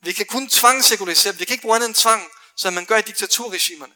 Vi 0.00 0.12
kan 0.12 0.26
kun 0.26 0.48
tvangssekularisere 0.48 1.36
vi 1.36 1.44
kan 1.44 1.54
ikke 1.54 1.62
bruge 1.62 1.76
andet 1.76 1.88
end 1.88 1.94
tvang, 1.94 2.30
som 2.56 2.72
man 2.72 2.86
gør 2.86 2.96
i 2.96 3.02
diktaturregimerne. 3.02 3.94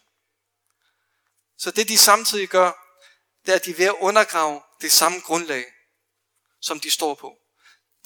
Så 1.59 1.71
det 1.71 1.89
de 1.89 1.99
samtidig 1.99 2.49
gør, 2.49 2.73
det 3.47 3.53
er, 3.53 3.57
at 3.57 3.65
de 3.65 3.71
er 3.71 3.75
ved 3.75 3.85
at 3.85 3.97
undergrave 4.01 4.63
det 4.81 4.93
samme 4.93 5.21
grundlag, 5.21 5.65
som 6.61 6.81
de 6.81 6.91
står 6.91 7.15
på. 7.15 7.37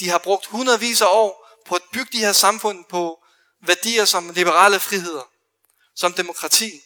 De 0.01 0.09
har 0.09 0.19
brugt 0.19 0.47
hundredvis 0.47 1.01
af 1.01 1.07
år 1.11 1.40
på 1.67 1.75
at 1.75 1.83
bygge 1.93 2.13
de 2.13 2.19
her 2.19 2.33
samfund 2.33 2.85
på 2.85 3.25
værdier 3.61 4.05
som 4.05 4.31
liberale 4.31 4.81
friheder, 4.81 5.31
som 5.95 6.13
demokrati. 6.13 6.81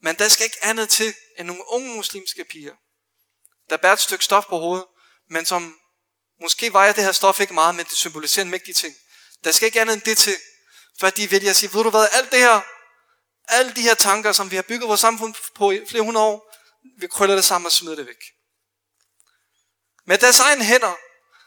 Men 0.00 0.18
der 0.18 0.28
skal 0.28 0.44
ikke 0.44 0.64
andet 0.64 0.88
til 0.88 1.14
end 1.38 1.46
nogle 1.46 1.62
unge 1.68 1.96
muslimske 1.96 2.44
piger, 2.44 2.74
der 3.70 3.76
bærer 3.76 3.92
et 3.92 4.00
stykke 4.00 4.24
stof 4.24 4.44
på 4.48 4.58
hovedet, 4.58 4.86
men 5.30 5.46
som 5.46 5.78
måske 6.40 6.72
vejer 6.72 6.92
det 6.92 7.04
her 7.04 7.12
stof 7.12 7.40
ikke 7.40 7.54
meget, 7.54 7.74
men 7.74 7.84
det 7.84 7.96
symboliserer 7.96 8.44
en 8.44 8.50
mægtig 8.50 8.76
ting. 8.76 8.94
Der 9.44 9.52
skal 9.52 9.66
ikke 9.66 9.80
andet 9.80 9.94
end 9.94 10.02
det 10.02 10.18
til, 10.18 10.36
for 11.00 11.10
de 11.10 11.30
vælger 11.30 11.50
at 11.50 11.56
sige, 11.56 11.74
ved 11.74 11.84
du 11.84 11.90
hvad, 11.90 12.08
alt 12.12 12.32
det 12.32 12.38
her, 12.38 12.60
alle 13.48 13.74
de 13.74 13.82
her 13.82 13.94
tanker, 13.94 14.32
som 14.32 14.50
vi 14.50 14.56
har 14.56 14.62
bygget 14.62 14.88
vores 14.88 15.00
samfund 15.00 15.34
på 15.54 15.70
i 15.70 15.86
flere 15.86 16.02
hundrede 16.02 16.26
år, 16.26 16.54
vi 16.98 17.06
krøller 17.06 17.34
det 17.34 17.44
sammen 17.44 17.66
og 17.66 17.72
smider 17.72 17.96
det 17.96 18.06
væk. 18.06 18.22
Med 20.06 20.18
deres 20.18 20.40
egen 20.40 20.62
hænder, 20.62 20.94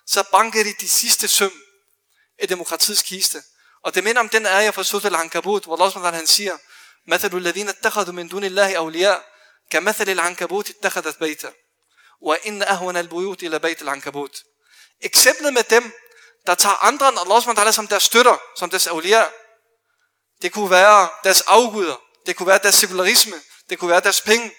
så 0.06 0.22
banker 0.32 0.64
de 0.64 0.72
de 0.80 0.88
sidste 0.88 1.28
søm 1.28 1.52
i 2.42 2.46
demokratiets 2.46 3.02
kiste. 3.02 3.42
Og 3.82 3.94
det 3.94 4.04
minder 4.04 4.20
om 4.20 4.28
den 4.28 4.46
ayah 4.46 4.74
fra 4.74 4.84
Surat 4.84 5.04
al-Ankabut, 5.04 5.64
hvor 5.64 5.82
Allah 5.82 6.14
han 6.14 6.26
siger, 6.26 6.58
مثل 7.06 7.36
الذين 7.36 7.68
اتخذوا 7.68 8.14
من 8.14 8.28
دون 8.28 8.44
الله 8.44 8.76
أولياء 8.76 9.24
كمثل 9.70 10.10
العنكبوت 10.10 10.70
اتخذت 10.70 11.20
بيتا 11.20 11.52
وإن 12.20 12.62
أهون 12.62 12.96
البيوت 12.96 13.42
إلى 13.42 13.58
بيت 13.58 13.82
العنكبوت 13.82 14.44
Eksemplet 15.02 15.52
med 15.52 15.62
dem, 15.62 15.92
der 16.46 16.54
tager 16.54 16.84
andre 16.84 17.08
end 17.08 17.18
Allah 17.18 17.42
SWT 17.42 17.74
som 17.74 17.86
deres 17.86 18.02
støtter, 18.02 18.36
som 18.56 18.70
deres 18.70 18.86
awliya, 18.86 19.24
det 20.42 20.52
kunne 20.52 20.70
være 20.70 21.10
deres 21.24 21.40
afguder, 21.40 21.96
det 22.26 22.36
kunne 22.36 22.46
være 22.46 22.58
deres 22.62 22.74
sekularisme, 22.74 23.40
det 23.70 23.78
kunne 23.78 23.90
være 23.90 24.00
deres 24.00 24.20
penge. 24.20 24.54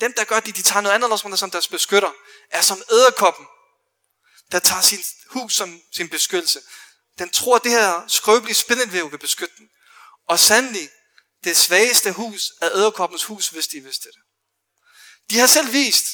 Dem, 0.00 0.12
der 0.12 0.24
gør 0.24 0.40
det, 0.40 0.56
de 0.56 0.62
tager 0.62 0.80
noget 0.80 0.94
andet 0.94 1.06
Allah 1.24 1.38
som 1.38 1.50
deres 1.50 1.68
beskytter, 1.68 2.10
er 2.50 2.62
som 2.62 2.82
æderkoppen, 2.90 3.46
der 4.51 4.59
tager 4.59 4.81
sin 4.81 5.03
hus 5.27 5.55
som 5.55 5.81
sin 5.95 6.09
beskyttelse. 6.09 6.61
Den 7.19 7.29
tror, 7.29 7.55
at 7.55 7.63
det 7.63 7.71
her 7.71 8.03
skrøbelige 8.07 8.55
spindelvæv 8.55 9.11
vil 9.11 9.17
beskytte 9.17 9.55
den. 9.57 9.69
Og 10.27 10.39
sandelig, 10.39 10.89
det 11.43 11.57
svageste 11.57 12.11
hus 12.11 12.51
er 12.61 12.69
æderkoppens 12.71 13.23
hus, 13.23 13.49
hvis 13.49 13.67
de 13.67 13.79
vidste 13.79 14.07
det. 14.07 14.21
De 15.29 15.39
har 15.39 15.47
selv 15.47 15.73
vist, 15.73 16.05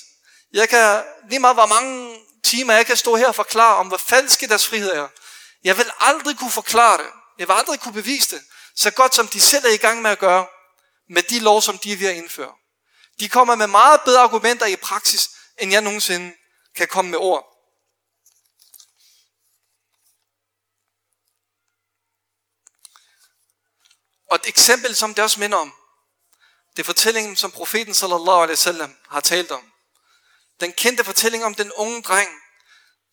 jeg 0.54 0.70
kan 0.70 1.04
lige 1.30 1.40
meget 1.40 1.56
hvor 1.56 1.66
mange 1.66 2.20
timer 2.44 2.74
jeg 2.74 2.86
kan 2.86 2.98
stå 2.98 3.16
her 3.16 3.28
og 3.28 3.36
forklare 3.36 3.76
om, 3.76 3.88
hvor 3.88 3.98
falske 3.98 4.48
deres 4.48 4.68
frihed 4.68 4.92
er. 4.92 5.08
Jeg 5.64 5.78
vil 5.78 5.92
aldrig 6.00 6.38
kunne 6.38 6.52
forklare 6.52 6.98
det. 6.98 7.10
Jeg 7.40 7.48
vil 7.48 7.54
aldrig 7.54 7.80
kunne 7.80 7.94
bevise 7.94 8.36
det. 8.36 8.44
Så 8.76 8.92
godt 8.92 9.16
som 9.16 9.28
de 9.28 9.42
selv 9.42 9.66
er 9.66 9.70
i 9.70 9.78
gang 9.78 10.02
med 10.02 10.12
at 10.12 10.20
gøre, 10.20 10.48
med 11.10 11.24
de 11.24 11.40
lov, 11.40 11.62
som 11.62 11.78
de 11.78 11.94
er 11.94 11.98
ved 11.98 12.08
at 12.08 12.16
indføre. 12.16 12.52
De 13.20 13.30
kommer 13.30 13.56
med 13.56 13.68
meget 13.68 14.02
bedre 14.06 14.22
argumenter 14.22 14.66
i 14.66 14.76
praksis, 14.76 15.30
end 15.58 15.72
jeg 15.72 15.82
nogensinde 15.82 16.34
kan 16.76 16.88
komme 16.88 17.12
med 17.12 17.20
ord. 17.20 17.57
Og 24.30 24.36
et 24.36 24.48
eksempel, 24.48 24.96
som 24.96 25.14
det 25.14 25.24
også 25.24 25.40
minder 25.40 25.58
om, 25.58 25.74
det 26.76 26.84
er 26.84 26.86
fortællingen, 26.86 27.36
som 27.36 27.52
profeten 27.52 27.94
sallallahu 27.94 28.42
alaihi 28.42 28.52
wasallam 28.52 28.96
har 29.10 29.20
talt 29.20 29.52
om. 29.52 29.72
Den 30.60 30.74
kendte 30.74 31.04
fortælling 31.04 31.46
om 31.46 31.56
den 31.56 31.72
unge 31.72 32.02
dreng, 32.02 32.30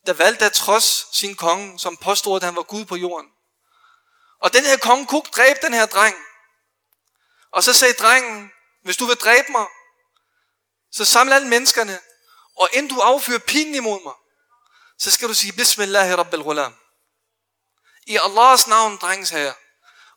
der 0.06 0.12
valgte 0.12 0.44
at 0.44 0.52
trods 0.52 1.16
sin 1.18 1.36
konge, 1.36 1.78
som 1.78 1.96
påstod, 1.96 2.36
at 2.36 2.42
han 2.42 2.56
var 2.56 2.62
Gud 2.62 2.84
på 2.84 2.96
jorden. 2.96 3.30
Og 4.40 4.52
den 4.52 4.64
her 4.64 4.76
konge 4.76 5.06
kunne 5.06 5.22
dræbe 5.22 5.58
den 5.62 5.74
her 5.74 5.86
dreng. 5.86 6.16
Og 7.50 7.62
så 7.62 7.72
sagde 7.72 7.94
drengen, 7.94 8.50
hvis 8.82 8.96
du 8.96 9.06
vil 9.06 9.16
dræbe 9.16 9.52
mig, 9.52 9.66
så 10.92 11.04
saml 11.04 11.32
alle 11.32 11.48
menneskerne, 11.48 12.00
og 12.56 12.68
inden 12.72 12.96
du 12.96 13.00
affyrer 13.00 13.38
pinen 13.38 13.74
imod 13.74 14.02
mig, 14.04 14.14
så 14.98 15.10
skal 15.10 15.28
du 15.28 15.34
sige, 15.34 15.52
Bismillah 15.52 16.18
Rabbil 16.18 16.42
Ghulam. 16.42 16.74
I 18.06 18.16
Allahs 18.16 18.66
navn, 18.66 18.96
drengens 18.96 19.30
herre. 19.30 19.54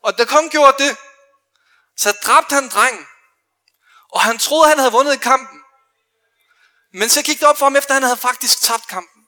Og 0.02 0.18
da 0.18 0.24
kongen 0.24 0.50
gjorde 0.50 0.84
det, 0.84 0.96
så 1.96 2.12
dræbte 2.12 2.54
han 2.54 2.68
drengen. 2.68 3.06
Og 4.08 4.20
han 4.20 4.38
troede, 4.38 4.68
han 4.68 4.78
havde 4.78 4.92
vundet 4.92 5.20
kampen. 5.20 5.60
Men 6.92 7.08
så 7.08 7.22
gik 7.22 7.40
det 7.40 7.48
op 7.48 7.58
for 7.58 7.66
ham, 7.66 7.76
efter 7.76 7.94
han 7.94 8.02
havde 8.02 8.16
faktisk 8.16 8.60
tabt 8.60 8.88
kampen. 8.88 9.22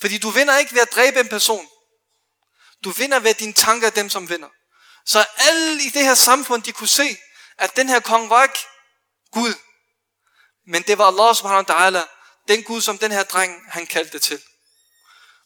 Fordi 0.00 0.18
du 0.18 0.30
vinder 0.30 0.58
ikke 0.58 0.74
ved 0.74 0.80
at 0.80 0.92
dræbe 0.94 1.20
en 1.20 1.28
person. 1.28 1.68
Du 2.84 2.90
vinder 2.90 3.18
ved, 3.18 3.30
at 3.30 3.38
dine 3.38 3.52
tanker 3.52 3.86
er 3.86 3.90
dem, 3.90 4.10
som 4.10 4.28
vinder. 4.28 4.48
Så 5.06 5.26
alle 5.36 5.82
i 5.82 5.88
det 5.88 6.04
her 6.04 6.14
samfund, 6.14 6.62
de 6.62 6.72
kunne 6.72 6.88
se, 6.88 7.16
at 7.58 7.76
den 7.76 7.88
her 7.88 8.00
konge 8.00 8.30
var 8.30 8.42
ikke 8.42 8.58
Gud. 9.32 9.54
Men 10.66 10.82
det 10.82 10.98
var 10.98 11.06
Allah 11.06 11.34
subhanahu 11.34 11.64
wa 11.68 11.74
ta'ala, 11.74 12.02
den 12.48 12.62
Gud, 12.62 12.80
som 12.80 12.98
den 12.98 13.12
her 13.12 13.22
dreng, 13.22 13.72
han 13.72 13.86
kaldte 13.86 14.12
det 14.12 14.22
til. 14.22 14.42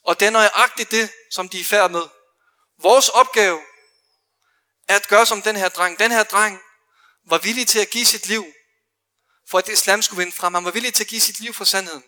Og 0.05 0.21
det 0.21 0.27
er 0.27 0.31
nøjagtigt 0.31 0.91
det, 0.91 1.13
som 1.31 1.49
de 1.49 1.61
er 1.61 1.65
færd 1.65 1.91
med. 1.91 2.03
Vores 2.83 3.09
opgave 3.09 3.61
er 4.91 4.97
at 4.97 5.09
gøre 5.09 5.27
som 5.27 5.43
den 5.43 5.57
her 5.57 5.69
dreng. 5.69 5.99
Den 5.99 6.11
her 6.11 6.23
dreng 6.23 6.61
var 7.27 7.39
villig 7.39 7.69
til 7.69 7.79
at 7.79 7.91
give 7.91 8.07
sit 8.07 8.27
liv, 8.27 8.47
for 9.51 9.59
at 9.59 9.69
islam 9.69 10.03
skulle 10.03 10.19
vinde 10.19 10.37
frem. 10.37 10.55
Han 10.55 10.65
var 10.65 10.71
villig 10.71 10.95
til 10.95 11.05
at 11.05 11.09
give 11.09 11.21
sit 11.21 11.41
liv 11.41 11.55
for 11.55 11.65
sandheden. 11.65 12.05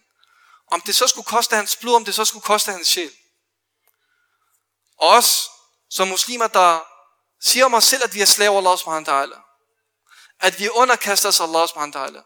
Om 0.71 0.81
det 0.81 0.97
så 0.97 1.07
skulle 1.07 1.25
koste 1.25 1.57
hans 1.57 1.77
blod, 1.77 1.95
om 1.95 2.05
det 2.05 2.14
så 2.14 2.25
skulle 2.25 2.42
koste 2.42 2.73
hans 2.73 2.88
sjæl. 2.88 3.12
Og 4.99 5.09
os 5.09 5.49
som 5.90 6.09
muslimer, 6.09 6.47
der 6.47 6.81
siger 7.40 7.64
om 7.64 7.75
os 7.75 7.85
selv, 7.85 8.05
at 8.05 8.14
vi 8.14 8.21
er 8.21 8.27
slaver 8.27 8.59
Allah 8.59 8.79
subhanahu 8.79 9.11
ta'ala. 9.11 9.38
At 10.40 10.59
vi 10.59 10.68
underkaster 10.68 11.29
os 11.29 11.40
Allah 11.40 11.68
subhanahu 11.68 11.99
ta'ala. 11.99 12.23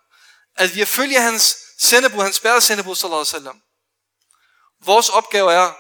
At 0.56 0.74
vi 0.74 0.84
følger 0.84 1.20
hans 1.20 1.56
sendebud, 1.78 2.22
hans 2.22 2.40
bære 2.40 2.60
sendebud 2.60 2.94
sallallahu 2.94 3.20
alaihi 3.20 3.34
wasallam. 3.34 3.62
Vores 4.80 5.08
opgave 5.08 5.52
er 5.52 5.72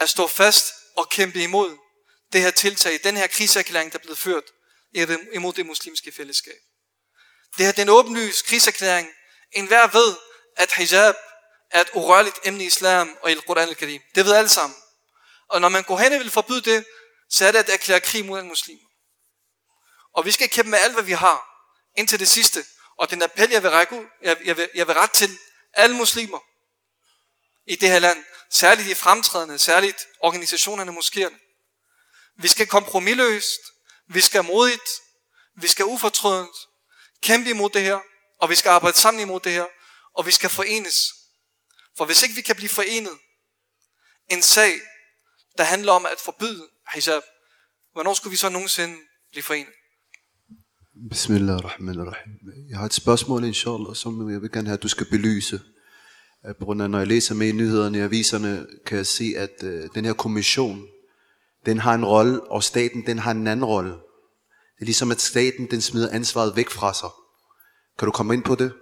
at 0.00 0.10
stå 0.10 0.26
fast 0.26 0.72
og 0.96 1.08
kæmpe 1.08 1.42
imod 1.42 1.81
det 2.32 2.40
her 2.40 2.50
tiltag, 2.50 3.00
den 3.04 3.16
her 3.16 3.26
krigserklæring, 3.26 3.92
der 3.92 3.98
er 3.98 4.02
blevet 4.02 4.18
ført 4.18 4.44
imod 5.32 5.52
det 5.52 5.66
muslimske 5.66 6.12
fællesskab. 6.12 6.58
Det 7.58 7.66
her 7.66 7.72
den 7.72 7.80
er 7.88 7.92
en 7.92 7.98
åbenlys 7.98 8.42
krigserklæring. 8.42 9.08
En 9.52 9.66
hver 9.66 9.86
ved, 9.86 10.16
at 10.56 10.72
hijab 10.72 11.14
er 11.70 11.80
et 11.80 11.90
urørligt 11.94 12.38
emne 12.44 12.64
i 12.64 12.66
islam 12.66 13.18
og 13.22 13.32
i 13.32 13.34
Quran 13.34 13.68
al-Karim. 13.68 14.02
Det 14.14 14.24
ved 14.24 14.34
alle 14.34 14.48
sammen. 14.48 14.76
Og 15.48 15.60
når 15.60 15.68
man 15.68 15.82
går 15.82 15.98
hen 15.98 16.12
og 16.12 16.18
vil 16.18 16.30
forbyde 16.30 16.60
det, 16.60 16.84
så 17.30 17.46
er 17.46 17.52
det 17.52 17.58
at 17.58 17.68
erklære 17.68 18.00
krig 18.00 18.24
mod 18.24 18.40
en 18.40 18.48
muslim. 18.48 18.78
Og 20.14 20.24
vi 20.24 20.30
skal 20.30 20.48
kæmpe 20.48 20.70
med 20.70 20.78
alt, 20.78 20.92
hvad 20.92 21.04
vi 21.04 21.12
har, 21.12 21.48
indtil 21.96 22.20
det 22.20 22.28
sidste. 22.28 22.64
Og 22.98 23.10
den 23.10 23.22
appel, 23.22 23.50
jeg 23.50 23.62
vil 23.62 23.70
række 23.70 23.96
ud, 23.96 24.06
jeg, 24.22 24.36
jeg, 24.44 24.56
vil, 24.56 24.70
jeg 24.74 24.86
vil 24.86 24.94
ret 24.94 25.10
til 25.10 25.38
alle 25.74 25.96
muslimer 25.96 26.38
i 27.66 27.76
det 27.76 27.88
her 27.88 27.98
land, 27.98 28.24
særligt 28.50 28.88
de 28.88 28.94
fremtrædende, 28.94 29.58
særligt 29.58 30.08
organisationerne, 30.20 30.92
moskéerne. 30.92 31.41
Vi 32.36 32.48
skal 32.48 32.66
kompromilløst, 32.66 33.60
vi 34.08 34.20
skal 34.20 34.44
modigt, 34.44 34.90
vi 35.60 35.66
skal 35.66 35.84
ufortrødent 35.84 36.56
kæmpe 37.22 37.50
imod 37.50 37.70
det 37.70 37.82
her, 37.82 37.98
og 38.40 38.50
vi 38.50 38.54
skal 38.54 38.70
arbejde 38.70 38.96
sammen 38.96 39.20
imod 39.20 39.40
det 39.40 39.52
her, 39.52 39.66
og 40.14 40.26
vi 40.26 40.30
skal 40.30 40.50
forenes. 40.50 41.12
For 41.96 42.04
hvis 42.04 42.22
ikke 42.22 42.34
vi 42.34 42.40
kan 42.40 42.56
blive 42.56 42.68
forenet, 42.68 43.18
en 44.30 44.42
sag, 44.42 44.72
der 45.58 45.64
handler 45.64 45.92
om 45.92 46.06
at 46.06 46.20
forbyde 46.24 46.68
hijab, 46.94 47.22
hvornår 47.92 48.14
skulle 48.14 48.30
vi 48.30 48.36
så 48.36 48.48
nogensinde 48.48 48.96
blive 49.30 49.42
forenet? 49.42 49.72
Bismillah 51.10 51.54
ar-Rahman 51.56 52.00
ar-Rahim. 52.00 52.32
Jeg 52.68 52.78
har 52.78 52.86
et 52.86 52.94
spørgsmål, 52.94 53.44
inshallah, 53.44 53.94
som 53.94 54.30
jeg 54.32 54.42
vil 54.42 54.52
gerne 54.52 54.68
have, 54.68 54.76
at 54.76 54.82
du 54.82 54.88
skal 54.88 55.06
belyse. 55.06 55.60
Øh, 56.46 56.54
på 56.56 56.64
grund 56.64 56.82
af, 56.82 56.90
når 56.90 56.98
jeg 56.98 57.06
læser 57.06 57.34
med 57.34 57.48
i 57.48 57.52
nyhederne 57.52 57.98
i 57.98 58.00
aviserne, 58.00 58.66
kan 58.86 58.96
jeg 58.96 59.06
se, 59.06 59.34
at 59.36 59.62
øh, 59.62 59.88
den 59.94 60.04
her 60.04 60.12
kommission, 60.12 60.88
den 61.66 61.78
har 61.78 61.94
en 61.94 62.04
rolle, 62.04 62.50
og 62.50 62.64
staten, 62.64 63.06
den 63.06 63.18
har 63.18 63.30
en 63.30 63.46
anden 63.46 63.64
rolle. 63.64 63.90
Det 63.90 64.80
er 64.80 64.84
ligesom, 64.84 65.10
at 65.10 65.20
staten, 65.20 65.70
den 65.70 65.82
smider 65.82 66.10
ansvaret 66.10 66.56
væk 66.56 66.70
fra 66.70 66.94
sig. 66.94 67.10
Kan 67.98 68.06
du 68.06 68.12
komme 68.12 68.34
ind 68.34 68.44
på 68.44 68.54
det? 68.54 68.72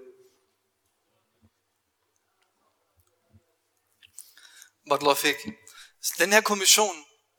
Botlofik, 4.88 5.36
Den 6.18 6.32
her 6.32 6.40
kommission 6.40 6.96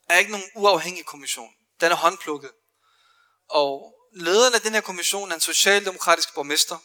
er 0.09 0.17
ikke 0.17 0.31
nogen 0.31 0.45
uafhængig 0.55 1.05
kommission. 1.05 1.49
Den 1.81 1.91
er 1.91 1.95
håndplukket. 1.95 2.51
Og 3.49 3.95
lederen 4.13 4.53
af 4.53 4.61
den 4.61 4.73
her 4.73 4.81
kommission 4.81 5.31
er 5.31 5.35
en 5.35 5.41
socialdemokratisk 5.41 6.35
borgmester. 6.35 6.77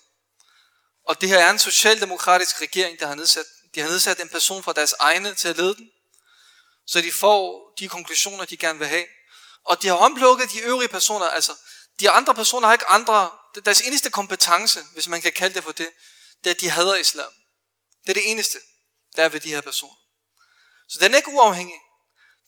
Og 1.08 1.20
det 1.20 1.28
her 1.28 1.38
er 1.38 1.50
en 1.50 1.58
socialdemokratisk 1.58 2.62
regering, 2.62 2.98
der 2.98 3.06
har 3.06 3.14
nedsat. 3.14 3.44
De 3.74 3.80
har 3.80 3.88
nedsat 3.88 4.20
en 4.20 4.28
person 4.28 4.62
fra 4.62 4.72
deres 4.72 4.92
egne 4.92 5.34
til 5.34 5.48
at 5.48 5.56
lede 5.56 5.74
den. 5.74 5.90
Så 6.86 7.00
de 7.00 7.12
får 7.12 7.72
de 7.78 7.88
konklusioner, 7.88 8.44
de 8.44 8.56
gerne 8.56 8.78
vil 8.78 8.88
have. 8.88 9.06
Og 9.64 9.82
de 9.82 9.88
har 9.88 9.94
håndplukket 9.94 10.50
de 10.52 10.60
øvrige 10.60 10.88
personer. 10.88 11.26
Altså, 11.26 11.52
de 12.00 12.10
andre 12.10 12.34
personer 12.34 12.66
har 12.66 12.74
ikke 12.74 12.86
andre. 12.86 13.30
Deres 13.64 13.80
eneste 13.80 14.10
kompetence, 14.10 14.80
hvis 14.92 15.08
man 15.08 15.22
kan 15.22 15.32
kalde 15.32 15.54
det 15.54 15.64
for 15.64 15.72
det, 15.72 15.88
det 16.44 16.50
er, 16.50 16.54
at 16.54 16.60
de 16.60 16.70
hader 16.70 16.94
islam. 16.94 17.32
Det 18.02 18.10
er 18.10 18.14
det 18.14 18.30
eneste, 18.30 18.58
der 19.16 19.24
er 19.24 19.28
ved 19.28 19.40
de 19.40 19.48
her 19.48 19.60
personer. 19.60 19.94
Så 20.88 20.98
den 21.00 21.12
er 21.12 21.16
ikke 21.16 21.30
uafhængig. 21.30 21.80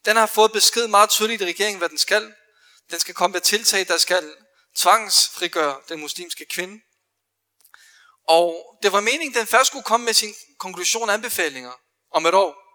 Den 0.04 0.16
har 0.16 0.26
fået 0.26 0.52
besked 0.52 0.86
meget 0.86 1.10
tydeligt 1.10 1.42
i 1.42 1.44
regeringen, 1.44 1.78
hvad 1.78 1.88
den 1.88 1.98
skal. 1.98 2.34
Den 2.90 3.00
skal 3.00 3.14
komme 3.14 3.32
med 3.32 3.40
tiltag, 3.40 3.88
der 3.88 3.98
skal 3.98 4.36
tvangsfrigøre 4.76 5.80
den 5.88 6.00
muslimske 6.00 6.44
kvinde. 6.44 6.80
Og 8.28 8.78
det 8.82 8.92
var 8.92 9.00
meningen, 9.00 9.36
at 9.36 9.38
den 9.38 9.46
først 9.46 9.66
skulle 9.66 9.84
komme 9.84 10.04
med 10.04 10.14
sin 10.14 10.34
konklusion 10.58 11.08
og 11.08 11.14
anbefalinger 11.14 11.72
om 12.10 12.26
et 12.26 12.34
år. 12.34 12.67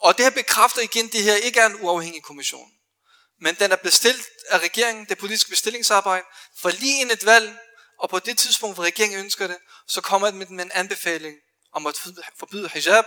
Og 0.00 0.16
det 0.16 0.24
her 0.24 0.30
bekræfter 0.30 0.82
igen, 0.82 1.06
at 1.06 1.12
det 1.12 1.22
her 1.22 1.34
ikke 1.34 1.60
er 1.60 1.66
en 1.66 1.80
uafhængig 1.80 2.22
kommission. 2.22 2.70
Men 3.40 3.54
den 3.54 3.72
er 3.72 3.76
bestilt 3.76 4.28
af 4.48 4.58
regeringen, 4.58 5.06
det 5.08 5.18
politiske 5.18 5.50
bestillingsarbejde, 5.50 6.24
for 6.60 6.70
lige 6.70 7.00
inden 7.00 7.16
et 7.16 7.26
valg, 7.26 7.58
og 7.98 8.10
på 8.10 8.18
det 8.18 8.38
tidspunkt, 8.38 8.76
hvor 8.76 8.84
regeringen 8.84 9.20
ønsker 9.20 9.46
det, 9.46 9.56
så 9.88 10.00
kommer 10.00 10.30
den 10.30 10.38
med 10.38 10.64
en 10.64 10.70
anbefaling 10.74 11.36
om 11.72 11.86
at 11.86 11.96
forbyde 12.38 12.68
hijab, 12.68 13.04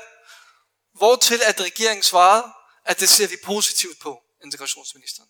hvor 0.94 1.16
til 1.16 1.42
at 1.42 1.62
regeringen 1.62 2.04
svarede, 2.04 2.44
at 2.86 3.00
det 3.00 3.10
ser 3.10 3.28
vi 3.28 3.38
positivt 3.44 4.00
på, 4.00 4.20
integrationsministeren. 4.44 5.30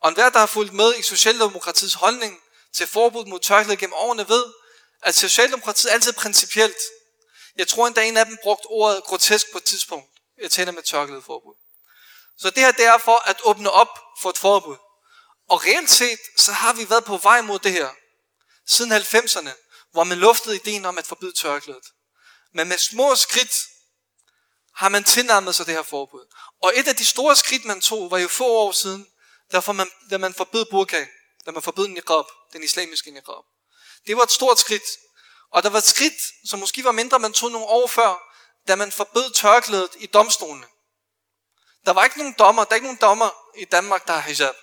Og 0.00 0.08
enhver, 0.08 0.30
der 0.30 0.38
har 0.38 0.46
fulgt 0.46 0.72
med 0.72 0.94
i 0.98 1.02
Socialdemokratiets 1.02 1.94
holdning 1.94 2.40
til 2.74 2.86
forbud 2.86 3.24
mod 3.24 3.40
tørklæde 3.40 3.76
gennem 3.76 3.94
årene, 3.94 4.28
ved, 4.28 4.44
at 5.02 5.14
Socialdemokratiet 5.14 5.90
altid 5.90 6.12
principielt. 6.12 6.76
Jeg 7.56 7.68
tror 7.68 7.86
endda 7.86 8.02
en 8.02 8.16
af 8.16 8.26
dem 8.26 8.38
brugt 8.42 8.66
ordet 8.70 9.04
grotesk 9.04 9.52
på 9.52 9.58
et 9.58 9.64
tidspunkt. 9.64 10.13
Jeg 10.42 10.50
tænder 10.50 10.72
med 10.72 10.82
tørklæde 10.82 11.22
forbud. 11.22 11.54
Så 12.38 12.50
det 12.50 12.58
her 12.58 12.72
det 12.72 12.84
er 12.84 12.98
for 12.98 13.16
at 13.16 13.40
åbne 13.44 13.70
op 13.70 13.98
for 14.20 14.30
et 14.30 14.38
forbud. 14.38 14.76
Og 15.48 15.64
reelt 15.64 15.90
set, 15.90 16.18
så 16.36 16.52
har 16.52 16.72
vi 16.72 16.90
været 16.90 17.04
på 17.04 17.16
vej 17.16 17.40
mod 17.40 17.58
det 17.58 17.72
her. 17.72 17.90
Siden 18.66 18.92
90'erne, 18.92 19.50
hvor 19.92 20.04
man 20.04 20.18
luftede 20.18 20.56
ideen 20.56 20.84
om 20.84 20.98
at 20.98 21.06
forbyde 21.06 21.32
tørklædet. 21.32 21.84
Men 22.52 22.68
med 22.68 22.78
små 22.78 23.14
skridt 23.14 23.54
har 24.74 24.88
man 24.88 25.04
tilnærmet 25.04 25.54
sig 25.54 25.66
det 25.66 25.74
her 25.74 25.82
forbud. 25.82 26.26
Og 26.62 26.72
et 26.76 26.88
af 26.88 26.96
de 26.96 27.04
store 27.04 27.36
skridt, 27.36 27.64
man 27.64 27.80
tog, 27.80 28.10
var 28.10 28.18
jo 28.18 28.28
få 28.28 28.46
år 28.46 28.72
siden, 28.72 29.06
da 29.52 29.72
man, 29.72 29.90
da 30.10 30.18
man 30.18 30.34
forbød 30.34 30.64
burka, 30.70 31.06
da 31.46 31.50
man 31.50 31.62
forbød 31.62 31.88
niqab, 31.88 32.24
den 32.52 32.62
islamiske 32.62 33.10
niqab. 33.10 33.44
Det 34.06 34.16
var 34.16 34.22
et 34.22 34.30
stort 34.30 34.58
skridt. 34.58 34.82
Og 35.50 35.62
der 35.62 35.68
var 35.68 35.78
et 35.78 35.84
skridt, 35.84 36.48
som 36.48 36.58
måske 36.58 36.84
var 36.84 36.92
mindre, 36.92 37.18
man 37.18 37.32
tog 37.32 37.50
nogle 37.50 37.66
år 37.66 37.86
før, 37.86 38.33
da 38.68 38.74
man 38.74 38.92
forbød 38.92 39.30
tørklædet 39.30 39.90
i 39.98 40.06
domstolene. 40.06 40.66
Der 41.86 41.92
var 41.92 42.04
ikke 42.04 42.18
nogen 42.18 42.34
dommer, 42.38 42.64
der 42.64 42.70
er 42.70 42.74
ikke 42.74 42.86
nogen 42.86 43.00
dommer 43.00 43.30
i 43.56 43.64
Danmark, 43.64 44.06
der 44.06 44.12
har 44.12 44.20
hijab. 44.20 44.54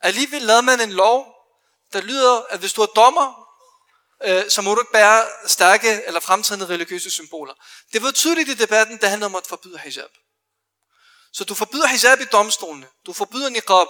Alligevel 0.00 0.42
lavede 0.42 0.62
man 0.62 0.80
en 0.80 0.92
lov, 0.92 1.34
der 1.92 2.00
lyder, 2.00 2.42
at 2.50 2.58
hvis 2.58 2.72
du 2.72 2.82
er 2.82 2.86
dommer, 2.86 3.48
øh, 4.24 4.50
så 4.50 4.62
må 4.62 4.74
du 4.74 4.80
ikke 4.80 4.92
bære 4.92 5.26
stærke 5.46 6.02
eller 6.06 6.20
fremtrædende 6.20 6.66
religiøse 6.66 7.10
symboler. 7.10 7.54
Det 7.92 8.02
var 8.02 8.10
tydeligt 8.10 8.48
i 8.48 8.54
debatten, 8.54 8.98
det 9.00 9.08
handlede 9.08 9.26
om 9.26 9.36
at 9.36 9.46
forbyde 9.46 9.78
hijab. 9.78 10.10
Så 11.32 11.44
du 11.44 11.54
forbyder 11.54 11.86
hijab 11.86 12.20
i 12.20 12.24
domstolene, 12.24 12.88
du 13.06 13.12
forbyder 13.12 13.48
niqab, 13.48 13.86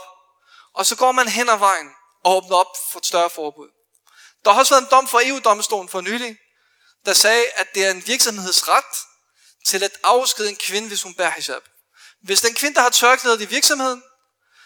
og 0.75 0.87
så 0.87 0.97
går 0.97 1.13
man 1.13 1.29
hen 1.29 1.49
ad 1.49 1.59
vejen 1.59 1.91
og 2.25 2.37
åbner 2.37 2.57
op 2.57 2.77
for 2.93 2.99
et 2.99 3.07
større 3.07 3.31
forbud. 3.31 3.69
Der 4.45 4.53
har 4.53 4.59
også 4.59 4.75
været 4.75 4.83
en 4.83 4.91
dom 4.91 5.09
fra 5.09 5.27
EU-domstolen 5.27 5.89
for 5.89 6.01
nylig, 6.01 6.39
der 7.07 7.13
sagde, 7.13 7.45
at 7.55 7.75
det 7.75 7.87
er 7.87 7.91
en 7.91 8.07
virksomhedsret 8.07 8.85
til 9.69 9.83
at 9.83 9.99
afskede 10.03 10.49
en 10.49 10.57
kvinde, 10.57 10.89
hvis 10.89 11.03
hun 11.03 11.15
bærer 11.15 11.31
hijab. 11.31 11.63
Hvis 12.23 12.41
den 12.41 12.55
kvinde, 12.55 12.75
der 12.75 12.81
har 12.81 12.91
tørklædet 12.91 13.41
i 13.41 13.45
virksomheden, 13.45 14.03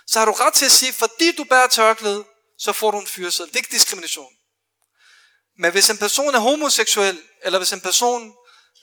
så 0.07 0.19
har 0.19 0.27
du 0.27 0.33
ret 0.33 0.55
til 0.55 0.65
at 0.65 0.73
sige, 0.73 0.93
fordi 0.93 1.33
du 1.37 1.45
bærer 1.45 1.67
tørklæde, 1.67 2.25
så 2.59 2.73
får 2.73 2.91
du 2.91 2.99
en 2.99 3.07
fyrsel. 3.07 3.47
Det 3.47 3.53
er 3.53 3.57
ikke 3.57 3.73
diskrimination. 3.73 4.33
Men 5.59 5.73
hvis 5.73 5.91
en 5.91 5.99
person 5.99 6.35
er 6.35 6.39
homoseksuel, 6.39 7.23
eller 7.43 7.59
hvis 7.59 7.73
en 7.73 7.81
person 7.81 8.33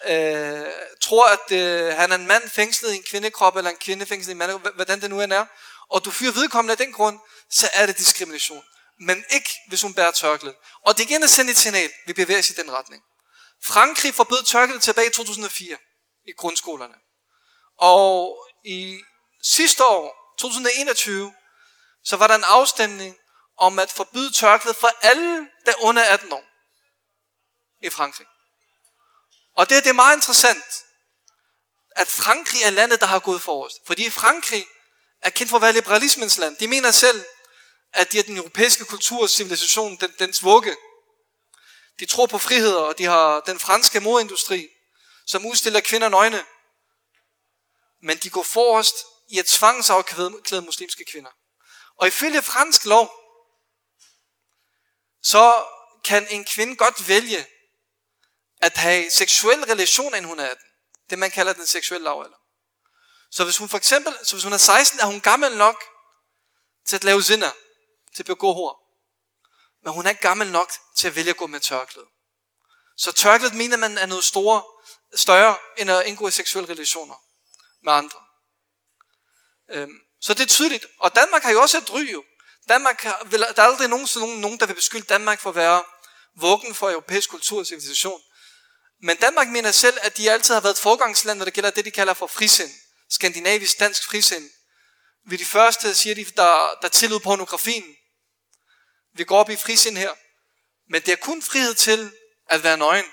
øh, 0.06 0.66
tror, 1.02 1.28
at 1.28 1.52
øh, 1.52 1.94
han 1.94 2.12
er 2.12 2.16
en 2.16 2.28
mand 2.28 2.50
fængslet 2.50 2.94
i 2.94 2.96
en 2.96 3.04
kvindekrop, 3.04 3.56
eller 3.56 3.70
en 3.70 3.78
kvinde 3.78 4.06
fængslet 4.06 4.30
i 4.30 4.32
en 4.32 4.38
mand, 4.38 4.76
hvordan 4.76 5.02
det 5.02 5.10
nu 5.10 5.22
end 5.22 5.34
er, 5.34 5.46
og 5.90 6.06
du 6.06 6.12
fyrer 6.12 6.32
vedkommende 6.32 6.72
af 6.72 6.78
den 6.78 6.94
grund, 6.94 7.20
så 7.52 7.70
er 7.74 7.86
det 7.86 7.98
diskrimination. 7.98 8.64
Men 9.00 9.26
ikke, 9.30 9.50
hvis 9.68 9.82
hun 9.82 9.94
bærer 9.94 10.12
tørklæde. 10.12 10.56
Og 10.86 10.98
det 10.98 11.04
igen 11.04 11.24
at 11.24 11.30
sende 11.30 11.52
et 11.52 11.58
signal, 11.58 11.92
vi 12.08 12.14
bevæger 12.14 12.40
os 12.40 12.50
i 12.50 12.54
den 12.54 12.72
retning. 12.72 13.04
Frankrig 13.64 14.16
forbød 14.16 14.44
tørklæde 14.44 14.80
tilbage 14.80 15.08
i 15.08 15.12
2004 15.12 15.78
i 16.28 16.32
grundskolerne. 16.38 16.96
Og 17.78 18.38
i 18.66 19.02
sidste 19.44 19.86
år, 19.86 20.36
2021, 20.40 21.34
så 22.04 22.16
var 22.16 22.28
der 22.28 22.36
en 22.36 22.44
afstemning 22.44 23.18
om 23.58 23.80
at 23.80 23.92
forbyde 23.92 24.34
tørklæde 24.34 24.78
for 24.80 24.92
alle, 25.02 25.50
der 25.66 25.74
under 25.82 26.04
18 26.04 26.34
år 26.34 26.44
i 27.82 27.90
Frankrig. 27.90 28.28
Og 29.56 29.70
det, 29.70 29.84
det 29.84 29.90
er 29.90 29.94
meget 29.94 30.16
interessant, 30.16 30.64
at 31.92 32.08
Frankrig 32.08 32.64
er 32.64 32.70
landet, 32.70 33.00
der 33.00 33.06
har 33.06 33.20
gået 33.20 33.42
forrest. 33.42 33.78
Fordi 33.88 34.10
Frankrig 34.10 34.68
er 35.22 35.30
kendt 35.30 35.50
for 35.50 35.58
at 35.58 35.62
være 35.62 35.74
liberalismens 35.74 36.38
land. 36.38 36.58
De 36.58 36.68
mener 36.68 36.92
selv, 36.92 37.26
at 37.94 38.12
de 38.12 38.20
er 38.20 38.24
den 38.24 38.38
europæiske 38.38 38.86
kultur 38.86 39.22
og 39.22 39.30
civilisation, 39.30 39.98
den, 39.98 40.14
dens 40.20 40.44
vugge. 40.44 40.76
De 42.00 42.06
tror 42.06 42.26
på 42.26 42.38
friheder, 42.38 42.82
og 42.82 42.98
de 42.98 43.06
har 43.06 43.40
den 43.40 43.60
franske 43.60 44.00
modindustri 44.00 44.70
som 45.30 45.46
udstiller 45.46 45.82
kvinder 45.82 46.10
nøgne. 46.10 46.46
Men 48.02 48.18
de 48.18 48.30
går 48.30 48.44
forrest 48.44 48.96
i 49.28 49.40
at 49.40 49.46
tvangsafklæde 49.46 50.62
muslimske 50.62 51.06
kvinder. 51.06 51.32
Og 51.98 52.08
ifølge 52.08 52.42
fransk 52.42 52.86
lov, 52.86 53.12
så 55.24 55.66
kan 56.04 56.28
en 56.30 56.46
kvinde 56.46 56.76
godt 56.76 57.08
vælge 57.08 57.48
at 58.62 58.78
have 58.78 59.12
seksuel 59.12 59.64
relation, 59.64 60.16
inden 60.16 60.26
hun 60.26 60.40
er 60.40 60.50
18. 60.50 60.66
Det 61.10 61.20
man 61.20 61.32
kalder 61.32 61.54
den 61.54 61.68
seksuelle 61.68 62.04
lavalder. 62.04 62.38
Så 63.32 63.44
hvis 63.44 63.58
hun 63.58 63.70
for 63.70 63.78
eksempel, 63.78 64.18
så 64.24 64.36
hvis 64.36 64.44
hun 64.44 64.54
er 64.54 64.58
16, 64.58 65.00
er 65.00 65.06
hun 65.06 65.22
gammel 65.22 65.58
nok 65.58 65.84
til 66.86 66.96
at 66.96 67.04
lave 67.04 67.24
zinder, 67.24 67.52
til 68.16 68.24
at 68.24 68.28
begå 68.28 68.54
hår. 68.54 68.90
Men 69.84 69.94
hun 69.94 70.06
er 70.06 70.10
ikke 70.10 70.22
gammel 70.22 70.52
nok 70.52 70.72
til 70.96 71.08
at 71.08 71.16
vælge 71.16 71.30
at 71.30 71.38
gå 71.38 71.48
med 71.48 71.60
tørklæde. 71.60 72.08
Så 72.98 73.12
tørklædet 73.12 73.56
mener 73.56 73.78
man 73.78 73.98
er 73.98 74.06
noget 74.06 74.24
store, 74.24 74.64
større, 75.16 75.58
end 75.78 75.92
at 75.92 76.06
indgå 76.06 76.28
i 76.28 76.32
seksuelle 76.32 76.70
relationer 76.70 77.16
med 77.84 77.94
andre. 77.94 78.20
Øhm, 79.72 80.00
så 80.22 80.34
det 80.34 80.42
er 80.44 80.48
tydeligt. 80.48 80.86
Og 81.00 81.16
Danmark 81.16 81.44
har 81.44 81.52
jo 81.52 81.62
også 81.62 81.78
et 81.78 81.94
ry 81.94 82.12
jo. 82.12 82.24
Danmark 82.70 83.02
har, 83.02 83.24
vil, 83.26 83.40
der 83.40 83.64
er 83.64 83.68
aldrig 83.68 83.90
nogen, 83.90 84.08
nogen, 84.40 84.60
der 84.60 84.66
vil 84.66 84.74
beskylde 84.74 85.06
Danmark 85.06 85.40
for 85.40 85.50
at 85.50 85.56
være 85.56 85.84
vuggen 86.36 86.76
for 86.76 86.90
europæisk 86.90 87.30
kultur 87.30 87.60
og 87.60 87.66
civilisation. 87.66 88.22
Men 89.02 89.18
Danmark 89.18 89.48
mener 89.48 89.72
selv, 89.72 89.98
at 90.02 90.18
de 90.18 90.32
altid 90.32 90.54
har 90.54 90.62
været 90.62 90.74
et 90.74 90.80
forgangsland, 90.80 91.38
når 91.38 91.46
det 91.46 91.54
gælder 91.54 91.70
det, 91.70 91.86
de 91.86 91.92
kalder 91.92 92.14
for 92.14 92.28
frisind. 92.28 92.72
Skandinavisk 93.10 93.80
dansk 93.80 94.06
frisind. 94.06 94.50
Vi 95.26 95.36
er 95.36 95.38
de 95.38 95.46
første, 95.46 95.96
siger 95.96 96.16
de, 96.16 96.26
der, 96.26 96.78
der 96.82 96.88
tillod 96.88 97.20
pornografien. 97.20 97.96
Vi 99.14 99.24
går 99.24 99.40
op 99.40 99.50
i 99.50 99.56
frisind 99.56 99.98
her. 99.98 100.14
Men 100.90 101.02
det 101.02 101.12
er 101.12 101.16
kun 101.16 101.42
frihed 101.42 101.76
til 101.76 102.12
at 102.50 102.64
være 102.64 102.78
nøgen. 102.78 103.06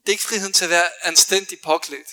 Det 0.00 0.08
er 0.08 0.12
ikke 0.12 0.24
friheden 0.24 0.52
til 0.52 0.64
at 0.64 0.70
være 0.70 1.06
anstændig 1.06 1.60
påklædt. 1.60 2.08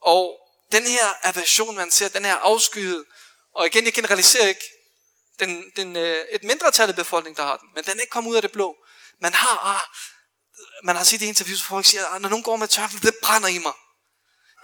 Og 0.00 0.38
den 0.72 0.86
her 0.86 1.06
aversion, 1.22 1.76
man 1.76 1.90
ser, 1.90 2.08
den 2.08 2.24
her 2.24 2.36
afskyhed, 2.36 3.04
og 3.54 3.66
igen, 3.66 3.84
jeg 3.84 3.92
generaliserer 3.92 4.48
ikke, 4.48 4.64
den, 5.38 5.72
den, 5.76 5.96
øh, 5.96 6.24
et 6.30 6.44
mindretal 6.44 6.88
af 6.88 6.96
befolkningen, 6.96 7.36
der 7.36 7.42
har 7.42 7.56
den, 7.56 7.68
men 7.74 7.84
den 7.84 7.96
er 7.96 8.00
ikke 8.00 8.10
kommet 8.10 8.30
ud 8.30 8.36
af 8.36 8.42
det 8.42 8.52
blå. 8.52 8.76
Man 9.20 9.34
har, 9.34 9.74
ah, 9.74 9.80
man 10.84 10.96
har 10.96 11.04
set 11.04 11.22
i 11.22 11.26
interviews, 11.26 11.60
hvor 11.60 11.76
folk 11.76 11.86
siger, 11.86 12.06
ah, 12.06 12.22
når 12.22 12.28
nogen 12.28 12.42
går 12.42 12.56
med 12.56 12.68
tørklæde, 12.68 13.06
det 13.06 13.16
brænder 13.22 13.48
i 13.48 13.58
mig. 13.58 13.72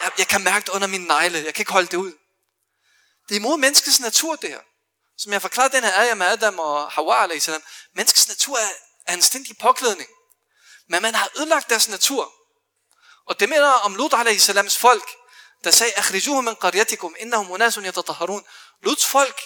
Jeg, 0.00 0.12
jeg 0.18 0.28
kan 0.28 0.44
mærke 0.44 0.66
det 0.66 0.72
under 0.72 0.86
min 0.86 1.00
negle, 1.00 1.38
jeg 1.38 1.54
kan 1.54 1.62
ikke 1.62 1.72
holde 1.72 1.88
det 1.88 1.96
ud. 1.96 2.12
Det 3.28 3.34
er 3.34 3.38
imod 3.38 3.58
menneskets 3.58 4.00
natur, 4.00 4.36
det 4.36 4.50
her. 4.50 4.60
Som 5.18 5.32
jeg 5.32 5.42
forklarede 5.42 5.76
den 5.76 5.84
her 5.84 5.98
ayah 5.98 6.16
med 6.16 6.26
Adam 6.26 6.58
og 6.58 6.90
Hawa, 6.90 7.26
Menneskets 7.94 8.28
natur 8.28 8.58
er, 8.58 8.70
er 9.06 9.14
en 9.14 9.22
stændig 9.22 9.58
påklædning. 9.58 10.10
Men 10.88 11.02
man 11.02 11.14
har 11.14 11.30
ødelagt 11.36 11.70
deres 11.70 11.88
natur. 11.88 12.32
Og 13.26 13.40
det 13.40 13.48
mener 13.48 13.70
om 13.70 13.94
Lut 13.94 14.12
a.s. 14.12 14.78
folk, 14.78 15.08
der 15.64 15.70
sagde, 15.70 15.92
Akhrijuhu 15.96 16.40
min 16.40 16.56
qaryatikum, 16.56 17.14
innahum 17.18 17.50
unasun 17.50 17.84
yatataharun. 17.84 18.44
Luts 18.82 19.06
folk, 19.06 19.40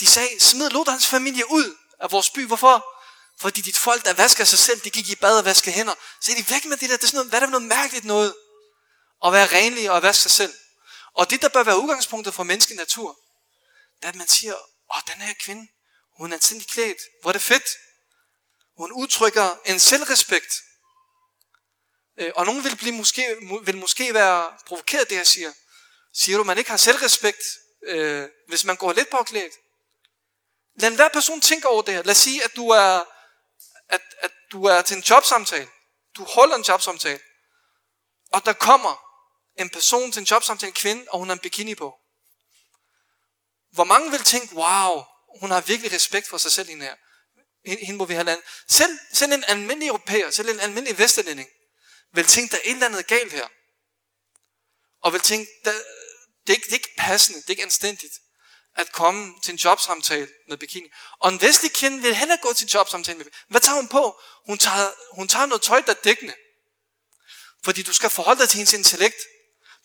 de 0.00 0.06
sagde, 0.06 0.40
smid 0.40 0.70
Lut 0.70 0.88
hans 0.88 1.06
familie 1.06 1.50
ud 1.50 1.76
af 2.00 2.12
vores 2.12 2.30
by. 2.30 2.46
Hvorfor? 2.46 2.86
Fordi 3.40 3.60
dit 3.60 3.78
folk, 3.78 4.04
der 4.04 4.12
vasker 4.12 4.44
sig 4.44 4.58
selv, 4.58 4.80
de 4.80 4.90
gik 4.90 5.08
i 5.08 5.14
bad 5.14 5.38
og 5.38 5.44
vaskede 5.44 5.74
hænder. 5.74 5.94
Så 6.20 6.32
er 6.32 6.36
de 6.36 6.50
væk 6.50 6.64
med 6.64 6.76
det 6.76 6.90
der. 6.90 6.96
Det 6.96 7.02
er 7.02 7.06
sådan 7.06 7.16
noget, 7.16 7.30
hvad 7.30 7.38
er 7.38 7.44
det 7.46 7.50
noget 7.50 7.66
mærkeligt 7.66 8.04
noget? 8.04 8.34
At 9.24 9.32
være 9.32 9.46
renlig 9.46 9.90
og 9.90 9.96
at 9.96 10.02
vaske 10.02 10.22
sig 10.22 10.30
selv. 10.30 10.54
Og 11.14 11.30
det, 11.30 11.42
der 11.42 11.48
bør 11.48 11.62
være 11.62 11.78
udgangspunktet 11.78 12.34
for 12.34 12.42
menneskelig 12.42 12.76
natur, 12.76 13.18
det 13.96 14.04
er, 14.04 14.08
at 14.08 14.14
man 14.14 14.28
siger, 14.28 14.54
åh, 14.94 15.00
den 15.14 15.22
her 15.22 15.34
kvinde, 15.44 15.68
hun 16.18 16.32
er 16.32 16.36
anstændig 16.36 16.68
klædt. 16.68 16.98
Hvor 17.22 17.30
er 17.30 17.32
det 17.32 17.42
fedt. 17.42 17.68
Hun 18.76 18.92
udtrykker 18.92 19.56
en 19.64 19.80
selvrespekt. 19.80 20.54
Øh, 22.18 22.32
og 22.34 22.46
nogen 22.46 22.64
vil, 22.64 22.76
blive 22.76 22.92
måske, 22.92 23.36
vil 23.62 23.76
måske 23.76 24.14
være 24.14 24.52
provokeret 24.66 25.10
det, 25.10 25.16
jeg 25.16 25.26
siger. 25.26 25.52
Siger 26.12 26.38
du, 26.38 26.44
man 26.44 26.58
ikke 26.58 26.70
har 26.70 26.76
selvrespekt, 26.76 27.42
øh, 27.82 28.28
hvis 28.48 28.64
man 28.64 28.76
går 28.76 28.92
lidt 28.92 29.10
påklædt? 29.10 29.52
Lad 30.76 30.90
hver 30.90 31.08
person 31.08 31.40
tænke 31.40 31.68
over 31.68 31.82
det 31.82 31.94
her. 31.94 32.02
Lad 32.02 32.10
os 32.10 32.16
sige, 32.16 32.44
at 32.44 32.56
du 32.56 32.68
er, 32.68 33.04
at, 33.88 34.02
at 34.18 34.30
du 34.52 34.64
er 34.64 34.82
til 34.82 34.96
en 34.96 35.02
jobsamtale. 35.02 35.68
Du 36.16 36.24
holder 36.24 36.56
en 36.56 36.62
jobsamtale. 36.62 37.20
Og 38.32 38.44
der 38.44 38.52
kommer 38.52 39.04
en 39.58 39.70
person 39.70 40.12
til 40.12 40.20
en 40.20 40.26
jobsamtale, 40.26 40.68
en 40.68 40.74
kvinde, 40.74 41.06
og 41.10 41.18
hun 41.18 41.28
har 41.28 41.32
en 41.32 41.38
bikini 41.38 41.74
på. 41.74 41.98
Hvor 43.70 43.84
mange 43.84 44.10
vil 44.10 44.24
tænke, 44.24 44.54
wow, 44.54 45.04
hun 45.40 45.50
har 45.50 45.60
virkelig 45.60 45.92
respekt 45.92 46.28
for 46.28 46.38
sig 46.38 46.52
selv, 46.52 46.68
hende 46.68 46.84
her. 46.84 46.96
Hende 47.66 47.94
må 47.94 48.04
vi 48.04 48.14
have 48.14 48.24
landet. 48.24 48.44
Selv, 48.68 48.98
selv 49.12 49.32
en 49.32 49.44
almindelig 49.44 49.88
europæer, 49.88 50.30
selv 50.30 50.48
en 50.48 50.60
almindelig 50.60 50.98
vestlænding, 50.98 51.48
vil 52.12 52.26
tænke, 52.26 52.52
der 52.52 52.56
er 52.56 52.62
et 52.64 52.70
eller 52.70 52.86
andet 52.86 53.06
galt 53.06 53.32
her. 53.32 53.48
Og 55.02 55.12
vil 55.12 55.20
tænke, 55.20 55.50
der, 55.64 55.72
det, 56.46 56.52
er 56.52 56.54
ikke, 56.54 56.64
det 56.64 56.72
er 56.72 56.76
ikke 56.76 56.94
passende, 56.98 57.38
det 57.38 57.46
er 57.46 57.50
ikke 57.50 57.62
anstændigt 57.62 58.12
at 58.76 58.92
komme 58.92 59.34
til 59.42 59.52
en 59.52 59.58
jobsamtale 59.58 60.28
med 60.48 60.56
bikini. 60.56 60.88
Og 61.20 61.32
en 61.32 61.40
vestlig 61.40 61.72
kvinde 61.72 62.02
vil 62.02 62.14
heller 62.14 62.36
gå 62.36 62.52
til 62.52 62.64
en 62.64 62.68
jobsamtale 62.68 63.18
med 63.18 63.24
bikini. 63.24 63.42
Hvad 63.48 63.60
tager 63.60 63.76
hun 63.76 63.88
på? 63.88 64.20
Hun 64.46 64.58
tager, 64.58 64.90
hun 65.14 65.28
tager 65.28 65.46
noget 65.46 65.62
tøj, 65.62 65.80
der 65.80 65.90
er 65.90 66.00
dækkende. 66.04 66.34
Fordi 67.64 67.82
du 67.82 67.92
skal 67.92 68.10
forholde 68.10 68.40
dig 68.40 68.48
til 68.48 68.56
hendes 68.56 68.72
intellekt. 68.72 69.16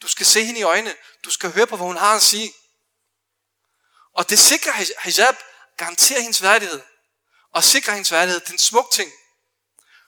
Du 0.01 0.07
skal 0.07 0.25
se 0.25 0.43
hende 0.43 0.59
i 0.59 0.63
øjnene. 0.63 0.95
Du 1.23 1.31
skal 1.31 1.51
høre 1.51 1.67
på, 1.67 1.75
hvad 1.75 1.87
hun 1.87 1.97
har 1.97 2.15
at 2.15 2.21
sige. 2.21 2.53
Og 4.13 4.29
det 4.29 4.39
sikrer 4.39 4.73
hijab, 5.03 5.35
garanterer 5.77 6.21
hendes 6.21 6.41
værdighed. 6.41 6.81
Og 7.53 7.63
sikre 7.63 7.93
hendes 7.93 8.11
værdighed. 8.11 8.39
Det 8.39 8.47
er 8.47 8.53
en 8.53 8.59
smuk 8.59 8.91
ting. 8.91 9.11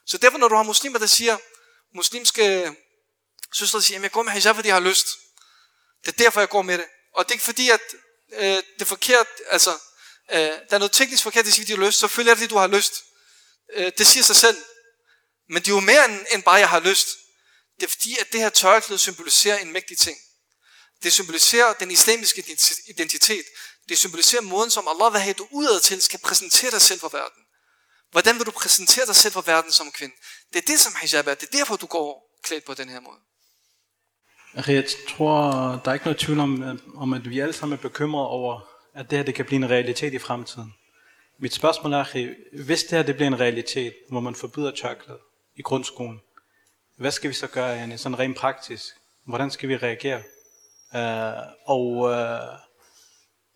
Så 0.06 0.18
derfor, 0.18 0.38
når 0.38 0.48
du 0.48 0.56
har 0.56 0.64
muslimer, 0.64 1.00
der 1.00 1.06
siger, 1.06 1.38
muslimske 1.96 2.76
søstre, 3.54 3.80
der 3.80 3.84
siger, 3.84 3.98
at 3.98 4.04
jeg 4.04 4.12
går 4.12 4.24
med 4.24 4.32
hijab, 4.32 4.56
fordi 4.56 4.68
jeg 4.68 4.76
har 4.76 4.82
lyst. 4.82 5.08
Det 6.02 6.08
er 6.08 6.24
derfor, 6.24 6.42
jeg 6.42 6.50
går 6.50 6.62
med 6.62 6.78
det. 6.78 6.86
Og 7.14 7.26
det 7.26 7.32
er 7.32 7.36
ikke 7.36 7.46
fordi, 7.46 7.70
at 7.70 7.82
øh, 8.34 8.44
det 8.44 8.82
er 8.82 8.86
forkert, 8.86 9.28
altså, 9.48 9.72
øh, 10.32 10.38
der 10.38 10.66
er 10.70 10.78
noget 10.78 10.92
teknisk 10.92 11.24
forkert, 11.24 11.46
det 11.46 11.54
siger, 11.54 11.64
at 11.64 11.68
de 11.68 11.76
har 11.76 11.86
lyst. 11.88 12.00
Selvfølgelig 12.00 12.32
er 12.32 12.36
det, 12.36 12.40
fordi 12.42 12.50
du 12.50 12.58
har 12.58 12.68
lyst. 12.68 12.94
Øh, 13.74 13.92
det 13.98 14.08
siger 14.08 14.24
sig 14.24 14.36
selv. 14.36 14.58
Men 15.50 15.62
det 15.62 15.68
er 15.68 15.76
jo 15.76 15.80
mere 15.80 16.06
end, 16.06 16.26
end 16.32 16.44
bare, 16.44 16.56
jeg 16.56 16.70
har 16.70 16.80
lyst. 16.80 17.08
Det 17.80 17.84
er 17.84 17.92
fordi, 17.92 18.18
at 18.18 18.32
det 18.32 18.40
her 18.42 18.50
tørklæde 18.50 19.00
symboliserer 19.00 19.58
en 19.58 19.72
mægtig 19.72 19.98
ting. 19.98 20.18
Det 21.04 21.14
symboliserer 21.14 21.74
den 21.74 21.92
islamiske 21.92 22.58
identitet. 22.88 23.46
Det 23.92 24.00
symboliserer 24.00 24.42
måden, 24.42 24.70
som 24.70 24.88
Allah 24.92 25.14
vil 25.14 25.22
have 25.22 25.34
du 25.34 25.48
udad 25.52 25.80
til, 25.80 26.02
skal 26.02 26.20
præsentere 26.24 26.72
dig 26.72 26.82
selv 26.82 27.00
for 27.00 27.10
verden. 27.10 27.42
Hvordan 28.12 28.36
vil 28.38 28.46
du 28.46 28.52
præsentere 28.52 29.06
dig 29.06 29.16
selv 29.16 29.34
for 29.34 29.42
verden 29.42 29.72
som 29.72 29.92
kvinde? 29.92 30.16
Det 30.54 30.58
er 30.62 30.68
det, 30.68 30.80
som 30.80 30.94
hijab 31.02 31.28
er. 31.28 31.34
Det 31.34 31.48
er 31.50 31.58
derfor, 31.58 31.76
du 31.76 31.86
går 31.86 32.38
klædt 32.44 32.66
på 32.66 32.74
den 32.74 32.90
her 32.90 33.00
måde. 33.00 33.20
Jeg 34.76 34.86
tror, 35.10 35.42
der 35.86 35.90
er 35.92 35.94
ikke 35.94 36.06
noget 36.06 36.20
tvivl 36.20 36.40
om, 36.40 36.64
øh, 36.64 36.78
om, 36.96 37.14
at 37.14 37.30
vi 37.30 37.40
alle 37.40 37.54
sammen 37.54 37.78
er 37.78 37.82
bekymrede 37.82 38.28
over, 38.28 38.70
at 38.96 39.10
det 39.10 39.18
her 39.18 39.26
det 39.26 39.36
kan 39.36 39.46
blive 39.46 39.58
en 39.58 39.70
realitet 39.70 40.14
i 40.14 40.20
fremtiden. 40.20 40.74
Mit 41.40 41.54
spørgsmål 41.54 41.94
er, 41.94 42.06
hvis 42.66 42.84
det 42.84 42.92
her 42.92 43.04
det 43.04 43.16
bliver 43.16 43.28
en 43.28 43.40
realitet, 43.40 43.94
hvor 44.10 44.20
man 44.20 44.36
forbyder 44.36 44.72
tørklæde 44.72 45.20
i 45.56 45.62
grundskolen, 45.62 46.22
hvad 46.98 47.12
skal 47.12 47.30
vi 47.30 47.36
så 47.36 47.48
gøre, 47.48 47.68
Janne, 47.68 47.98
sådan 47.98 48.20
rent 48.20 48.38
praktisk? 48.38 48.86
Hvordan 49.26 49.52
skal 49.52 49.70
vi 49.70 49.78
reagere? 49.78 50.24
Uh, 50.94 51.54
og, 51.66 51.88
uh, 51.98 52.71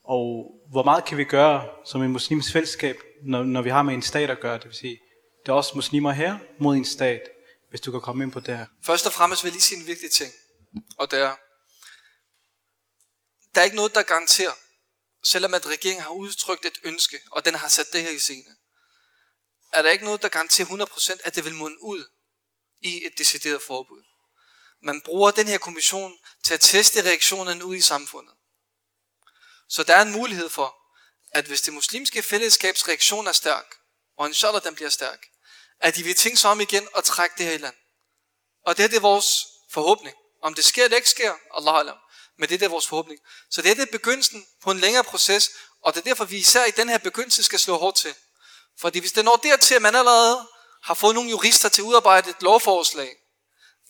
og 0.08 0.52
hvor 0.72 0.84
meget 0.84 1.06
kan 1.06 1.18
vi 1.18 1.24
gøre 1.24 1.70
som 1.86 2.04
en 2.04 2.12
muslims 2.12 2.52
fællesskab, 2.52 2.98
når, 3.24 3.44
når 3.44 3.62
vi 3.62 3.70
har 3.70 3.84
med 3.84 3.94
en 3.94 4.02
stat 4.02 4.30
at 4.30 4.40
gøre? 4.40 4.58
Det 4.58 4.66
vil 4.66 4.76
sige, 4.76 5.00
det 5.46 5.52
er 5.52 5.56
også 5.56 5.72
muslimer 5.76 6.12
her 6.12 6.38
mod 6.60 6.76
en 6.76 6.86
stat, 6.86 7.22
hvis 7.70 7.82
du 7.82 7.92
kan 7.92 8.02
komme 8.02 8.24
ind 8.24 8.32
på 8.32 8.40
det 8.40 8.58
her. 8.58 8.66
Først 8.86 9.06
og 9.06 9.14
fremmest 9.14 9.44
vil 9.44 9.50
jeg 9.50 9.54
lige 9.54 9.62
sige 9.62 9.80
en 9.82 9.88
vigtig 9.88 10.12
ting. 10.12 10.34
Og 10.98 11.12
det 11.12 11.20
er, 11.20 11.36
der 13.56 13.62
er 13.62 13.66
ikke 13.66 13.76
noget, 13.76 13.96
der 13.96 14.04
garanterer, 14.04 14.52
selvom 15.24 15.54
at 15.54 15.68
regeringen 15.68 16.04
har 16.04 16.10
udtrykt 16.10 16.66
et 16.66 16.78
ønske, 16.84 17.20
og 17.32 17.46
den 17.46 17.56
har 17.56 17.68
sat 17.68 17.86
det 17.94 18.02
her 18.02 18.10
i 18.10 18.20
scene, 18.20 18.52
er 19.74 19.82
der 19.82 19.90
ikke 19.90 20.06
noget, 20.06 20.22
der 20.22 20.30
garanterer 20.30 20.68
100%, 20.68 21.18
at 21.24 21.36
det 21.36 21.46
vil 21.46 21.56
munde 21.56 21.84
ud 21.84 22.04
i 22.82 23.06
et 23.06 23.14
decideret 23.18 23.62
forbud. 23.62 24.04
Man 24.84 25.02
bruger 25.06 25.32
den 25.32 25.48
her 25.48 25.58
kommission 25.58 26.14
til 26.44 26.54
at 26.54 26.60
teste 26.60 27.02
reaktionen 27.02 27.64
ud 27.64 27.76
i 27.76 27.82
samfundet. 27.82 28.35
Så 29.70 29.84
der 29.84 29.96
er 29.96 30.02
en 30.02 30.12
mulighed 30.12 30.50
for, 30.50 30.76
at 31.32 31.46
hvis 31.46 31.62
det 31.62 31.74
muslimske 31.74 32.24
fællesskabs 32.24 32.88
reaktion 32.88 33.28
er 33.28 33.32
stærk, 33.32 33.76
og 34.18 34.28
inshallah 34.28 34.64
den 34.64 34.76
bliver 34.76 34.90
stærk, 34.90 35.26
at 35.80 35.96
de 35.96 36.04
vil 36.04 36.16
tænke 36.16 36.38
sig 36.38 36.52
om 36.52 36.62
igen 36.62 36.88
og 36.94 37.04
trække 37.04 37.36
det 37.38 37.46
her 37.46 37.54
i 37.54 37.58
land. 37.58 37.76
Og 38.66 38.78
det 38.78 38.84
er 38.84 38.88
det 38.88 39.02
vores 39.02 39.48
forhåbning. 39.72 40.16
Om 40.42 40.54
det 40.54 40.66
sker 40.66 40.84
eller 40.84 40.98
ikke 40.98 41.10
sker, 41.10 41.34
Allah 41.54 41.80
alam. 41.80 41.98
Men 42.38 42.50
det 42.50 42.56
er 42.56 42.60
det 42.60 42.72
vores 42.72 42.88
forhåbning. 42.88 43.20
Så 43.50 43.62
det 43.62 43.72
er 43.72 43.76
det 43.76 43.90
begyndelsen 43.90 44.46
på 44.64 44.72
en 44.72 44.80
længere 44.80 45.04
proces, 45.04 45.50
og 45.82 45.94
det 45.94 46.00
er 46.00 46.04
derfor, 46.04 46.26
vi 46.26 46.38
især 46.38 46.66
i 46.66 46.72
den 46.72 46.90
her 46.90 46.98
begyndelse 46.98 47.44
skal 47.44 47.60
slå 47.60 47.78
hårdt 47.78 47.98
til. 47.98 48.16
Fordi 48.80 49.00
hvis 49.00 49.12
det 49.12 49.26
når 49.26 49.36
dertil, 49.36 49.76
at 49.76 49.82
man 49.82 49.96
allerede 49.96 50.48
har 50.84 50.94
fået 50.94 51.16
nogle 51.16 51.30
jurister 51.30 51.70
til 51.70 51.82
at 51.82 51.86
udarbejde 51.86 52.30
et 52.30 52.42
lovforslag, 52.42 53.16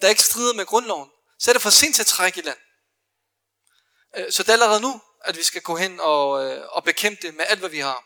der 0.02 0.10
ikke 0.10 0.24
strider 0.24 0.54
med 0.54 0.66
grundloven, 0.66 1.10
så 1.40 1.52
er 1.52 1.54
det 1.54 1.62
for 1.62 1.70
sent 1.70 1.96
til 1.96 2.04
at 2.04 2.08
trække 2.08 2.40
i 2.40 2.44
land. 2.44 2.58
Øh, 4.16 4.32
så 4.32 4.44
det 4.44 4.50
er 4.50 4.54
allerede 4.54 4.82
nu, 4.82 5.02
at 5.26 5.38
vi 5.38 5.44
skal 5.44 5.62
gå 5.62 5.76
hen 5.76 6.00
og, 6.00 6.46
øh, 6.46 6.68
og 6.70 6.84
bekæmpe 6.84 7.22
det 7.28 7.36
med 7.36 7.46
alt, 7.48 7.60
hvad 7.60 7.70
vi 7.70 7.80
har. 7.80 8.04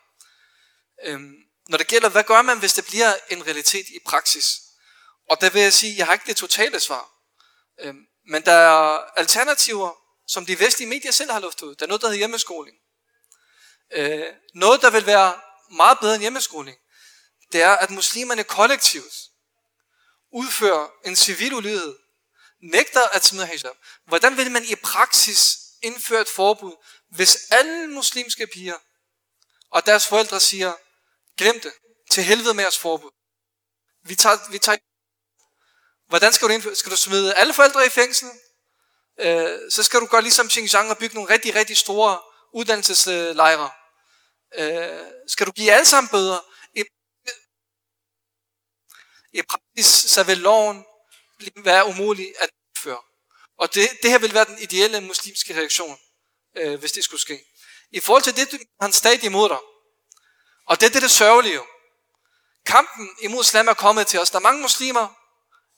Øhm, 1.03 1.33
når 1.69 1.77
det 1.77 1.87
gælder, 1.87 2.09
hvad 2.09 2.23
gør 2.23 2.41
man, 2.41 2.59
hvis 2.59 2.73
det 2.73 2.85
bliver 2.85 3.13
en 3.29 3.45
realitet 3.45 3.85
i 3.87 3.99
praksis? 4.05 4.59
Og 5.29 5.41
der 5.41 5.49
vil 5.49 5.61
jeg 5.61 5.73
sige, 5.73 5.97
jeg 5.97 6.05
har 6.05 6.13
ikke 6.13 6.27
det 6.27 6.37
totale 6.37 6.79
svar. 6.79 7.11
Øhm, 7.79 8.05
men 8.27 8.45
der 8.45 8.51
er 8.51 9.11
alternativer, 9.15 9.91
som 10.27 10.45
de 10.45 10.59
vestlige 10.59 10.89
medier 10.89 11.11
selv 11.11 11.31
har 11.31 11.39
luftet 11.39 11.67
ud. 11.67 11.75
Der 11.75 11.85
er 11.85 11.87
noget, 11.87 12.01
der 12.01 12.07
hedder 12.07 12.17
hjemmeskoling. 12.17 12.77
Øh, 13.93 14.25
noget, 14.53 14.81
der 14.81 14.89
vil 14.89 15.05
være 15.05 15.41
meget 15.71 15.99
bedre 15.99 16.13
end 16.13 16.21
hjemmeskoling, 16.21 16.77
det 17.51 17.63
er, 17.63 17.75
at 17.75 17.89
muslimerne 17.89 18.43
kollektivt 18.43 19.13
udfører 20.31 20.87
en 21.05 21.15
civil 21.15 21.53
ulydighed, 21.53 21.95
nægter 22.61 23.07
at 23.07 23.25
smide 23.25 23.47
hijab. 23.47 23.75
Hvordan 24.07 24.37
vil 24.37 24.51
man 24.51 24.65
i 24.65 24.75
praksis 24.75 25.57
indføre 25.81 26.21
et 26.21 26.27
forbud, 26.27 26.75
hvis 27.09 27.51
alle 27.51 27.87
muslimske 27.87 28.47
piger 28.47 28.77
og 29.71 29.85
deres 29.85 30.07
forældre 30.07 30.39
siger, 30.39 30.73
glem 31.37 31.59
det, 31.59 31.73
til 32.11 32.23
helvede 32.23 32.53
med 32.53 32.67
os 32.67 32.77
forbud. 32.77 33.11
Vi 34.03 34.15
tager, 34.15 34.51
vi 34.51 34.59
tager 34.59 34.77
Hvordan 36.07 36.33
skal 36.33 36.47
du 36.47 36.53
indføre? 36.53 36.75
Skal 36.75 36.91
du 36.91 36.97
smide 36.97 37.35
alle 37.35 37.53
forældre 37.53 37.85
i 37.85 37.89
fængsel? 37.89 38.29
Øh, 39.19 39.71
så 39.71 39.83
skal 39.83 39.99
du 39.99 40.05
gøre 40.05 40.21
ligesom 40.21 40.49
Xinjiang 40.49 40.89
og 40.89 40.97
bygge 40.97 41.15
nogle 41.15 41.33
rigtig, 41.33 41.55
rigtig 41.55 41.77
store 41.77 42.21
uddannelseslejre. 42.53 43.71
Øh, 44.55 45.11
skal 45.27 45.47
du 45.47 45.51
give 45.51 45.71
alle 45.71 45.85
sammen 45.85 46.09
bøder? 46.09 46.39
I, 46.73 46.83
i 49.33 49.41
praksis 49.41 50.11
så 50.11 50.23
vil 50.23 50.37
loven 50.37 50.85
være 51.55 51.85
umulig 51.85 52.33
at 52.39 52.49
føre. 52.77 53.01
Og 53.57 53.73
det, 53.73 53.89
det 54.03 54.11
her 54.11 54.19
vil 54.19 54.33
være 54.33 54.45
den 54.45 54.57
ideelle 54.59 55.01
muslimske 55.01 55.55
reaktion, 55.55 55.99
øh, 56.59 56.79
hvis 56.79 56.91
det 56.91 57.03
skulle 57.03 57.21
ske. 57.21 57.39
I 57.91 57.99
forhold 57.99 58.23
til 58.23 58.35
det, 58.35 58.61
han 58.81 58.93
stadig 58.93 59.23
imod 59.23 59.49
dig. 59.49 59.57
Og 60.65 60.79
det 60.79 60.85
er 60.85 60.91
det, 60.91 61.01
det 61.01 61.11
sørgelige. 61.11 61.59
Kampen 62.65 63.09
imod 63.21 63.43
islam 63.43 63.67
er 63.67 63.73
kommet 63.73 64.07
til 64.07 64.19
os. 64.19 64.29
Der 64.29 64.37
er 64.37 64.41
mange 64.41 64.61
muslimer 64.61 65.07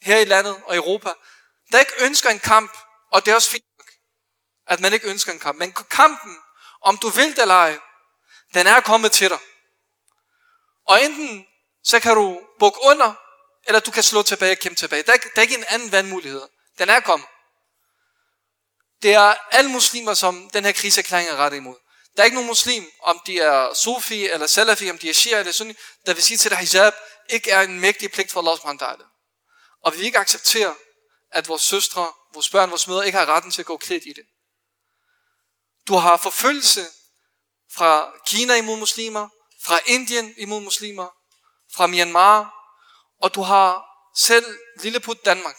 her 0.01 0.17
i 0.17 0.25
landet 0.25 0.61
og 0.65 0.75
Europa, 0.75 1.13
der 1.71 1.79
ikke 1.79 1.93
ønsker 1.99 2.29
en 2.29 2.39
kamp, 2.39 2.77
og 3.11 3.25
det 3.25 3.32
er 3.32 3.36
også 3.36 3.49
fint 3.49 3.65
at 4.71 4.79
man 4.79 4.93
ikke 4.93 5.09
ønsker 5.09 5.32
en 5.32 5.39
kamp. 5.39 5.57
Men 5.57 5.73
kampen, 5.89 6.38
om 6.82 6.97
du 6.97 7.09
vil 7.09 7.36
det 7.36 7.41
eller 7.41 7.55
ej, 7.55 7.79
den 8.53 8.67
er 8.67 8.82
kommet 8.82 9.11
til 9.11 9.29
dig. 9.29 9.39
Og 10.88 11.03
enten 11.03 11.45
så 11.84 11.99
kan 11.99 12.15
du 12.15 12.41
bukke 12.59 12.79
under, 12.84 13.13
eller 13.63 13.79
du 13.79 13.91
kan 13.91 14.03
slå 14.03 14.23
tilbage 14.23 14.51
og 14.51 14.57
kæmpe 14.57 14.75
tilbage. 14.75 15.03
Der 15.03 15.13
er, 15.13 15.17
der 15.17 15.29
er 15.36 15.41
ikke 15.41 15.57
en 15.57 15.65
anden 15.67 15.91
vandmulighed. 15.91 16.41
Den 16.77 16.89
er 16.89 16.99
kommet. 16.99 17.27
Det 19.04 19.14
er 19.14 19.36
alle 19.52 19.70
muslimer, 19.70 20.14
som 20.14 20.49
den 20.49 20.66
her 20.66 20.72
kriserklæring 20.72 21.30
er 21.30 21.36
rettet 21.36 21.58
imod. 21.58 21.76
Der 22.16 22.22
er 22.22 22.26
ikke 22.26 22.36
nogen 22.36 22.47
muslim, 22.47 22.91
om 23.02 23.22
de 23.26 23.39
er 23.39 23.74
sufi 23.74 24.26
eller 24.26 24.47
salafi, 24.47 24.89
om 24.89 24.97
de 24.97 25.10
er 25.10 25.14
shia 25.14 25.39
eller 25.39 25.52
sunni, 25.52 25.74
der 26.06 26.14
vil 26.14 26.24
sige 26.24 26.38
til 26.38 26.52
dig, 26.52 26.58
hijab 26.58 26.93
ikke 27.30 27.52
er 27.52 27.62
en 27.62 27.80
mægtig 27.80 28.12
pligt 28.12 28.32
for 28.32 28.39
Allah 28.39 28.58
subhanahu 28.58 29.04
Og 29.84 29.91
vi 29.91 29.97
vil 29.97 30.06
ikke 30.06 30.20
acceptere, 30.20 30.76
at 31.32 31.47
vores 31.47 31.62
søstre, 31.62 32.14
vores 32.34 32.49
børn, 32.49 32.70
vores 32.70 32.88
mødre 32.88 33.06
ikke 33.06 33.18
har 33.18 33.26
retten 33.26 33.52
til 33.52 33.62
at 33.62 33.66
gå 33.66 33.78
klædt 33.78 34.04
i 34.06 34.14
det. 34.14 34.24
Du 35.88 35.95
har 35.95 36.18
forfølgelse 36.18 36.86
fra 37.76 38.12
Kina 38.28 38.56
imod 38.56 38.78
muslimer, 38.78 39.30
fra 39.64 39.80
Indien 39.86 40.34
imod 40.38 40.62
muslimer, 40.62 41.08
fra 41.76 41.88
Myanmar, 41.88 42.54
og 43.22 43.36
du 43.36 43.41
har 43.41 43.86
selv 44.18 44.58
Lilleput 44.82 45.26
Danmark, 45.26 45.58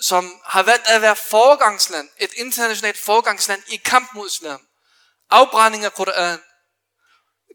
som 0.00 0.40
har 0.44 0.62
valgt 0.62 0.86
at 0.86 1.02
være 1.02 1.16
foregangsland, 1.16 2.08
et 2.18 2.30
internationalt 2.36 2.98
foregangsland 2.98 3.62
i 3.68 3.76
kamp 3.76 4.14
mod 4.14 4.26
islam. 4.26 4.60
Afbrænding 5.30 5.84
af 5.84 5.94
Koran, 5.94 6.42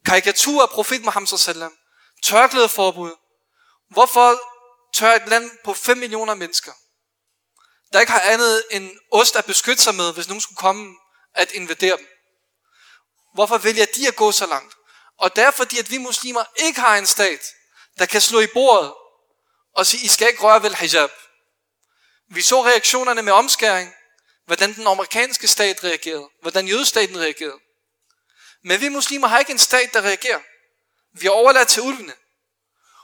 karikatur 0.06 0.62
af 0.62 0.70
profet 0.70 1.04
Muhammad 1.04 1.38
sallam, 1.38 1.78
tørklædeforbud. 2.24 3.16
Hvorfor 3.90 4.40
tør 4.94 5.16
et 5.16 5.28
land 5.28 5.52
på 5.64 5.74
5 5.74 5.98
millioner 5.98 6.34
mennesker, 6.34 6.72
der 7.94 8.00
ikke 8.00 8.12
har 8.12 8.20
andet 8.20 8.64
end 8.72 8.92
ost 9.12 9.36
at 9.36 9.46
beskytte 9.46 9.84
sig 9.84 9.96
med, 9.96 10.14
hvis 10.14 10.28
nogen 10.28 10.42
skulle 10.42 10.58
komme 10.58 10.96
at 11.34 11.52
invadere 11.52 11.98
dem? 11.98 12.08
Hvorfor 13.34 13.58
vælger 13.58 13.86
de 13.96 14.08
at 14.08 14.16
gå 14.16 14.32
så 14.32 14.46
langt? 14.46 14.76
Og 15.18 15.36
det 15.36 15.44
er 15.44 15.52
fordi, 15.52 15.80
at 15.80 15.92
vi 15.92 15.98
muslimer 15.98 16.44
ikke 16.56 16.80
har 16.80 16.98
en 16.98 17.06
stat, 17.06 17.40
der 18.00 18.06
kan 18.06 18.22
slå 18.22 18.40
i 18.40 18.48
bordet 18.48 18.94
og 19.76 19.86
sige, 19.86 20.06
I 20.06 20.08
skal 20.08 20.28
ikke 20.28 20.44
røre 20.44 20.64
ved 20.64 20.74
hijab. 20.74 21.10
Vi 22.36 22.42
så 22.42 22.66
reaktionerne 22.66 23.22
med 23.22 23.34
omskæring, 23.34 23.94
hvordan 24.46 24.74
den 24.74 24.88
amerikanske 24.88 25.48
stat 25.48 25.84
reagerede, 25.84 26.30
hvordan 26.42 26.68
jødestaten 26.68 27.20
reagerede. 27.20 27.60
Men 28.64 28.82
vi 28.82 28.90
muslimer 28.90 29.28
har 29.28 29.40
ikke 29.40 29.52
en 29.52 29.60
stat, 29.60 29.94
der 29.94 30.02
reagerer. 30.02 30.42
Vi 31.20 31.28
er 31.28 31.32
overladt 31.32 31.68
til 31.68 31.82
ulvene. 31.82 32.14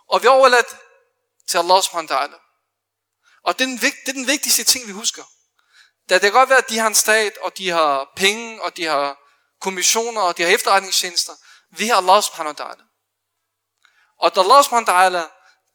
Og 0.07 0.21
vi 0.21 0.27
er 0.27 0.31
overladt 0.31 0.77
til 1.47 1.57
Allah 1.57 1.83
subhanahu 1.83 2.13
wa 2.13 2.27
Og 3.43 3.59
det 3.59 3.63
er, 3.63 3.67
den, 3.67 3.77
det 3.77 4.07
er 4.07 4.13
den 4.13 4.27
vigtigste 4.27 4.63
ting, 4.63 4.87
vi 4.87 4.91
husker. 4.91 5.23
Da 6.09 6.13
det 6.13 6.21
kan 6.21 6.31
godt 6.31 6.49
være, 6.49 6.57
at 6.57 6.69
de 6.69 6.79
har 6.79 6.87
en 6.87 6.95
stat, 6.95 7.37
og 7.37 7.57
de 7.57 7.69
har 7.69 8.11
penge, 8.15 8.63
og 8.63 8.77
de 8.77 8.85
har 8.85 9.17
kommissioner, 9.61 10.21
og 10.21 10.37
de 10.37 10.43
har 10.43 10.49
efterretningstjenester. 10.49 11.33
Vi 11.69 11.87
har 11.87 11.95
Allah 11.95 12.23
subhanahu 12.23 12.55
wa 12.59 12.65
ta'ala. 12.65 12.83
Og 14.17 14.31
Allah 14.37 14.63
subhanahu 14.63 14.91
wa 14.91 14.93
ta'ala, 14.93 15.23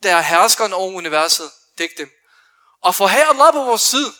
der 0.03 0.17
er 0.17 0.21
herskeren 0.21 0.73
over 0.73 0.93
universet, 0.93 1.51
det 1.79 1.85
er 1.85 1.89
ikke 1.89 2.03
dem. 2.03 2.16
Og 2.87 2.95
for 2.95 3.05
at 3.05 3.11
have 3.11 3.25
Allah 3.25 3.53
på 3.53 3.65
vores 3.65 3.83
side, 3.83 4.15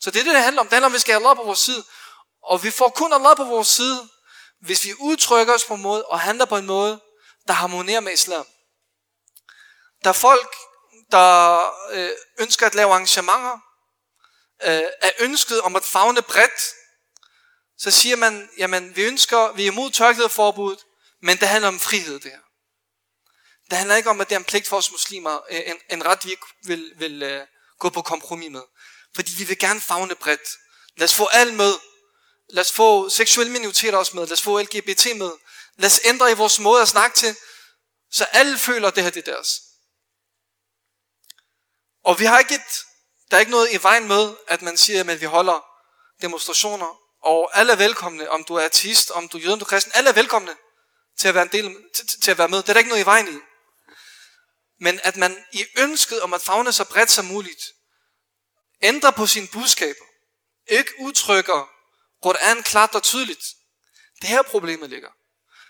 så 0.00 0.10
det 0.10 0.20
er 0.20 0.24
det, 0.24 0.34
det 0.34 0.42
handler 0.42 0.60
om. 0.60 0.66
Det 0.66 0.72
handler 0.72 0.86
om, 0.86 0.92
at 0.92 0.94
vi 0.94 1.00
skal 1.00 1.12
have 1.12 1.22
Allah 1.22 1.36
på 1.36 1.42
vores 1.42 1.58
side. 1.58 1.84
Og 2.42 2.62
vi 2.62 2.70
får 2.70 2.88
kun 2.88 3.12
Allah 3.12 3.36
på 3.36 3.44
vores 3.44 3.68
side, 3.68 4.08
hvis 4.60 4.84
vi 4.84 4.94
udtrykker 4.98 5.54
os 5.54 5.64
på 5.64 5.74
en 5.74 5.82
måde, 5.82 6.04
og 6.04 6.20
handler 6.20 6.44
på 6.44 6.56
en 6.56 6.66
måde, 6.66 7.00
der 7.48 7.52
harmonerer 7.52 8.00
med 8.00 8.12
islam. 8.12 8.46
Der 10.04 10.10
er 10.10 10.14
folk, 10.14 10.54
der 11.10 11.60
øh, 11.90 12.10
ønsker 12.38 12.66
at 12.66 12.74
lave 12.74 12.90
arrangementer, 12.90 13.58
øh, 14.62 14.82
er 15.02 15.10
ønsket 15.18 15.60
om 15.60 15.76
at 15.76 15.84
fagne 15.84 16.22
bredt, 16.22 16.60
så 17.78 17.90
siger 17.90 18.16
man, 18.16 18.50
jamen 18.58 18.96
vi 18.96 19.02
ønsker, 19.02 19.52
vi 19.52 19.62
er 19.62 19.72
imod 19.72 19.90
tørklædeforbuddet, 19.90 20.84
men 21.22 21.36
det 21.36 21.48
handler 21.48 21.68
om 21.68 21.78
frihed 21.78 22.20
det 22.20 22.30
her. 22.30 22.40
Det 23.70 23.78
handler 23.78 23.96
ikke 23.96 24.10
om, 24.10 24.20
at 24.20 24.28
det 24.28 24.34
er 24.34 24.38
en 24.38 24.44
pligt 24.44 24.68
for 24.68 24.76
os 24.76 24.90
muslimer, 24.90 25.38
øh, 25.50 25.62
en, 25.66 25.76
en 25.90 26.06
ret 26.06 26.24
vi 26.24 26.30
ikke 26.30 26.46
vil, 26.62 26.92
vil 26.96 27.22
øh, 27.22 27.46
gå 27.80 27.90
på 27.90 28.02
kompromis 28.02 28.50
med. 28.50 28.62
Fordi 29.14 29.32
vi 29.38 29.44
vil 29.44 29.58
gerne 29.58 29.80
fagne 29.80 30.14
bredt. 30.14 30.48
Lad 30.96 31.04
os 31.04 31.14
få 31.14 31.26
alt 31.26 31.54
med. 31.54 31.74
Lad 32.50 32.60
os 32.60 32.72
få 32.72 33.08
seksuelle 33.08 33.52
minoriteter 33.52 33.98
også 33.98 34.16
med. 34.16 34.26
Lad 34.26 34.32
os 34.32 34.42
få 34.42 34.60
LGBT 34.60 35.06
med. 35.16 35.30
Lad 35.76 35.86
os 35.86 36.00
ændre 36.04 36.30
i 36.30 36.34
vores 36.34 36.58
måde 36.58 36.82
at 36.82 36.88
snakke 36.88 37.16
til, 37.16 37.36
så 38.10 38.24
alle 38.24 38.58
føler, 38.58 38.88
at 38.88 38.94
det 38.94 39.02
her 39.02 39.10
det 39.10 39.28
er 39.28 39.32
deres. 39.32 39.60
Og 42.04 42.20
vi 42.20 42.24
har 42.24 42.38
ikke 42.38 42.54
et, 42.54 42.84
der 43.30 43.36
er 43.36 43.40
ikke 43.40 43.50
noget 43.50 43.72
i 43.72 43.82
vejen 43.82 44.08
med, 44.08 44.34
at 44.48 44.62
man 44.62 44.76
siger, 44.76 45.10
at 45.10 45.20
vi 45.20 45.26
holder 45.26 45.64
demonstrationer, 46.22 47.00
og 47.22 47.58
alle 47.58 47.72
er 47.72 47.76
velkomne, 47.76 48.30
om 48.30 48.44
du 48.44 48.54
er 48.54 48.64
artist, 48.64 49.10
om 49.10 49.28
du 49.28 49.38
er 49.38 49.42
jøde, 49.42 49.52
om 49.52 49.58
du 49.58 49.64
er 49.64 49.68
kristen, 49.68 49.92
alle 49.94 50.10
er 50.10 50.14
velkomne 50.14 50.56
til 51.18 51.28
at 51.28 51.34
være, 51.34 51.42
en 51.42 51.52
del, 51.52 51.76
til, 51.94 52.20
til 52.20 52.30
at 52.30 52.38
være 52.38 52.48
med. 52.48 52.58
Det 52.58 52.68
er 52.68 52.72
der 52.72 52.80
ikke 52.80 52.88
noget 52.88 53.02
i 53.02 53.06
vejen 53.06 53.28
i. 53.28 53.38
Men 54.80 55.00
at 55.02 55.16
man 55.16 55.44
i 55.52 55.64
ønsket 55.78 56.20
om 56.22 56.34
at 56.34 56.42
fagne 56.42 56.72
så 56.72 56.84
bredt 56.84 57.10
som 57.10 57.24
muligt, 57.24 57.64
ændrer 58.82 59.10
på 59.10 59.26
sine 59.26 59.48
budskaber, 59.52 60.04
ikke 60.66 60.92
udtrykker 60.98 61.68
Koran 62.22 62.62
klart 62.62 62.94
og 62.94 63.02
tydeligt. 63.02 63.44
Det 64.20 64.28
her 64.28 64.42
problemet 64.42 64.90
ligger. 64.90 65.08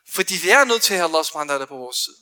Fordi 0.09 0.35
vi 0.43 0.51
er 0.51 0.65
nødt 0.65 0.83
til 0.83 0.95
at 0.95 0.99
have 0.99 1.09
Allah 1.09 1.25
subhanahu 1.25 1.67
på 1.67 1.77
vores 1.77 1.97
side. 1.97 2.17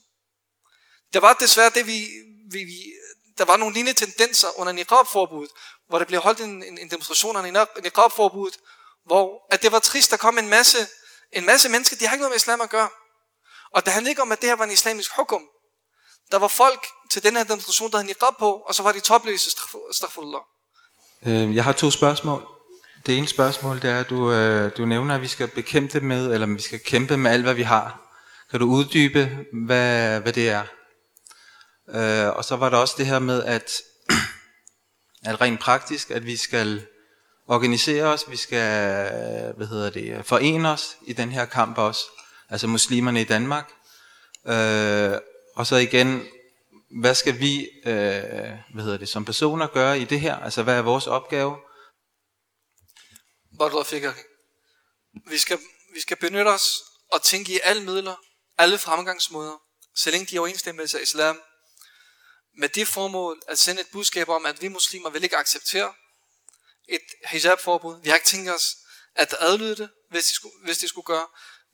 Der 1.12 1.20
var 1.20 1.32
desværre 1.32 1.70
det, 1.70 1.86
vi, 1.86 2.09
vi, 2.51 2.64
vi 2.64 2.93
der 3.39 3.45
var 3.45 3.57
nogle 3.57 3.74
lignende 3.74 4.01
tendenser 4.01 4.61
under 4.61 4.72
niqab-forbuddet, 4.72 5.51
hvor 5.89 5.99
der 5.99 6.05
blev 6.05 6.20
holdt 6.20 6.41
en, 6.41 6.62
en, 6.62 6.78
en 6.78 6.91
demonstration 6.91 7.36
under 7.36 7.66
niqab-forbuddet, 7.82 8.61
hvor 9.05 9.47
at 9.51 9.62
det 9.62 9.72
var 9.72 9.78
trist, 9.78 10.11
der 10.11 10.16
kom 10.16 10.39
en 10.39 10.49
masse, 10.49 10.78
en 11.32 11.45
masse 11.45 11.68
mennesker, 11.68 11.97
de 11.97 12.07
har 12.07 12.14
ikke 12.14 12.22
noget 12.22 12.30
med 12.30 12.36
islam 12.36 12.61
at 12.61 12.70
gøre. 12.70 12.91
Og 13.70 13.84
det 13.84 13.93
handlede 13.93 14.11
ikke 14.11 14.22
om, 14.22 14.32
at 14.32 14.41
det 14.41 14.49
her 14.49 14.57
var 14.57 14.64
en 14.64 14.70
islamisk 14.70 15.11
hukum. 15.16 15.43
Der 16.31 16.39
var 16.39 16.49
folk 16.49 16.87
til 17.11 17.22
den 17.22 17.37
her 17.37 17.45
demonstration, 17.45 17.91
der 17.91 17.97
havde 17.97 18.07
niqab 18.07 18.39
på, 18.39 18.51
og 18.53 18.74
så 18.74 18.83
var 18.83 18.93
de 18.93 19.01
topløse, 19.01 19.51
astaghfirullah. 19.91 20.41
Øh, 21.26 21.57
jeg 21.57 21.64
har 21.64 21.72
to 21.72 21.91
spørgsmål. 21.91 22.47
Det 23.07 23.18
ene 23.18 23.29
spørgsmål, 23.29 23.83
det 23.83 23.91
er, 23.91 24.01
at 24.01 24.11
du, 24.11 24.33
øh, 24.33 24.72
du 24.76 24.87
nævner, 24.87 25.14
at 25.14 25.20
vi 25.20 25.29
skal 25.29 25.49
bekæmpe 25.49 26.01
med, 26.01 26.33
eller 26.33 26.47
vi 26.47 26.62
skal 26.62 26.81
kæmpe 26.81 27.16
med 27.16 27.31
alt, 27.31 27.43
hvad 27.43 27.55
vi 27.55 27.62
har. 27.62 28.01
Kan 28.51 28.61
du 28.61 28.66
uddybe, 28.66 29.47
hvad, 29.66 30.20
hvad 30.20 30.33
det 30.33 30.49
er? 30.49 30.64
Øh, 31.89 32.37
og 32.37 32.45
så 32.45 32.57
var 32.57 32.68
der 32.68 32.76
også 32.76 32.95
det 32.99 33.07
her 33.07 33.18
med, 33.18 33.45
at, 33.45 33.72
at 35.29 35.41
rent 35.41 35.61
praktisk, 35.61 36.11
at 36.11 36.26
vi 36.26 36.37
skal 36.37 36.87
organisere 37.49 38.05
os, 38.05 38.24
vi 38.29 38.37
skal 38.37 39.11
hvad 39.57 39.66
hedder 39.66 39.91
det, 39.91 40.26
forene 40.26 40.70
os 40.70 40.97
i 41.07 41.12
den 41.12 41.33
her 41.33 41.45
kamp 41.45 41.79
også, 41.79 42.01
altså 42.51 42.66
muslimerne 42.66 43.20
i 43.20 43.24
Danmark. 43.24 43.70
Øh, 44.47 45.12
og 45.59 45.67
så 45.67 45.77
igen, 45.77 46.29
hvad 47.01 47.15
skal 47.15 47.39
vi 47.39 47.71
øh, 47.87 47.93
hvad 48.75 48.83
hedder 48.85 48.99
det, 48.99 49.09
som 49.09 49.25
personer 49.25 49.67
gøre 49.67 50.01
i 50.01 50.05
det 50.05 50.21
her? 50.21 50.37
Altså 50.37 50.63
hvad 50.63 50.75
er 50.75 50.83
vores 50.83 51.07
opgave? 51.07 51.57
Vi 55.31 55.39
skal, 55.39 55.59
vi 55.95 56.01
skal 56.01 56.17
benytte 56.17 56.49
os 56.49 56.83
og 57.13 57.23
tænke 57.23 57.53
i 57.53 57.61
alle 57.63 57.85
midler, 57.85 58.15
alle 58.59 58.79
fremgangsmåder, 58.79 59.63
så 59.95 60.11
længe 60.11 60.27
de 60.27 60.37
er 60.37 60.41
overensstemmelse 60.41 60.99
af 60.99 61.03
islam. 61.03 61.41
med 62.59 62.69
det 62.69 62.89
formål 62.89 63.43
at 63.49 63.59
sende 63.59 63.81
et 63.81 63.89
budskab 63.93 64.29
om, 64.29 64.47
at 64.47 64.63
vi 64.63 64.69
muslimer 64.69 65.11
vil 65.11 65.25
ikke 65.25 65.37
acceptere 65.37 65.95
et 66.89 67.03
hijab-forbud. 67.31 68.01
Vi 68.03 68.09
har 68.09 68.17
ikke 68.17 68.27
tænkt 68.27 68.51
os 68.51 68.77
at 69.15 69.35
adlyde 69.39 69.77
det, 69.77 69.91
hvis 70.11 70.25
de 70.25 70.35
skulle, 70.35 70.55
hvis 70.65 70.79
de 70.79 70.89
skulle 70.89 71.05
gøre. 71.05 71.27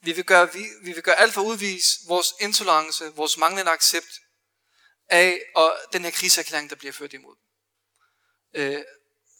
Vi 0.05 0.11
vil 0.11 0.25
gøre, 0.25 0.53
vi, 0.53 0.65
vi 0.81 0.93
vil 0.93 1.03
gøre 1.03 1.19
alt 1.19 1.33
for 1.33 1.41
at 1.41 1.45
udvise 1.45 1.99
vores 2.07 2.33
intolerance, 2.39 3.13
vores 3.15 3.37
manglende 3.37 3.71
accept 3.71 4.19
af 5.09 5.41
og 5.55 5.77
den 5.93 6.03
her 6.03 6.11
kriserklæring, 6.11 6.69
der 6.69 6.75
bliver 6.75 6.91
ført 6.91 7.13
imod. 7.13 7.35
Øh, 8.53 8.83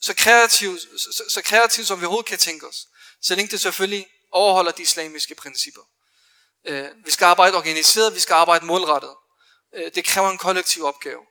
så 0.02 0.14
kreativt, 0.14 0.82
så, 0.82 1.24
så 1.30 1.42
kreativ, 1.42 1.84
som 1.86 2.00
vi 2.02 2.06
overhovedet 2.06 2.30
kan 2.30 2.38
tænke 2.38 2.68
os. 2.68 2.88
Så 3.22 3.36
længe 3.36 3.52
det 3.52 3.62
selvfølgelig 3.62 4.08
overholder 4.32 4.72
de 4.72 4.82
islamiske 4.82 5.36
principper. 5.36 5.82
Øh, 6.66 6.90
vi 7.06 7.12
skal 7.12 7.26
arbejde 7.26 7.58
organiseret, 7.58 8.16
vi 8.16 8.20
skal 8.20 8.34
arbejde 8.34 8.66
målrettet. 8.66 9.16
Øh, 9.76 9.92
det 9.96 10.06
kræver 10.06 10.30
en 10.30 10.38
kollektiv 10.38 10.84
opgave. 10.84 11.22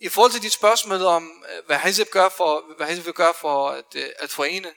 I 0.00 0.08
forhold 0.08 0.32
til 0.32 0.42
dit 0.42 0.52
spørgsmål 0.52 1.02
om, 1.02 1.44
øh, 1.52 1.66
hvad 1.66 1.76
Hazib, 1.76 2.10
gør 2.10 2.28
for, 2.28 2.76
hvad 2.76 2.86
Hazib 2.86 3.04
vil 3.04 3.14
gøre 3.14 3.34
for 3.34 3.70
at, 3.70 3.94
øh, 3.94 4.10
at 4.18 4.30
forene, 4.30 4.74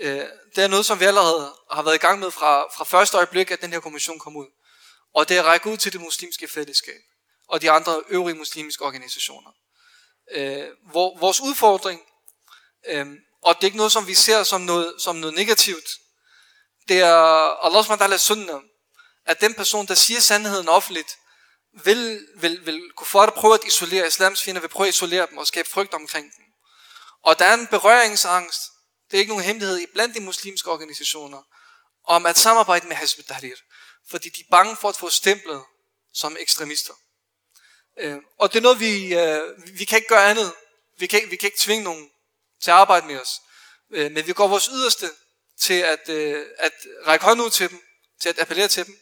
Øh, 0.00 0.24
det 0.56 0.64
er 0.64 0.68
noget, 0.68 0.86
som 0.86 1.00
vi 1.00 1.04
allerede 1.04 1.54
har 1.70 1.82
været 1.82 1.94
i 1.94 1.98
gang 1.98 2.20
med 2.20 2.30
fra, 2.30 2.62
fra 2.76 2.84
første 2.84 3.16
øjeblik, 3.16 3.50
at 3.50 3.60
den 3.60 3.72
her 3.72 3.80
kommission 3.80 4.18
kom 4.18 4.36
ud. 4.36 4.46
Og 5.14 5.28
det 5.28 5.36
er 5.36 5.42
rækket 5.42 5.70
ud 5.70 5.76
til 5.76 5.92
det 5.92 6.00
muslimske 6.00 6.48
fællesskab 6.48 7.00
og 7.48 7.62
de 7.62 7.70
andre 7.70 8.02
øvrige 8.08 8.36
muslimske 8.36 8.84
organisationer. 8.84 9.50
Øh, 10.30 10.66
hvor, 10.90 11.18
vores 11.18 11.40
udfordring, 11.40 12.00
øh, 12.86 13.06
og 13.42 13.54
det 13.54 13.62
er 13.62 13.66
ikke 13.66 13.76
noget, 13.76 13.92
som 13.92 14.06
vi 14.06 14.14
ser 14.14 14.42
som 14.42 14.60
noget, 14.60 14.94
som 15.02 15.16
noget 15.16 15.34
negativt, 15.34 15.88
det 16.88 17.00
er 17.00 17.64
Allah 17.64 17.84
subhanahu 17.84 18.18
sunnah, 18.18 18.60
at 19.26 19.40
den 19.40 19.54
person, 19.54 19.86
der 19.86 19.94
siger 19.94 20.20
sandheden 20.20 20.68
offentligt, 20.68 21.18
vil, 21.84 22.26
vil, 22.36 22.66
vil 22.66 22.90
kunne 22.96 23.06
få 23.06 23.20
at 23.20 23.34
prøve 23.34 23.54
at 23.54 23.64
isolere 23.66 24.06
islams 24.06 24.42
fjender, 24.42 24.60
vil 24.60 24.68
prøve 24.68 24.88
at 24.88 24.94
isolere 24.94 25.26
dem 25.30 25.38
og 25.38 25.46
skabe 25.46 25.68
frygt 25.68 25.94
omkring 25.94 26.24
dem. 26.36 26.44
Og 27.22 27.38
der 27.38 27.44
er 27.44 27.54
en 27.54 27.66
berøringsangst, 27.66 28.62
det 29.10 29.16
er 29.16 29.18
ikke 29.18 29.32
nogen 29.32 29.44
hemmelighed 29.44 29.86
blandt 29.92 30.14
de 30.14 30.20
muslimske 30.20 30.70
organisationer, 30.70 31.42
om 32.04 32.26
at 32.26 32.38
samarbejde 32.38 32.86
med 32.86 32.96
Hizb 32.96 33.20
tahrir 33.28 33.56
fordi 34.10 34.28
de 34.28 34.40
er 34.40 34.50
bange 34.50 34.76
for 34.76 34.88
at 34.88 34.96
få 34.96 35.10
stemplet 35.10 35.64
som 36.14 36.36
ekstremister. 36.40 36.94
Øh, 37.98 38.18
og 38.38 38.52
det 38.52 38.58
er 38.58 38.62
noget, 38.62 38.80
vi, 38.80 39.14
øh, 39.14 39.78
vi 39.78 39.84
kan 39.84 39.98
ikke 39.98 40.08
gøre 40.08 40.30
andet. 40.30 40.52
Vi 40.98 41.06
kan, 41.06 41.30
vi 41.30 41.36
kan 41.36 41.46
ikke 41.46 41.58
tvinge 41.58 41.84
nogen 41.84 42.10
til 42.62 42.70
at 42.70 42.76
arbejde 42.76 43.06
med 43.06 43.20
os. 43.20 43.40
Øh, 43.92 44.12
men 44.12 44.26
vi 44.26 44.32
går 44.32 44.48
vores 44.48 44.68
yderste 44.72 45.10
til 45.60 45.80
at, 45.80 46.08
øh, 46.08 46.46
at 46.58 46.72
række 47.06 47.24
hånden 47.24 47.46
ud 47.46 47.50
til 47.50 47.70
dem, 47.70 47.82
til 48.22 48.28
at 48.28 48.38
appellere 48.38 48.68
til 48.68 48.86
dem. 48.86 48.98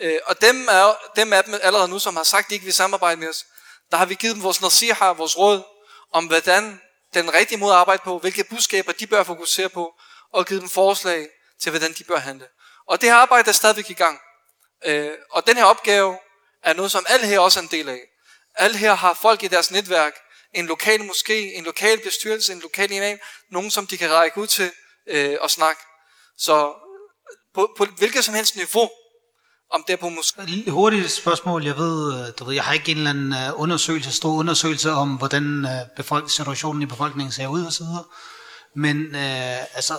Øh, 0.00 0.20
og 0.24 0.40
dem 0.40 0.68
er, 0.70 0.94
dem 1.16 1.32
af 1.32 1.44
dem 1.44 1.54
allerede 1.62 1.88
nu, 1.88 1.98
som 1.98 2.16
har 2.16 2.22
sagt, 2.24 2.44
at 2.44 2.50
de 2.50 2.54
ikke 2.54 2.64
vil 2.64 2.74
samarbejde 2.74 3.20
med 3.20 3.28
os, 3.28 3.44
der 3.90 3.96
har 3.96 4.06
vi 4.06 4.14
givet 4.14 4.34
dem 4.34 4.42
vores 4.42 4.60
nasiha, 4.60 5.12
vores 5.12 5.38
råd, 5.38 5.62
om 6.12 6.26
hvordan 6.26 6.80
den 7.14 7.34
rigtige 7.34 7.58
måde 7.58 7.72
at 7.72 7.78
arbejde 7.78 8.02
på, 8.04 8.18
hvilke 8.18 8.44
budskaber 8.44 8.92
de 8.92 9.06
bør 9.06 9.22
fokusere 9.22 9.68
på, 9.68 9.94
og 10.32 10.46
give 10.46 10.60
dem 10.60 10.68
forslag 10.68 11.28
til, 11.62 11.70
hvordan 11.70 11.92
de 11.92 12.04
bør 12.04 12.16
handle. 12.16 12.48
Og 12.88 13.00
det 13.00 13.08
her 13.08 13.16
arbejde 13.16 13.48
er 13.48 13.52
stadigvæk 13.52 13.90
i 13.90 13.94
gang. 13.94 14.20
Øh, 14.84 15.10
og 15.30 15.46
den 15.46 15.56
her 15.56 15.64
opgave 15.64 16.18
er 16.62 16.72
noget, 16.72 16.90
som 16.90 17.06
alle 17.08 17.26
her 17.26 17.38
også 17.38 17.60
er 17.60 17.62
en 17.62 17.68
del 17.70 17.88
af. 17.88 18.00
Alle 18.54 18.78
her 18.78 18.94
har 18.94 19.14
folk 19.14 19.42
i 19.42 19.48
deres 19.48 19.70
netværk, 19.70 20.12
en 20.54 20.66
lokal 20.66 21.00
moské, 21.00 21.32
en 21.32 21.64
lokal 21.64 22.00
bestyrelse, 22.00 22.52
en 22.52 22.60
lokal 22.60 22.92
imam, 22.92 23.18
nogen, 23.50 23.70
som 23.70 23.86
de 23.86 23.98
kan 23.98 24.10
række 24.10 24.38
ud 24.38 24.46
til 24.46 24.72
øh, 25.06 25.36
og 25.40 25.50
snakke. 25.50 25.82
Så 26.38 26.74
på, 27.54 27.74
på 27.76 27.84
hvilket 27.84 28.24
som 28.24 28.34
helst 28.34 28.56
niveau, 28.56 28.90
om 29.72 29.84
det 29.86 29.92
er 29.92 29.96
på 29.96 30.08
måske... 30.08 30.70
Hurtigt 30.70 31.10
spørgsmål. 31.10 31.64
Jeg 31.64 31.76
ved, 31.76 32.14
øh, 32.14 32.26
du 32.38 32.44
ved, 32.44 32.54
jeg 32.54 32.64
har 32.64 32.72
ikke 32.72 32.90
en 32.90 32.96
eller 32.96 33.10
anden 33.10 33.32
øh, 33.32 33.60
undersøgelse, 33.60 34.12
stor 34.12 34.32
undersøgelse 34.32 34.90
om, 34.90 35.08
hvordan 35.08 35.64
øh, 35.64 35.70
befolk- 35.96 36.30
situationen 36.30 36.82
i 36.82 36.86
befolkningen 36.86 37.32
ser 37.32 37.46
ud 37.46 37.66
osv. 37.66 37.84
Men 38.76 38.96
øh, 38.96 39.58
altså, 39.74 39.94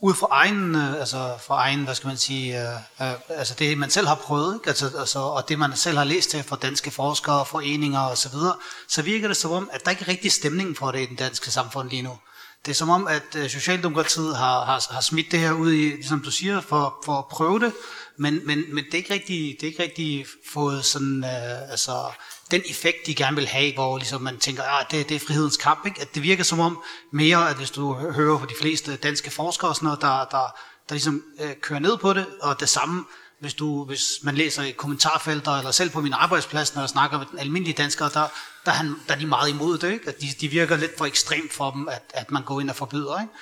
ud 0.00 0.14
fra 0.14 0.26
egen, 0.30 0.74
altså 0.74 1.34
fra 1.46 1.54
egen, 1.54 1.84
hvad 1.84 1.94
skal 1.94 2.08
man 2.08 2.16
sige, 2.16 2.60
øh, 2.62 2.74
øh, 3.00 3.14
altså 3.28 3.54
det 3.58 3.78
man 3.78 3.90
selv 3.90 4.06
har 4.06 4.14
prøvet, 4.14 4.54
ikke? 4.54 4.68
Altså, 4.68 4.90
altså, 4.98 5.18
og 5.18 5.48
det 5.48 5.58
man 5.58 5.76
selv 5.76 5.96
har 5.96 6.04
læst 6.04 6.30
til 6.30 6.42
fra 6.42 6.56
danske 6.62 6.90
forskere, 6.90 7.46
foreninger 7.46 8.00
osv., 8.00 8.16
så, 8.16 8.36
videre, 8.36 8.54
så 8.88 9.02
virker 9.02 9.28
det 9.28 9.36
som 9.36 9.52
om, 9.52 9.70
at 9.72 9.84
der 9.84 9.90
ikke 9.90 10.02
er 10.02 10.08
rigtig 10.08 10.32
stemning 10.32 10.76
for 10.76 10.90
det 10.90 11.00
i 11.00 11.06
den 11.06 11.16
danske 11.16 11.50
samfund 11.50 11.90
lige 11.90 12.02
nu. 12.02 12.18
Det 12.66 12.72
er 12.72 12.76
som 12.76 12.90
om, 12.90 13.06
at 13.06 13.50
Socialdemokratiet 13.50 14.36
har, 14.36 14.64
har, 14.64 14.86
har 14.90 15.00
smidt 15.00 15.26
det 15.32 15.40
her 15.40 15.52
ud 15.52 15.72
i, 15.72 16.02
som 16.02 16.20
du 16.20 16.30
siger, 16.30 16.60
for, 16.60 16.96
for 17.04 17.18
at 17.18 17.26
prøve 17.26 17.60
det, 17.60 17.72
men, 18.18 18.46
men, 18.46 18.74
men 18.74 18.84
det, 18.84 18.94
er 18.94 18.98
ikke 18.98 19.14
rigtig, 19.14 19.56
det 19.60 19.62
er 19.62 19.70
ikke 19.70 19.82
rigtig 19.82 20.26
fået 20.52 20.84
sådan, 20.84 21.24
øh, 21.24 21.70
altså, 21.70 22.12
den 22.50 22.62
effekt, 22.70 23.06
de 23.06 23.14
gerne 23.14 23.36
vil 23.36 23.46
have, 23.46 23.74
hvor 23.74 23.98
ligesom 23.98 24.22
man 24.22 24.38
tænker, 24.38 24.62
at 24.62 24.86
det, 24.90 25.08
det 25.08 25.14
er 25.14 25.26
frihedens 25.26 25.56
kamp. 25.56 25.86
Ikke? 25.86 26.00
At 26.00 26.14
det 26.14 26.22
virker 26.22 26.44
som 26.44 26.60
om 26.60 26.82
mere, 27.12 27.50
at 27.50 27.56
hvis 27.56 27.70
du 27.70 27.94
hører 27.94 28.38
på 28.38 28.46
de 28.46 28.54
fleste 28.60 28.96
danske 28.96 29.30
forskere, 29.30 29.74
sådan 29.74 29.86
noget, 29.86 30.00
der, 30.00 30.24
der, 30.24 30.56
der 30.88 30.94
ligesom 30.94 31.24
øh, 31.40 31.56
kører 31.60 31.80
ned 31.80 31.96
på 31.96 32.12
det, 32.12 32.26
og 32.40 32.60
det 32.60 32.68
samme, 32.68 33.04
hvis, 33.40 33.54
du, 33.54 33.84
hvis 33.84 34.02
man 34.22 34.34
læser 34.34 34.62
i 34.62 34.70
kommentarfelter, 34.70 35.52
eller 35.52 35.70
selv 35.70 35.90
på 35.90 36.00
min 36.00 36.12
arbejdsplads, 36.12 36.74
når 36.74 36.82
jeg 36.82 36.88
snakker 36.88 37.18
med 37.18 37.26
den 37.30 37.38
almindelige 37.38 37.76
danskere, 37.76 38.10
der, 38.14 38.28
der, 38.64 38.70
han, 38.70 38.94
der 39.08 39.14
er 39.14 39.18
de 39.18 39.26
meget 39.26 39.50
imod 39.50 39.78
det. 39.78 39.92
Ikke? 39.92 40.08
At 40.08 40.20
de, 40.20 40.26
de 40.40 40.48
virker 40.48 40.76
lidt 40.76 40.98
for 40.98 41.06
ekstremt 41.06 41.52
for 41.52 41.70
dem, 41.70 41.88
at, 41.88 42.02
at 42.14 42.30
man 42.30 42.42
går 42.42 42.60
ind 42.60 42.70
og 42.70 42.76
forbyder. 42.76 43.20
Ikke? 43.20 43.32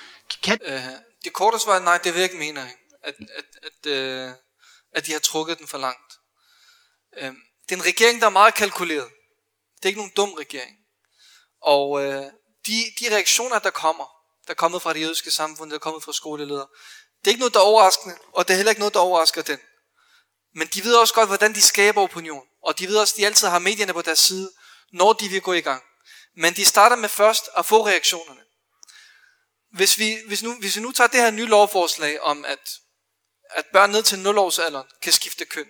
Kan... 0.43 0.59
Øh, 0.65 0.81
det 1.23 1.33
korte 1.33 1.59
svar 1.59 1.75
er 1.75 1.83
nej, 1.83 1.99
det 2.03 2.13
vil 2.13 2.19
jeg 2.19 2.31
ikke 2.31 2.45
mene, 2.45 2.59
at, 2.59 3.15
at, 3.37 3.45
at, 3.63 3.91
øh, 3.91 4.29
at 4.95 5.05
de 5.05 5.11
har 5.11 5.19
trukket 5.19 5.59
den 5.59 5.67
for 5.67 5.77
langt. 5.77 6.13
Øhm, 7.17 7.41
det 7.69 7.75
er 7.75 7.79
en 7.79 7.85
regering, 7.85 8.21
der 8.21 8.27
er 8.27 8.31
meget 8.31 8.53
kalkuleret. 8.53 9.09
Det 9.77 9.85
er 9.85 9.87
ikke 9.87 9.99
nogen 9.99 10.13
dum 10.15 10.33
regering. 10.33 10.77
Og 11.61 12.03
øh, 12.03 12.23
de, 12.67 12.83
de 12.99 13.15
reaktioner, 13.15 13.59
der 13.59 13.69
kommer, 13.69 14.05
der 14.47 14.51
er 14.51 14.55
kommet 14.55 14.81
fra 14.81 14.93
det 14.93 15.01
jødiske 15.01 15.31
samfund, 15.31 15.69
der 15.69 15.75
er 15.75 15.79
kommet 15.79 16.03
fra 16.03 16.13
skoleledere, 16.13 16.67
det 17.19 17.27
er 17.27 17.33
ikke 17.33 17.39
noget, 17.39 17.53
der 17.53 17.59
er 17.59 17.63
overraskende, 17.63 18.17
og 18.33 18.47
det 18.47 18.53
er 18.53 18.57
heller 18.57 18.69
ikke 18.69 18.79
noget, 18.79 18.93
der 18.93 18.99
overrasker 18.99 19.41
den. 19.41 19.59
Men 20.55 20.67
de 20.67 20.83
ved 20.83 20.95
også 20.95 21.13
godt, 21.13 21.29
hvordan 21.29 21.55
de 21.55 21.61
skaber 21.61 22.01
opinion. 22.01 22.47
Og 22.63 22.79
de 22.79 22.87
ved 22.87 22.97
også, 22.97 23.13
at 23.13 23.17
de 23.17 23.25
altid 23.25 23.47
har 23.47 23.59
medierne 23.59 23.93
på 23.93 24.01
deres 24.01 24.19
side, 24.19 24.51
når 24.93 25.13
de 25.13 25.29
vil 25.29 25.41
gå 25.41 25.53
i 25.53 25.61
gang. 25.61 25.83
Men 26.35 26.53
de 26.53 26.65
starter 26.65 26.95
med 26.95 27.09
først 27.09 27.49
at 27.57 27.65
få 27.65 27.85
reaktionerne. 27.85 28.41
Hvis 29.71 29.97
vi, 29.97 30.17
hvis 30.27 30.43
nu, 30.43 30.55
hvis 30.59 30.75
vi 30.75 30.81
nu 30.81 30.91
tager 30.91 31.07
det 31.07 31.19
her 31.19 31.31
nye 31.31 31.45
lovforslag 31.45 32.21
om, 32.21 32.45
at, 32.45 32.59
at 33.55 33.65
børn 33.73 33.91
ned 33.91 34.03
til 34.03 34.19
0 34.19 34.37
års 34.37 34.59
alderen 34.59 34.87
kan 35.01 35.13
skifte 35.13 35.45
køn, 35.45 35.67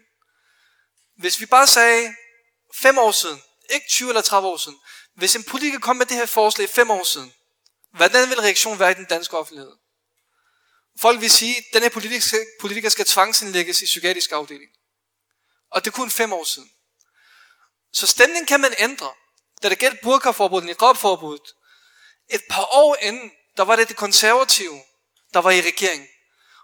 hvis 1.18 1.40
vi 1.40 1.46
bare 1.46 1.68
sagde 1.68 2.16
5 2.76 2.98
år 2.98 3.12
siden, 3.12 3.42
ikke 3.70 3.88
20 3.90 4.10
eller 4.10 4.22
30 4.22 4.48
år 4.48 4.58
siden, 4.58 4.80
hvis 5.16 5.36
en 5.36 5.44
politiker 5.44 5.80
kom 5.80 5.96
med 5.96 6.06
det 6.06 6.18
her 6.18 6.26
forslag 6.26 6.70
5 6.70 6.92
år 6.92 7.04
siden, 7.04 7.34
hvordan 7.94 8.30
vil 8.30 8.40
reaktionen 8.40 8.80
være 8.80 8.92
i 8.92 8.94
den 8.94 9.06
danske 9.06 9.38
offentlighed? 9.38 9.72
Folk 11.00 11.22
vil 11.22 11.32
sige, 11.32 11.58
at 11.58 11.64
den 11.74 11.82
her 11.82 11.90
politiker, 11.90 12.46
politiker 12.60 12.90
skal 12.90 13.06
tvangsindlægges 13.06 13.82
i 13.82 13.86
psykiatrisk 13.86 14.32
afdeling. 14.32 14.72
Og 15.72 15.86
det 15.86 15.92
er 15.92 15.96
kun 15.96 16.10
5 16.12 16.34
år 16.34 16.44
siden. 16.44 16.72
Så 17.94 18.08
stemningen 18.08 18.46
kan 18.46 18.62
man 18.62 18.76
ændre. 18.78 19.14
Da 19.64 19.70
det 19.70 19.80
gælder 19.80 19.98
burkaforbuddet, 20.04 20.66
niqabforbuddet, 20.66 21.54
et 22.30 22.42
par 22.50 22.76
år 22.76 22.98
inden, 23.02 23.32
der 23.58 23.64
var 23.64 23.76
det 23.76 23.88
det 23.88 23.96
konservative, 23.96 24.82
der 25.34 25.40
var 25.40 25.52
i 25.52 25.62
regeringen. 25.62 26.08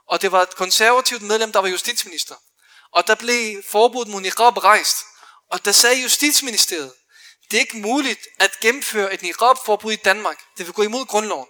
Og 0.08 0.22
det 0.22 0.32
var 0.32 0.42
et 0.42 0.56
konservativt 0.56 1.22
medlem, 1.22 1.52
der 1.52 1.60
var 1.60 1.68
justitsminister. 1.68 2.36
Og 2.92 3.08
der 3.08 3.16
blev 3.16 3.64
forbuddet 3.70 4.12
mod 4.12 4.22
niqab 4.22 4.58
rejst. 4.58 4.98
Og 5.52 5.66
der 5.66 5.72
sagde 5.72 6.02
Justitsministeriet, 6.02 6.94
det 7.52 7.58
er 7.58 7.62
ikke 7.62 7.78
muligt 7.78 8.20
at 8.40 8.52
gennemføre 8.62 9.14
et 9.14 9.22
niqab-forbud 9.22 9.92
i 9.94 9.96
Danmark. 9.96 10.40
Det 10.58 10.66
vil 10.66 10.74
gå 10.74 10.84
imod 10.84 11.06
grundloven. 11.06 11.48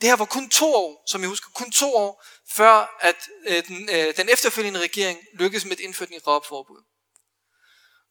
Det 0.00 0.08
her 0.08 0.16
var 0.16 0.24
kun 0.24 0.50
to 0.50 0.74
år, 0.74 1.02
som 1.06 1.20
jeg 1.20 1.28
husker, 1.28 1.50
kun 1.54 1.70
to 1.70 1.96
år, 1.96 2.24
før 2.50 2.96
at 3.00 3.16
øh, 3.46 3.66
den, 3.68 3.88
øh, 3.92 4.16
den 4.16 4.28
efterfølgende 4.28 4.80
regering 4.80 5.18
lykkedes 5.34 5.64
med 5.64 5.72
at 5.72 5.80
indføre 5.80 6.04
et 6.06 6.10
niqab-forbud. 6.10 6.82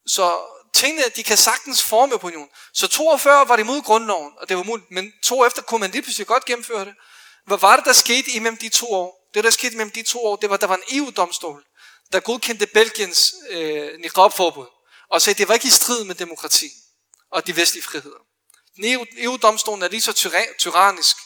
Så 0.07 0.39
tingene, 0.73 1.03
de 1.15 1.23
kan 1.23 1.37
sagtens 1.37 1.83
forme 1.83 2.13
opinion. 2.13 2.49
Så 2.73 2.87
to 2.87 3.07
år 3.07 3.17
før 3.17 3.43
var 3.43 3.55
det 3.55 3.63
imod 3.63 3.81
grundloven, 3.81 4.33
og 4.37 4.49
det 4.49 4.57
var 4.57 4.63
muligt, 4.63 4.91
men 4.91 5.13
to 5.23 5.39
år 5.39 5.45
efter 5.45 5.61
kunne 5.61 5.79
man 5.79 5.91
lige 5.91 6.01
pludselig 6.01 6.27
godt 6.27 6.45
gennemføre 6.45 6.85
det. 6.85 6.95
Hvad 7.45 7.57
var 7.57 7.75
det, 7.75 7.85
der 7.85 7.93
skete 7.93 8.31
imellem 8.31 8.57
de 8.57 8.69
to 8.69 8.93
år? 8.93 9.22
Det, 9.34 9.43
der 9.43 9.49
skete 9.49 9.77
mellem 9.77 9.91
de 9.91 10.03
to 10.03 10.25
år, 10.25 10.36
det 10.36 10.49
var, 10.49 10.57
der 10.57 10.67
var 10.67 10.75
en 10.75 10.97
EU-domstol, 10.97 11.65
der 12.11 12.19
godkendte 12.19 12.67
Belgiens 12.67 13.34
øh, 13.49 13.99
niqab-forbud, 13.99 14.67
og 15.09 15.21
sagde, 15.21 15.34
at 15.34 15.38
det 15.38 15.47
var 15.47 15.53
ikke 15.53 15.67
i 15.67 15.71
strid 15.71 16.03
med 16.03 16.15
demokrati 16.15 16.69
og 17.31 17.47
de 17.47 17.55
vestlige 17.55 17.84
friheder. 17.84 18.17
EU-domstolen 19.17 19.84
e 19.84 19.86
er 19.86 19.89
lige 19.89 20.01
så 20.01 20.13
tyrannisk, 20.57 21.17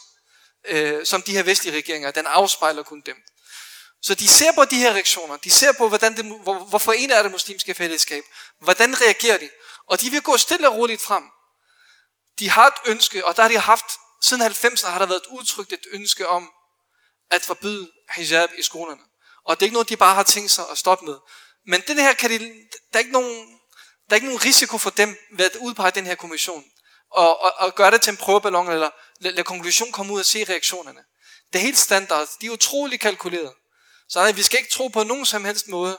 øh, 0.64 1.06
som 1.06 1.22
de 1.22 1.32
her 1.32 1.42
vestlige 1.42 1.76
regeringer. 1.76 2.10
Den 2.10 2.26
afspejler 2.26 2.82
kun 2.82 3.02
dem. 3.06 3.16
Så 4.02 4.14
de 4.14 4.28
ser 4.28 4.52
på 4.52 4.64
de 4.64 4.76
her 4.76 4.92
reaktioner. 4.92 5.36
De 5.36 5.50
ser 5.50 5.72
på, 5.72 5.88
hvordan 5.88 6.16
det, 6.16 6.24
hvor, 6.24 6.54
hvorfor 6.58 6.92
en 6.92 7.10
er 7.10 7.22
det 7.22 7.30
muslimske 7.30 7.74
fællesskab. 7.74 8.24
Hvordan 8.60 9.00
reagerer 9.00 9.38
de? 9.38 9.50
Og 9.86 10.00
de 10.00 10.10
vil 10.10 10.22
gå 10.22 10.36
stille 10.36 10.68
og 10.68 10.74
roligt 10.74 11.02
frem. 11.02 11.24
De 12.38 12.50
har 12.50 12.66
et 12.66 12.90
ønske, 12.90 13.26
og 13.26 13.36
der 13.36 13.42
har 13.42 13.48
de 13.48 13.58
haft, 13.58 13.84
siden 14.22 14.42
90'erne 14.42 14.86
har 14.86 14.98
der 14.98 15.06
været 15.06 15.20
et 15.20 15.26
udtrykt 15.26 15.72
et 15.72 15.86
ønske 15.90 16.28
om 16.28 16.50
at 17.30 17.42
forbyde 17.42 17.90
hijab 18.16 18.50
i 18.58 18.62
skolerne. 18.62 19.00
Og 19.44 19.56
det 19.56 19.62
er 19.62 19.66
ikke 19.66 19.74
noget, 19.74 19.88
de 19.88 19.96
bare 19.96 20.14
har 20.14 20.22
tænkt 20.22 20.50
sig 20.50 20.64
at 20.70 20.78
stoppe 20.78 21.04
med. 21.04 21.16
Men 21.66 21.82
den 21.86 21.98
her 21.98 22.14
kan 22.14 22.30
de, 22.30 22.38
der 22.38 22.94
er 22.94 22.98
ikke 22.98 23.12
nogen, 23.12 23.58
Der 24.08 24.14
er 24.14 24.14
ikke 24.14 24.26
nogen 24.26 24.44
risiko 24.44 24.78
for 24.78 24.90
dem 24.90 25.16
ved 25.32 25.44
at 25.44 25.56
udpege 25.56 25.90
den 25.90 26.06
her 26.06 26.14
kommission. 26.14 26.64
Og, 27.10 27.40
og, 27.40 27.52
og 27.58 27.74
gøre 27.74 27.90
det 27.90 28.02
til 28.02 28.10
en 28.10 28.16
prøveballon, 28.16 28.70
eller 28.70 28.90
lade, 29.20 29.34
lad 29.34 29.44
konklusion 29.44 29.92
komme 29.92 30.12
ud 30.12 30.18
og 30.18 30.26
se 30.26 30.44
reaktionerne. 30.44 31.00
Det 31.52 31.58
er 31.58 31.62
helt 31.62 31.78
standard. 31.78 32.28
De 32.40 32.46
er 32.46 32.50
utrolig 32.50 33.00
kalkuleret. 33.00 33.52
Så 34.08 34.18
nej, 34.18 34.32
vi 34.32 34.42
skal 34.42 34.58
ikke 34.58 34.70
tro 34.70 34.88
på 34.88 35.02
nogen 35.02 35.26
som 35.26 35.44
helst 35.44 35.68
måde, 35.68 35.98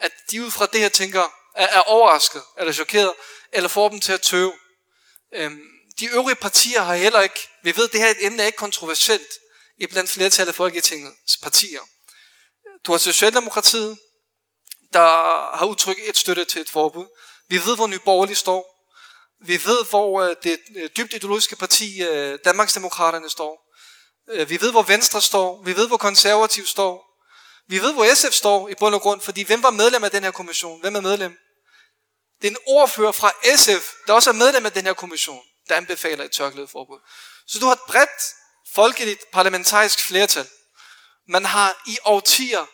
at 0.00 0.12
de 0.30 0.44
ud 0.44 0.50
fra 0.50 0.66
det 0.66 0.80
her 0.80 0.88
tænker, 0.88 1.22
er, 1.54 1.66
er 1.66 1.80
overrasket, 1.80 2.42
eller 2.58 2.72
chokeret, 2.72 3.12
eller 3.52 3.68
får 3.68 3.88
dem 3.88 4.00
til 4.00 4.12
at 4.12 4.22
tøve. 4.22 4.52
Øhm, 5.34 5.60
de 6.00 6.06
øvrige 6.06 6.36
partier 6.36 6.82
har 6.82 6.94
heller 6.94 7.20
ikke, 7.20 7.48
vi 7.62 7.76
ved, 7.76 7.84
at 7.84 7.92
det 7.92 8.00
her 8.00 8.14
emne 8.20 8.42
er 8.42 8.46
ikke 8.46 8.56
kontroversielt 8.56 9.28
i 9.78 9.86
blandt 9.86 10.10
flertallet 10.10 10.48
af 10.48 10.54
Folketingets 10.54 11.36
partier. 11.36 11.80
Du 12.86 12.92
har 12.92 12.98
Socialdemokratiet, 12.98 13.98
der 14.92 15.56
har 15.56 15.66
udtrykt 15.66 16.00
et 16.02 16.16
støtte 16.16 16.44
til 16.44 16.60
et 16.60 16.70
forbud. 16.70 17.06
Vi 17.48 17.56
ved, 17.64 17.76
hvor 17.76 17.86
Nye 17.86 17.98
Borgerlige 17.98 18.36
står. 18.36 18.76
Vi 19.44 19.64
ved, 19.64 19.84
hvor 19.90 20.20
øh, 20.22 20.36
det 20.42 20.58
øh, 20.76 20.90
dybt 20.96 21.14
ideologiske 21.14 21.56
parti, 21.56 22.02
øh, 22.02 22.38
Danmarksdemokraterne, 22.44 23.30
står. 23.30 23.62
Vi 24.48 24.60
ved, 24.60 24.70
hvor 24.70 24.82
Venstre 24.82 25.22
står. 25.22 25.62
Vi 25.62 25.76
ved, 25.76 25.88
hvor 25.88 25.96
Konservativ 25.96 26.66
står. 26.66 27.06
Vi 27.68 27.82
ved, 27.82 27.92
hvor 27.92 28.14
SF 28.14 28.32
står 28.32 28.68
i 28.68 28.74
bund 28.74 28.94
og 28.94 29.00
grund, 29.00 29.20
fordi 29.20 29.42
hvem 29.42 29.62
var 29.62 29.70
medlem 29.70 30.04
af 30.04 30.10
den 30.10 30.22
her 30.22 30.30
kommission? 30.30 30.80
Hvem 30.80 30.96
er 30.96 31.00
medlem? 31.00 31.36
Det 32.42 32.46
er 32.46 32.50
en 32.50 32.56
ordfører 32.66 33.12
fra 33.12 33.32
SF, 33.56 33.92
der 34.06 34.12
også 34.12 34.30
er 34.30 34.34
medlem 34.34 34.66
af 34.66 34.72
den 34.72 34.86
her 34.86 34.92
kommission, 34.92 35.42
der 35.68 35.74
anbefaler 35.74 36.24
et 36.24 36.32
tørklædeforbud. 36.32 36.98
Så 37.46 37.58
du 37.58 37.66
har 37.66 37.72
et 37.72 37.80
bredt 37.88 38.22
folkeligt 38.74 39.30
parlamentarisk 39.32 40.06
flertal. 40.06 40.48
Man 41.28 41.44
har 41.44 41.82
i 41.86 41.98
årtier 42.04 42.66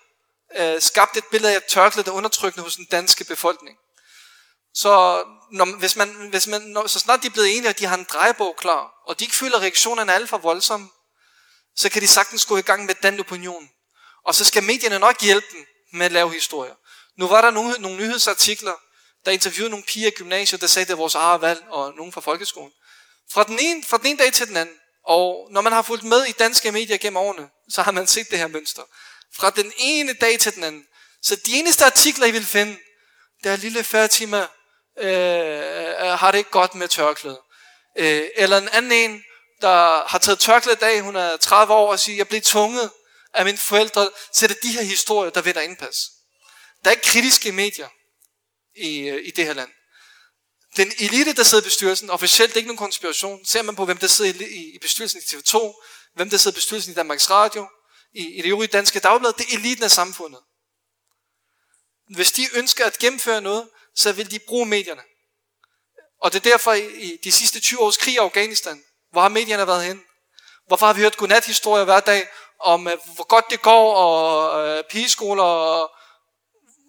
øh, 0.57 0.82
skabt 0.82 1.16
et 1.16 1.24
billede 1.30 1.53
af, 1.53 1.57
at 1.57 1.64
tørklædet 1.64 2.09
er 2.09 2.12
undertrykkende 2.12 2.64
hos 2.64 2.76
den 2.76 2.84
danske 2.84 3.24
befolkning. 3.24 3.78
Så 4.74 5.24
når, 5.51 5.78
hvis 5.78 5.97
man, 5.97 6.28
hvis 6.30 6.47
man, 6.47 6.62
når, 6.62 6.86
så 6.86 6.99
snart 6.99 7.22
de 7.22 7.26
er 7.26 7.30
blevet 7.30 7.57
enige, 7.57 7.68
at 7.68 7.78
de 7.78 7.86
har 7.86 7.97
en 7.97 8.07
drejebog 8.12 8.57
klar, 8.57 8.93
og 9.07 9.18
de 9.18 9.24
ikke 9.24 9.36
føler, 9.36 9.57
at 9.57 9.62
reaktionerne 9.62 10.12
er 10.12 10.16
alt 10.16 10.28
for 10.28 10.38
voldsomme, 10.38 10.88
så 11.76 11.88
kan 11.88 12.03
de 12.03 12.09
sagtens 12.09 12.45
gå 12.45 12.57
i 12.57 12.62
gang 12.62 12.84
med 12.84 12.95
den 13.03 13.20
opinion. 13.20 13.68
Og 14.24 14.34
så 14.34 14.45
skal 14.45 14.62
medierne 14.62 14.99
nok 14.99 15.20
hjælpe 15.20 15.47
dem 15.53 15.66
med 15.93 16.07
at 16.07 16.12
lave 16.12 16.32
historier. 16.32 16.74
Nu 17.18 17.28
var 17.28 17.40
der 17.40 17.51
nogle, 17.51 17.74
nogle 17.78 17.99
nyhedsartikler, 17.99 18.74
der 19.24 19.30
interviewede 19.30 19.70
nogle 19.70 19.84
piger 19.84 20.09
i 20.09 20.11
gymnasiet, 20.11 20.61
der 20.61 20.66
sagde, 20.66 20.84
at 20.84 20.88
det 20.88 20.93
er 20.93 20.97
vores 20.97 21.14
eget 21.14 21.40
valg, 21.40 21.64
og 21.68 21.95
nogen 21.95 22.12
fra 22.12 22.20
folkeskolen. 22.20 22.72
Fra 23.32 23.45
den, 23.45 23.59
ene, 23.59 23.84
fra 23.84 23.99
den 23.99 24.07
ene 24.07 24.18
dag 24.18 24.32
til 24.32 24.49
den 24.49 24.57
anden. 24.57 24.74
Og 25.05 25.49
når 25.51 25.61
man 25.61 25.73
har 25.73 25.83
fulgt 25.83 26.05
med 26.05 26.25
i 26.25 26.33
danske 26.33 26.73
medier 26.73 26.99
gennem 26.99 27.17
årene, 27.17 27.49
så 27.69 27.83
har 27.83 27.93
man 27.93 28.07
set 28.07 28.31
det 28.31 28.39
her 28.39 28.47
mønster. 28.47 28.83
Fra 29.37 29.51
den 29.51 29.73
ene 29.79 30.13
dag 30.13 30.39
til 30.39 30.55
den 30.55 30.65
anden. 30.65 30.85
Så 31.23 31.37
de 31.47 31.59
eneste 31.59 31.85
artikler, 31.85 32.27
I 32.27 32.31
vil 32.31 32.47
finde, 32.47 32.79
der 33.45 33.53
er 33.53 33.57
lille 33.57 33.85
Fatima, 33.85 34.47
øh, 34.99 35.09
øh, 35.09 36.19
har 36.19 36.31
det 36.31 36.39
ikke 36.39 36.51
godt 36.51 36.75
med 36.75 36.89
tørklæde. 36.89 37.41
Øh, 37.99 38.23
eller 38.37 38.59
en 38.59 38.69
anden 38.69 38.93
en, 38.93 39.25
der 39.61 40.09
har 40.09 40.19
taget 40.19 40.39
tørklæde 40.39 40.77
dag, 40.77 41.01
hun 41.01 41.17
er 41.17 41.37
30 41.37 41.75
år, 41.75 41.91
og 41.91 41.99
siger, 41.99 42.17
jeg 42.17 42.29
blev 42.29 42.41
tvunget 42.41 42.91
af 43.35 43.45
mine 43.45 43.59
forældre 43.59 44.11
til 44.35 44.51
at 44.51 44.63
de 44.63 44.73
her 44.73 44.83
historier, 44.83 45.31
der 45.31 45.43
vinder 45.43 45.61
indpas. 45.61 46.11
Der 46.85 46.91
er 46.91 46.95
ikke 46.95 47.07
kritiske 47.07 47.53
medier 47.53 47.89
i, 48.77 48.99
øh, 48.99 49.27
i 49.27 49.31
det 49.31 49.47
her 49.47 49.53
land. 49.53 49.71
Den 50.77 50.93
elite, 50.99 51.33
der 51.33 51.43
sidder 51.43 51.64
i 51.64 51.66
bestyrelsen, 51.66 52.11
officielt 52.11 52.57
ikke 52.57 52.66
nogen 52.66 52.79
konspiration, 52.79 53.45
ser 53.45 53.62
man 53.62 53.77
på, 53.77 53.85
hvem 53.85 53.97
der 53.97 54.07
sidder 54.07 54.45
i, 54.47 54.79
bestyrelsen 54.81 55.20
i 55.20 55.23
TV2, 55.23 55.83
hvem 56.14 56.31
der 56.31 56.37
sidder 56.37 56.55
i 56.55 56.59
bestyrelsen 56.59 56.93
i 56.93 56.95
Danmarks 56.95 57.31
Radio, 57.31 57.68
i, 58.14 58.27
i 58.39 58.43
det 58.43 58.49
øvrige 58.49 58.68
danske 58.68 59.01
dagblad, 59.01 59.33
det 59.33 59.47
er 59.53 59.59
eliten 59.59 59.85
af 59.85 59.91
samfundet. 59.91 60.41
Hvis 62.14 62.33
de 62.33 62.47
ønsker 62.55 62.87
at 62.87 62.99
gennemføre 62.99 63.41
noget, 63.41 63.68
så 63.95 64.12
vil 64.12 64.31
de 64.31 64.39
bruge 64.39 64.66
medierne. 64.66 65.03
Og 66.20 66.33
det 66.33 66.47
er 66.47 66.51
derfor 66.51 66.73
i, 66.73 67.18
de 67.25 67.33
sidste 67.33 67.61
20 67.61 67.81
års 67.81 67.97
krig 67.97 68.14
i 68.14 68.16
Afghanistan, 68.16 68.85
hvor 69.11 69.20
har 69.20 69.29
medierne 69.29 69.66
været 69.66 69.85
hen? 69.85 70.03
Hvorfor 70.66 70.87
har 70.87 70.93
vi 70.93 71.01
hørt 71.01 71.16
godnat-historier 71.16 71.85
hver 71.85 72.01
dag 72.01 72.29
om, 72.61 72.89
øh, 72.89 72.99
hvor 73.14 73.25
godt 73.25 73.45
det 73.51 73.62
går, 73.62 73.95
og 73.95 74.68
øh, 74.68 74.85
pigeskoler, 74.91 75.43
og 75.43 75.91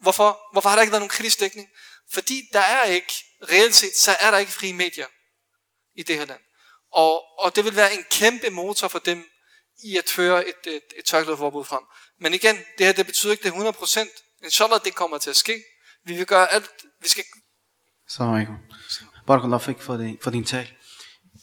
hvorfor? 0.01 0.39
Hvorfor 0.51 0.69
har 0.69 0.75
der 0.75 0.81
ikke 0.81 0.91
været 0.91 1.01
nogen 1.01 1.09
kritisk 1.09 1.39
dækning? 1.39 1.67
Fordi 2.13 2.41
der 2.53 2.59
er 2.59 2.84
ikke, 2.84 3.13
reelt 3.51 3.75
set, 3.75 3.95
så 3.95 4.11
er 4.19 4.31
der 4.31 4.37
ikke 4.37 4.51
frie 4.51 4.73
medier 4.73 5.05
i 5.95 6.03
det 6.03 6.17
her 6.17 6.25
land. 6.25 6.41
Og, 6.91 7.39
og 7.39 7.55
det 7.55 7.65
vil 7.65 7.75
være 7.75 7.93
en 7.93 8.05
kæmpe 8.11 8.49
motor 8.49 8.87
for 8.87 8.99
dem 8.99 9.25
i 9.83 9.97
at 9.97 10.09
føre 10.09 10.47
et, 10.47 10.67
et, 10.67 10.81
et 10.97 11.05
tørklædeforbud 11.05 11.65
frem. 11.65 11.83
Men 12.19 12.33
igen, 12.33 12.55
det 12.77 12.85
her 12.85 12.93
det 12.93 13.05
betyder 13.05 13.31
ikke, 13.31 13.43
det 13.43 13.53
er 13.53 13.71
100%. 13.71 14.39
Inshallah, 14.43 14.79
det 14.85 14.95
kommer 14.95 15.17
til 15.17 15.29
at 15.29 15.35
ske. 15.35 15.63
Vi 16.05 16.13
vil 16.13 16.25
gøre 16.25 16.53
alt, 16.53 16.71
vi 17.01 17.09
skal... 17.09 17.23
Salam 18.07 18.33
alaikum. 18.33 18.57
Barakallah 19.27 19.61
fik 19.61 19.79
for, 19.79 19.97
det, 19.97 20.17
for 20.21 20.31
din 20.31 20.43
tal. 20.43 20.73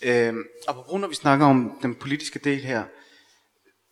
Øhm, 0.03 0.45
og 0.69 0.75
på 0.75 0.83
grund 0.83 1.05
af, 1.05 1.07
at 1.07 1.11
vi 1.11 1.15
snakker 1.15 1.47
om 1.47 1.79
den 1.83 1.95
politiske 1.95 2.39
del 2.39 2.61
her, 2.61 2.85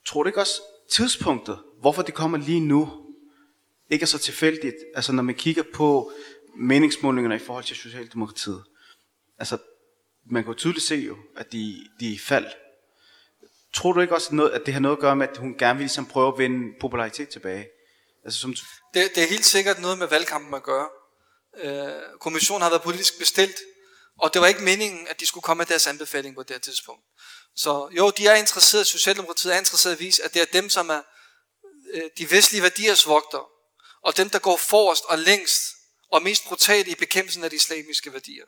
tror 0.06 0.22
du 0.22 0.28
ikke 0.28 0.40
også 0.40 0.60
tidspunktet, 0.90 1.58
hvorfor 1.80 2.02
det 2.02 2.14
kommer 2.14 2.38
lige 2.38 2.60
nu, 2.60 3.04
ikke 3.90 4.02
er 4.02 4.06
så 4.06 4.18
tilfældigt, 4.18 4.76
altså 4.94 5.12
når 5.12 5.22
man 5.22 5.34
kigger 5.34 5.62
på 5.74 6.12
meningsmålingerne 6.58 7.36
i 7.36 7.38
forhold 7.38 7.64
til 7.64 7.76
Socialdemokratiet. 7.76 8.64
Altså, 9.38 9.58
man 10.30 10.42
kan 10.42 10.52
jo 10.52 10.58
tydeligt 10.58 10.86
se 10.86 10.94
jo, 10.94 11.16
at 11.36 11.52
de, 11.52 11.88
de 12.00 12.14
er 12.14 12.18
fald. 12.18 12.46
Tror 13.74 13.92
du 13.92 14.00
ikke 14.00 14.14
også, 14.14 14.34
noget, 14.34 14.50
at 14.50 14.66
det 14.66 14.74
har 14.74 14.80
noget 14.80 14.96
at 14.96 15.00
gøre 15.00 15.16
med, 15.16 15.28
at 15.28 15.36
hun 15.36 15.58
gerne 15.58 15.76
vil 15.76 15.84
ligesom 15.84 16.06
prøve 16.06 16.32
at 16.32 16.38
vinde 16.38 16.74
popularitet 16.80 17.28
tilbage? 17.28 17.68
Altså, 18.24 18.40
som... 18.40 18.54
det, 18.94 19.10
det 19.14 19.22
er 19.22 19.28
helt 19.28 19.44
sikkert 19.44 19.80
noget 19.80 19.98
med 19.98 20.06
valgkampen 20.06 20.54
at 20.54 20.62
gøre. 20.62 20.88
Øh, 21.62 21.92
kommissionen 22.20 22.62
har 22.62 22.70
været 22.70 22.82
politisk 22.82 23.18
bestilt, 23.18 23.56
og 24.18 24.34
det 24.34 24.40
var 24.40 24.46
ikke 24.46 24.64
meningen, 24.64 25.06
at 25.08 25.20
de 25.20 25.26
skulle 25.26 25.42
komme 25.42 25.60
med 25.60 25.66
deres 25.66 25.86
anbefaling 25.86 26.34
på 26.34 26.42
det 26.42 26.50
her 26.50 26.60
tidspunkt. 26.60 27.04
Så 27.56 27.88
jo, 27.96 28.10
de 28.10 28.26
er 28.26 28.34
interesseret, 28.34 28.86
Socialdemokratiet 28.86 29.54
er 29.54 29.58
interesseret 29.58 29.94
at 29.94 30.00
vise, 30.00 30.24
at 30.24 30.34
det 30.34 30.42
er 30.42 30.60
dem, 30.60 30.68
som 30.68 30.90
er 30.90 31.00
øh, 31.94 32.02
de 32.18 32.30
vestlige 32.30 32.62
værdiers 32.62 33.06
vogter, 33.06 33.48
og 34.02 34.16
dem, 34.16 34.30
der 34.30 34.38
går 34.38 34.56
forrest 34.56 35.04
og 35.04 35.18
længst 35.18 35.77
og 36.12 36.22
mest 36.22 36.42
brutal 36.48 36.88
i 36.88 36.94
bekæmpelsen 36.98 37.44
af 37.44 37.50
de 37.50 37.56
islamiske 37.56 38.12
værdier. 38.12 38.44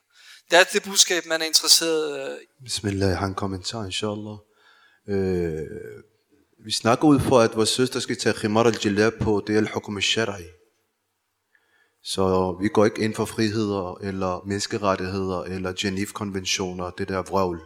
Det 0.50 0.58
er 0.58 0.64
det 0.72 0.82
budskab, 0.82 1.26
man 1.26 1.40
er 1.40 1.44
interesseret 1.44 2.30
øh, 2.30 2.36
i. 2.42 2.64
Bismillah, 2.64 3.08
jeg 3.08 3.18
har 3.18 3.26
en 3.26 3.34
kommentar, 3.34 3.84
inshallah. 3.84 4.36
Øh, 5.08 5.66
vi 6.64 6.72
snakker 6.72 7.04
ud 7.04 7.20
for, 7.20 7.40
at 7.40 7.56
vores 7.56 7.68
søster 7.68 8.00
skal 8.00 8.16
tage 8.16 8.34
khimar 8.34 8.64
al-jilab 8.64 9.12
på, 9.20 9.44
det 9.46 9.56
al-hukum 9.56 9.98
al-shara'i. 9.98 10.56
Så 12.02 12.56
vi 12.62 12.68
går 12.68 12.84
ikke 12.84 13.02
ind 13.02 13.14
for 13.14 13.24
friheder, 13.24 13.94
eller 14.02 14.44
menneskerettigheder, 14.46 15.42
eller 15.42 15.72
Genève-konventioner, 15.72 16.90
det 16.90 17.08
der 17.08 17.22
vrøvl. 17.22 17.60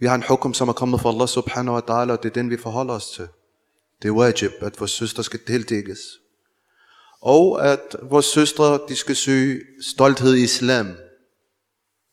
Vi 0.00 0.06
har 0.06 0.14
en 0.14 0.24
hukum, 0.28 0.54
som 0.54 0.68
er 0.68 0.72
kommet 0.72 1.00
fra 1.00 1.10
Allah 1.10 1.28
subhanahu 1.28 1.74
wa 1.74 1.80
ta'ala, 1.80 2.12
og 2.12 2.22
det 2.22 2.28
er 2.28 2.34
den, 2.34 2.50
vi 2.50 2.56
forholder 2.56 2.94
os 2.94 3.10
til. 3.10 3.28
Det 4.02 4.08
er 4.08 4.12
wajib, 4.12 4.52
at 4.60 4.80
vores 4.80 4.90
søster 4.90 5.22
skal 5.22 5.44
tildækkes. 5.46 5.98
Og 7.22 7.66
at 7.66 7.96
vores 8.02 8.26
søstre, 8.26 8.80
de 8.88 8.96
skal 8.96 9.16
søge 9.16 9.60
stolthed 9.82 10.34
i 10.34 10.42
islam. 10.42 10.96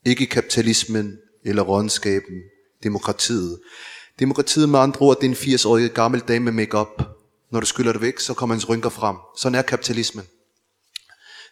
Ikke 0.05 0.25
kapitalismen, 0.25 1.17
eller 1.45 1.63
rådenskaben, 1.63 2.41
demokratiet. 2.83 3.59
Demokratiet 4.19 4.69
med 4.69 4.79
andre 4.79 5.01
ord, 5.01 5.19
det 5.21 5.25
er 5.25 5.29
en 5.29 5.53
80-årig 5.55 5.91
gammel 5.91 6.21
dame 6.21 6.45
med 6.45 6.53
makeup. 6.53 7.01
Når 7.51 7.59
du 7.59 7.65
skyller 7.65 7.91
det 7.91 8.01
væk, 8.01 8.19
så 8.19 8.33
kommer 8.33 8.55
hans 8.55 8.69
rynker 8.69 8.89
frem. 8.89 9.15
Sådan 9.37 9.55
er 9.55 9.61
kapitalismen. 9.61 10.25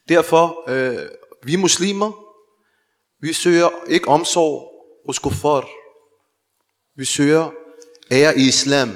Derfor, 0.09 0.69
øh, 0.69 1.09
vi 1.43 1.55
muslimer, 1.55 2.11
vi 3.21 3.33
søger 3.33 3.69
ikke 3.87 4.07
omsorg 4.07 4.69
hos 5.05 5.19
kuffar. 5.19 5.67
Vi 6.95 7.05
søger 7.05 7.51
ære 8.11 8.37
i 8.37 8.47
islam. 8.47 8.89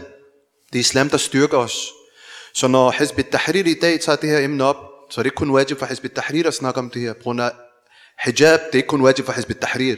Det 0.74 0.76
er 0.76 0.80
islam, 0.80 1.10
der 1.10 1.18
styrker 1.18 1.58
os. 1.58 1.92
Så 2.58 2.68
når 2.68 2.92
Hizb 3.00 3.20
tahrir 3.32 3.64
i 3.64 3.74
dag 3.74 4.00
tager 4.00 4.16
det 4.16 4.30
her 4.30 4.40
emne 4.40 4.64
op, 4.64 4.76
så 5.10 5.22
er 5.22 5.24
det 5.24 5.28
ikke 5.28 5.36
kun 5.36 5.52
wajib 5.52 5.80
for 5.80 5.86
Hizb 5.86 6.06
tahrir 6.16 6.48
at 6.48 6.54
snakke 6.54 6.80
om 6.80 6.90
det 6.90 7.02
her. 7.02 7.14
På 7.24 7.32
hijab, 8.26 8.60
det 8.60 8.74
er 8.74 8.76
ikke 8.76 8.88
kun 8.88 9.02
wajib 9.02 9.26
for 9.26 9.34
Hizb 9.34 9.52
tahrir. 9.62 9.96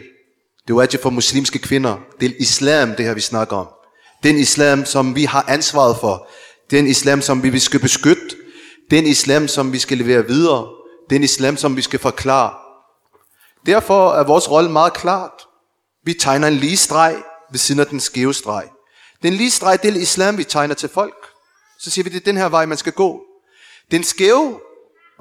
Det 0.68 0.74
er 0.74 0.74
wajib 0.74 1.02
for 1.02 1.10
muslimske 1.10 1.60
kvinder. 1.60 1.98
Det 2.20 2.30
er 2.30 2.34
islam, 2.40 2.96
det 2.96 3.06
her 3.06 3.14
vi 3.14 3.22
snakker 3.22 3.56
om. 3.56 3.68
Den 4.24 4.38
islam, 4.38 4.86
som 4.86 5.16
vi 5.16 5.24
har 5.24 5.46
ansvaret 5.48 5.98
for. 6.00 6.28
Den 6.72 6.88
islam, 6.88 7.22
som 7.22 7.44
vi 7.44 7.60
skal 7.60 7.80
beskytte. 7.80 8.36
Den 8.92 9.06
islam, 9.06 9.48
som 9.48 9.74
vi 9.74 9.80
skal 9.80 9.98
levere 9.98 10.28
videre. 10.28 10.68
Den 11.10 11.24
islam, 11.24 11.58
som 11.58 11.78
vi 11.78 11.82
skal 11.82 12.00
forklare. 12.00 12.54
Derfor 13.66 14.12
er 14.14 14.24
vores 14.24 14.52
rolle 14.52 14.72
meget 14.72 14.94
klart. 14.94 15.48
Vi 16.06 16.14
tegner 16.14 16.48
en 16.48 16.54
lige 16.54 16.78
streg 16.78 17.16
ved 17.52 17.60
siden 17.60 17.80
af 17.80 17.88
den 17.88 18.00
skæve 18.00 18.34
streg. 18.34 18.70
Den 19.24 19.34
lige 19.34 19.52
streg, 19.52 19.84
det 19.84 19.96
er 19.96 20.02
islam, 20.02 20.38
vi 20.38 20.44
tegner 20.44 20.76
til 20.76 20.90
folk. 20.90 21.19
Så 21.80 21.90
siger 21.90 22.04
vi, 22.04 22.10
det 22.10 22.16
er 22.16 22.26
den 22.26 22.38
her 22.38 22.50
vej, 22.50 22.66
man 22.66 22.78
skal 22.78 22.94
gå. 22.94 23.26
Den 23.92 24.04
skæve 24.04 24.60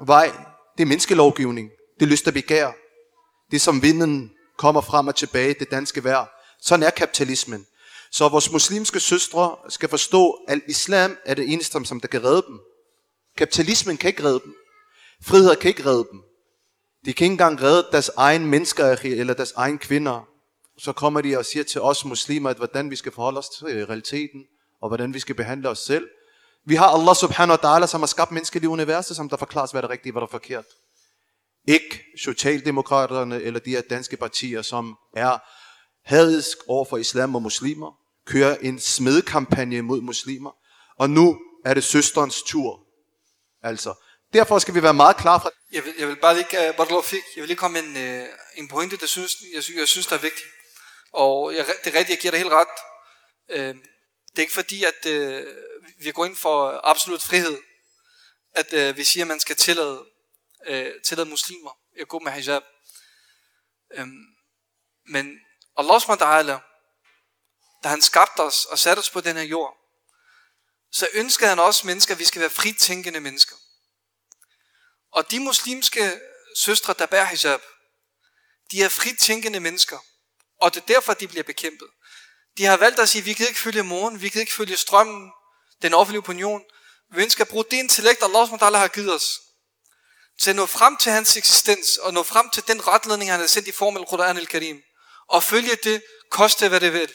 vej, 0.05 0.25
det 0.77 0.83
er 0.83 0.87
menneskelovgivning. 0.87 1.69
Det 1.99 2.05
er 2.05 2.09
lyst 2.09 2.27
og 2.27 2.33
begær. 2.33 2.71
Det 3.51 3.61
som 3.61 3.81
vinden 3.81 4.31
kommer 4.57 4.81
frem 4.81 5.07
og 5.07 5.15
tilbage, 5.15 5.55
det 5.59 5.71
danske 5.71 6.03
vejr. 6.03 6.25
Sådan 6.61 6.83
er 6.83 6.89
kapitalismen. 6.89 7.65
Så 8.11 8.29
vores 8.29 8.51
muslimske 8.51 8.99
søstre 8.99 9.55
skal 9.69 9.89
forstå, 9.89 10.31
at 10.47 10.59
islam 10.67 11.17
er 11.25 11.33
det 11.33 11.53
eneste, 11.53 11.85
som 11.85 11.99
der 11.99 12.07
kan 12.07 12.23
redde 12.23 12.43
dem. 12.47 12.59
Kapitalismen 13.37 13.97
kan 13.97 14.07
ikke 14.07 14.23
redde 14.23 14.39
dem. 14.43 14.55
Frihed 15.23 15.55
kan 15.55 15.69
ikke 15.69 15.85
redde 15.85 16.07
dem. 16.11 16.21
De 17.05 17.13
kan 17.13 17.25
ikke 17.25 17.33
engang 17.33 17.61
redde 17.61 17.87
deres 17.91 18.11
egen 18.17 18.45
mennesker 18.45 18.95
eller 19.03 19.33
deres 19.33 19.51
egen 19.51 19.77
kvinder. 19.77 20.27
Så 20.77 20.93
kommer 20.93 21.21
de 21.21 21.37
og 21.37 21.45
siger 21.45 21.63
til 21.63 21.81
os 21.81 22.05
muslimer, 22.05 22.49
at 22.49 22.57
hvordan 22.57 22.89
vi 22.89 22.95
skal 22.95 23.11
forholde 23.11 23.37
os 23.37 23.49
til 23.49 23.85
realiteten, 23.85 24.45
og 24.81 24.89
hvordan 24.89 25.13
vi 25.13 25.19
skal 25.19 25.35
behandle 25.35 25.69
os 25.69 25.79
selv. 25.79 26.07
Vi 26.69 26.75
har 26.75 26.87
Allah 26.87 27.15
subhanahu 27.15 27.57
wa 27.57 27.61
ta'ala, 27.65 27.87
som 27.87 28.01
har 28.01 28.07
skabt 28.07 28.31
mennesket 28.31 28.63
i 28.63 28.67
universet, 28.67 29.15
som 29.15 29.29
der 29.29 29.37
forklarer, 29.37 29.71
hvad 29.71 29.81
der 29.81 29.87
er 29.87 29.91
rigtigt, 29.91 30.13
hvad 30.13 30.21
der 30.21 30.27
er 30.27 30.31
forkert. 30.31 30.65
Ikke 31.67 32.03
Socialdemokraterne 32.23 33.41
eller 33.41 33.59
de 33.59 33.69
her 33.69 33.81
danske 33.81 34.17
partier, 34.17 34.61
som 34.61 34.95
er 35.15 35.37
hadisk 36.05 36.57
over 36.67 36.85
for 36.85 36.97
islam 36.97 37.35
og 37.35 37.41
muslimer, 37.41 37.91
kører 38.27 38.57
en 38.61 38.79
smedkampagne 38.79 39.81
mod 39.81 40.01
muslimer, 40.01 40.51
og 40.99 41.09
nu 41.09 41.39
er 41.65 41.73
det 41.73 41.83
søsterens 41.83 42.41
tur. 42.41 42.79
Altså, 43.63 43.93
derfor 44.33 44.59
skal 44.59 44.73
vi 44.73 44.83
være 44.83 44.93
meget 44.93 45.17
klar 45.17 45.39
fra... 45.39 45.49
Jeg 45.71 45.85
vil, 45.85 45.93
jeg 45.99 46.07
vil 46.07 46.15
bare 46.15 46.35
lige, 46.35 46.63
øh, 46.63 46.69
uh, 46.69 46.75
Bartolo 46.75 47.01
fik, 47.01 47.23
jeg 47.35 47.41
vil 47.41 47.47
lige 47.47 47.57
komme 47.57 47.79
en, 47.79 47.95
uh, 47.95 48.27
en 48.55 48.67
pointe, 48.67 48.97
der 48.97 49.07
synes, 49.07 49.35
jeg, 49.55 49.63
synes, 49.63 49.79
jeg 49.79 49.87
synes, 49.87 50.07
der 50.07 50.15
er 50.15 50.21
vigtig. 50.21 50.45
Og 51.13 51.55
jeg, 51.55 51.65
det 51.83 51.93
er 51.93 51.99
rigtigt, 51.99 52.09
jeg 52.09 52.19
giver 52.21 52.31
dig 52.31 52.39
helt 52.39 52.53
ret. 52.53 52.75
Uh, 53.49 53.75
det 54.31 54.37
er 54.37 54.41
ikke 54.41 54.53
fordi, 54.53 54.83
at 54.83 55.01
uh, 55.05 55.43
vi 55.97 56.11
går 56.11 56.25
ind 56.25 56.35
for 56.35 56.81
absolut 56.83 57.21
frihed, 57.21 57.61
at 58.55 58.73
øh, 58.73 58.97
vi 58.97 59.03
siger, 59.03 59.23
at 59.23 59.27
man 59.27 59.39
skal 59.39 59.55
tillade, 59.55 60.05
øh, 60.65 61.01
tillade 61.03 61.29
muslimer 61.29 61.77
at 61.99 62.07
gå 62.07 62.19
med 62.19 62.31
hijab. 62.31 62.63
Øhm, 63.93 64.25
men 65.05 65.39
Allah 65.77 66.01
subhanahu 66.01 66.59
da 67.83 67.89
han 67.89 68.01
skabte 68.01 68.39
os 68.39 68.65
og 68.65 68.79
satte 68.79 68.99
os 68.99 69.09
på 69.09 69.21
den 69.21 69.35
her 69.35 69.43
jord, 69.43 69.77
så 70.91 71.07
ønskede 71.13 71.49
han 71.49 71.59
også 71.59 71.87
mennesker, 71.87 72.13
at 72.13 72.19
vi 72.19 72.25
skal 72.25 72.41
være 72.41 72.49
fritænkende 72.49 73.19
mennesker. 73.19 73.55
Og 75.11 75.31
de 75.31 75.39
muslimske 75.39 76.19
søstre, 76.55 76.93
der 76.99 77.05
bærer 77.05 77.25
hijab, 77.25 77.61
de 78.71 78.83
er 78.83 78.89
fritænkende 78.89 79.59
mennesker. 79.59 79.99
Og 80.61 80.73
det 80.73 80.81
er 80.81 80.85
derfor, 80.85 81.13
de 81.13 81.27
bliver 81.27 81.43
bekæmpet. 81.43 81.87
De 82.57 82.65
har 82.65 82.77
valgt 82.77 82.99
at 82.99 83.09
sige, 83.09 83.23
vi 83.23 83.33
kan 83.33 83.47
ikke 83.47 83.59
følge 83.59 83.83
moren, 83.83 84.21
vi 84.21 84.29
kan 84.29 84.41
ikke 84.41 84.53
følge 84.53 84.77
strømmen, 84.77 85.31
den 85.81 85.93
offentlige 85.93 86.19
opinion. 86.19 86.61
Vi 87.11 87.21
ønsker 87.21 87.43
at 87.43 87.49
bruge 87.49 87.65
det 87.71 87.77
intellekt, 87.77 88.23
Allah 88.23 88.47
SWT 88.47 88.61
har 88.61 88.87
givet 88.87 89.15
os, 89.15 89.39
til 90.41 90.49
at 90.49 90.55
nå 90.55 90.65
frem 90.65 90.97
til 90.97 91.11
hans 91.11 91.37
eksistens, 91.37 91.97
og 91.97 92.13
nå 92.13 92.23
frem 92.23 92.49
til 92.49 92.63
den 92.67 92.87
retledning, 92.87 93.31
han 93.31 93.39
har 93.39 93.47
sendt 93.47 93.67
i 93.67 93.71
form 93.71 93.97
af 93.97 94.07
Quran 94.09 94.37
al-Karim, 94.37 94.81
og 95.27 95.43
følge 95.43 95.75
det, 95.83 96.03
koste 96.31 96.69
hvad 96.69 96.79
det 96.79 96.93
vil. 96.93 97.11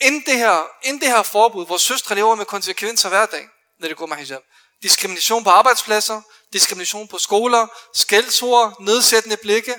Inden 0.00 0.22
det 0.26 0.36
her, 0.36 0.62
inden 0.82 1.00
det 1.00 1.08
her 1.08 1.22
forbud, 1.22 1.66
hvor 1.66 1.76
søstre 1.76 2.14
lever 2.14 2.34
med 2.34 2.46
konsekvenser 2.46 3.08
hver 3.08 3.26
dag, 3.26 3.48
når 3.80 3.88
det 3.88 3.96
går 3.96 4.06
med 4.06 4.16
hijab. 4.16 4.42
Diskrimination 4.82 5.44
på 5.44 5.50
arbejdspladser, 5.50 6.22
diskrimination 6.52 7.08
på 7.08 7.18
skoler, 7.18 7.66
skældsord, 7.94 8.76
nedsættende 8.80 9.36
blikke. 9.36 9.76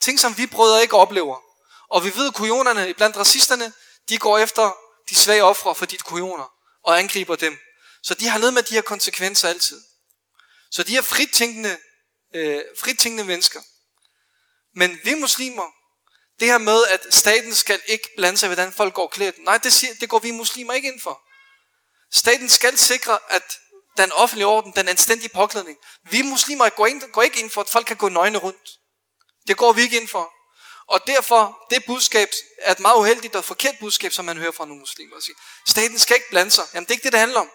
Ting, 0.00 0.20
som 0.20 0.38
vi 0.38 0.46
brødre 0.46 0.82
ikke 0.82 0.96
oplever. 0.96 1.36
Og 1.90 2.04
vi 2.04 2.14
ved, 2.16 2.28
at 2.28 2.34
kujonerne 2.34 2.94
blandt 2.94 3.16
racisterne, 3.16 3.72
de 4.08 4.18
går 4.18 4.38
efter 4.38 4.76
de 5.10 5.14
svage 5.14 5.44
ofre 5.44 5.74
for 5.74 5.86
dit 5.86 6.04
kujoner 6.04 6.59
og 6.90 6.98
angriber 6.98 7.36
dem. 7.36 7.58
Så 8.02 8.14
de 8.14 8.28
har 8.28 8.38
noget 8.38 8.54
med 8.54 8.62
de 8.62 8.74
her 8.74 8.82
konsekvenser 8.82 9.48
altid. 9.48 9.80
Så 10.70 10.82
de 10.82 10.96
er 10.96 11.02
fritænkende, 11.02 11.78
øh, 12.34 12.62
fritænkende 12.78 13.24
mennesker. 13.24 13.60
Men 14.74 15.00
vi 15.04 15.14
muslimer, 15.14 15.66
det 16.40 16.48
her 16.48 16.58
med, 16.58 16.86
at 16.86 17.14
staten 17.14 17.54
skal 17.54 17.80
ikke 17.86 18.08
blande 18.16 18.38
sig, 18.38 18.48
hvordan 18.48 18.72
folk 18.72 18.94
går 18.94 19.08
klædt. 19.08 19.38
Nej, 19.38 19.58
det, 19.58 19.72
siger, 19.72 19.94
det 20.00 20.08
går 20.08 20.18
vi 20.18 20.30
muslimer 20.30 20.72
ikke 20.72 20.88
ind 20.92 21.00
for. 21.00 21.22
Staten 22.12 22.48
skal 22.48 22.78
sikre, 22.78 23.18
at 23.28 23.58
den 23.96 24.12
offentlige 24.12 24.46
orden, 24.46 24.72
den 24.76 24.88
anstændige 24.88 25.28
påklædning. 25.28 25.78
Vi 26.10 26.22
muslimer 26.22 26.68
går, 26.68 26.86
ind, 26.86 27.12
går 27.12 27.22
ikke 27.22 27.40
ind 27.40 27.50
for, 27.50 27.60
at 27.60 27.68
folk 27.68 27.86
kan 27.86 27.96
gå 27.96 28.08
nøgne 28.08 28.38
rundt. 28.38 28.70
Det 29.46 29.56
går 29.56 29.72
vi 29.72 29.82
ikke 29.82 30.00
ind 30.00 30.08
for. 30.08 30.32
Og 30.90 31.06
derfor, 31.06 31.66
det 31.70 31.84
budskab 31.86 32.28
er 32.58 32.72
et 32.72 32.80
meget 32.80 32.98
uheldigt 32.98 33.36
og 33.36 33.44
forkert 33.44 33.74
budskab, 33.80 34.12
som 34.12 34.24
man 34.24 34.38
hører 34.38 34.52
fra 34.52 34.64
nogle 34.64 34.80
muslimer. 34.80 35.20
Sige, 35.20 35.34
staten 35.66 35.98
skal 35.98 36.16
ikke 36.16 36.30
blande 36.30 36.50
sig. 36.50 36.64
Jamen 36.74 36.84
det 36.84 36.90
er 36.90 36.94
ikke 36.94 37.04
det, 37.04 37.12
det 37.12 37.20
handler 37.20 37.40
om. 37.40 37.50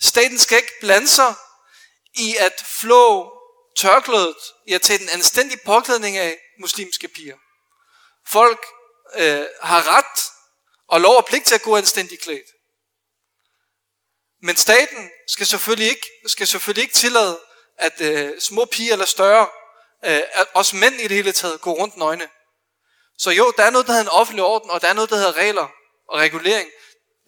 Staten 0.00 0.38
skal 0.38 0.56
ikke 0.56 0.72
blande 0.80 1.08
sig 1.08 1.34
i 2.14 2.36
at 2.36 2.64
flå 2.66 3.32
tørklædet, 3.76 4.36
i 4.66 4.72
at 4.72 4.82
tage 4.82 4.98
den 4.98 5.08
anstændige 5.08 5.60
påklædning 5.66 6.16
af 6.16 6.38
muslimske 6.60 7.08
piger. 7.08 7.36
Folk 8.26 8.66
øh, 9.14 9.46
har 9.62 9.96
ret 9.96 10.22
og 10.88 11.00
lov 11.00 11.16
og 11.16 11.26
pligt 11.26 11.46
til 11.46 11.54
at 11.54 11.62
gå 11.62 11.76
anstændigt 11.76 12.22
klædt. 12.22 12.46
Men 14.42 14.56
staten 14.56 15.10
skal 15.28 15.46
selvfølgelig 15.46 15.88
ikke, 15.88 16.06
skal 16.26 16.46
selvfølgelig 16.46 16.82
ikke 16.82 16.94
tillade, 16.94 17.40
at 17.78 18.00
øh, 18.00 18.40
små 18.40 18.64
piger 18.64 18.92
eller 18.92 19.06
større, 19.06 19.48
øh, 20.04 20.20
os 20.34 20.46
også 20.54 20.76
mænd 20.76 20.94
i 20.94 21.02
det 21.02 21.16
hele 21.16 21.32
taget, 21.32 21.60
gå 21.60 21.72
rundt 21.72 21.96
nøgne. 21.96 22.28
Så 23.18 23.30
jo, 23.30 23.52
der 23.56 23.64
er 23.64 23.70
noget, 23.70 23.86
der 23.86 23.92
hedder 23.92 24.10
en 24.10 24.18
offentlig 24.20 24.44
orden, 24.44 24.70
og 24.70 24.80
der 24.82 24.88
er 24.88 24.92
noget, 24.92 25.10
der 25.10 25.16
hedder 25.16 25.36
regler 25.36 25.68
og 26.08 26.18
regulering. 26.18 26.70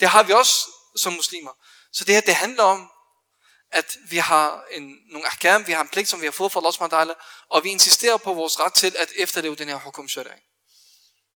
Det 0.01 0.09
har 0.09 0.23
vi 0.23 0.33
også 0.33 0.71
som 0.97 1.12
muslimer. 1.12 1.51
Så 1.93 2.05
det 2.05 2.14
her, 2.14 2.21
det 2.21 2.35
handler 2.35 2.62
om, 2.62 2.91
at 3.73 3.97
vi 4.11 4.16
har 4.16 4.64
en, 4.71 4.97
nogle 5.12 5.27
ahkam, 5.27 5.66
vi 5.66 5.73
har 5.73 5.83
en 5.83 5.89
pligt, 5.89 6.09
som 6.09 6.21
vi 6.21 6.27
har 6.27 6.33
fået 6.33 6.53
fra 6.53 7.01
Allah 7.01 7.16
og 7.49 7.64
vi 7.64 7.71
insisterer 7.71 8.16
på 8.16 8.35
vores 8.35 8.61
ret 8.61 8.75
til 8.75 8.97
at 8.99 9.09
efterleve 9.16 9.55
den 9.55 9.68
her 9.68 9.77
hukum 9.77 10.09
sharia. 10.09 10.35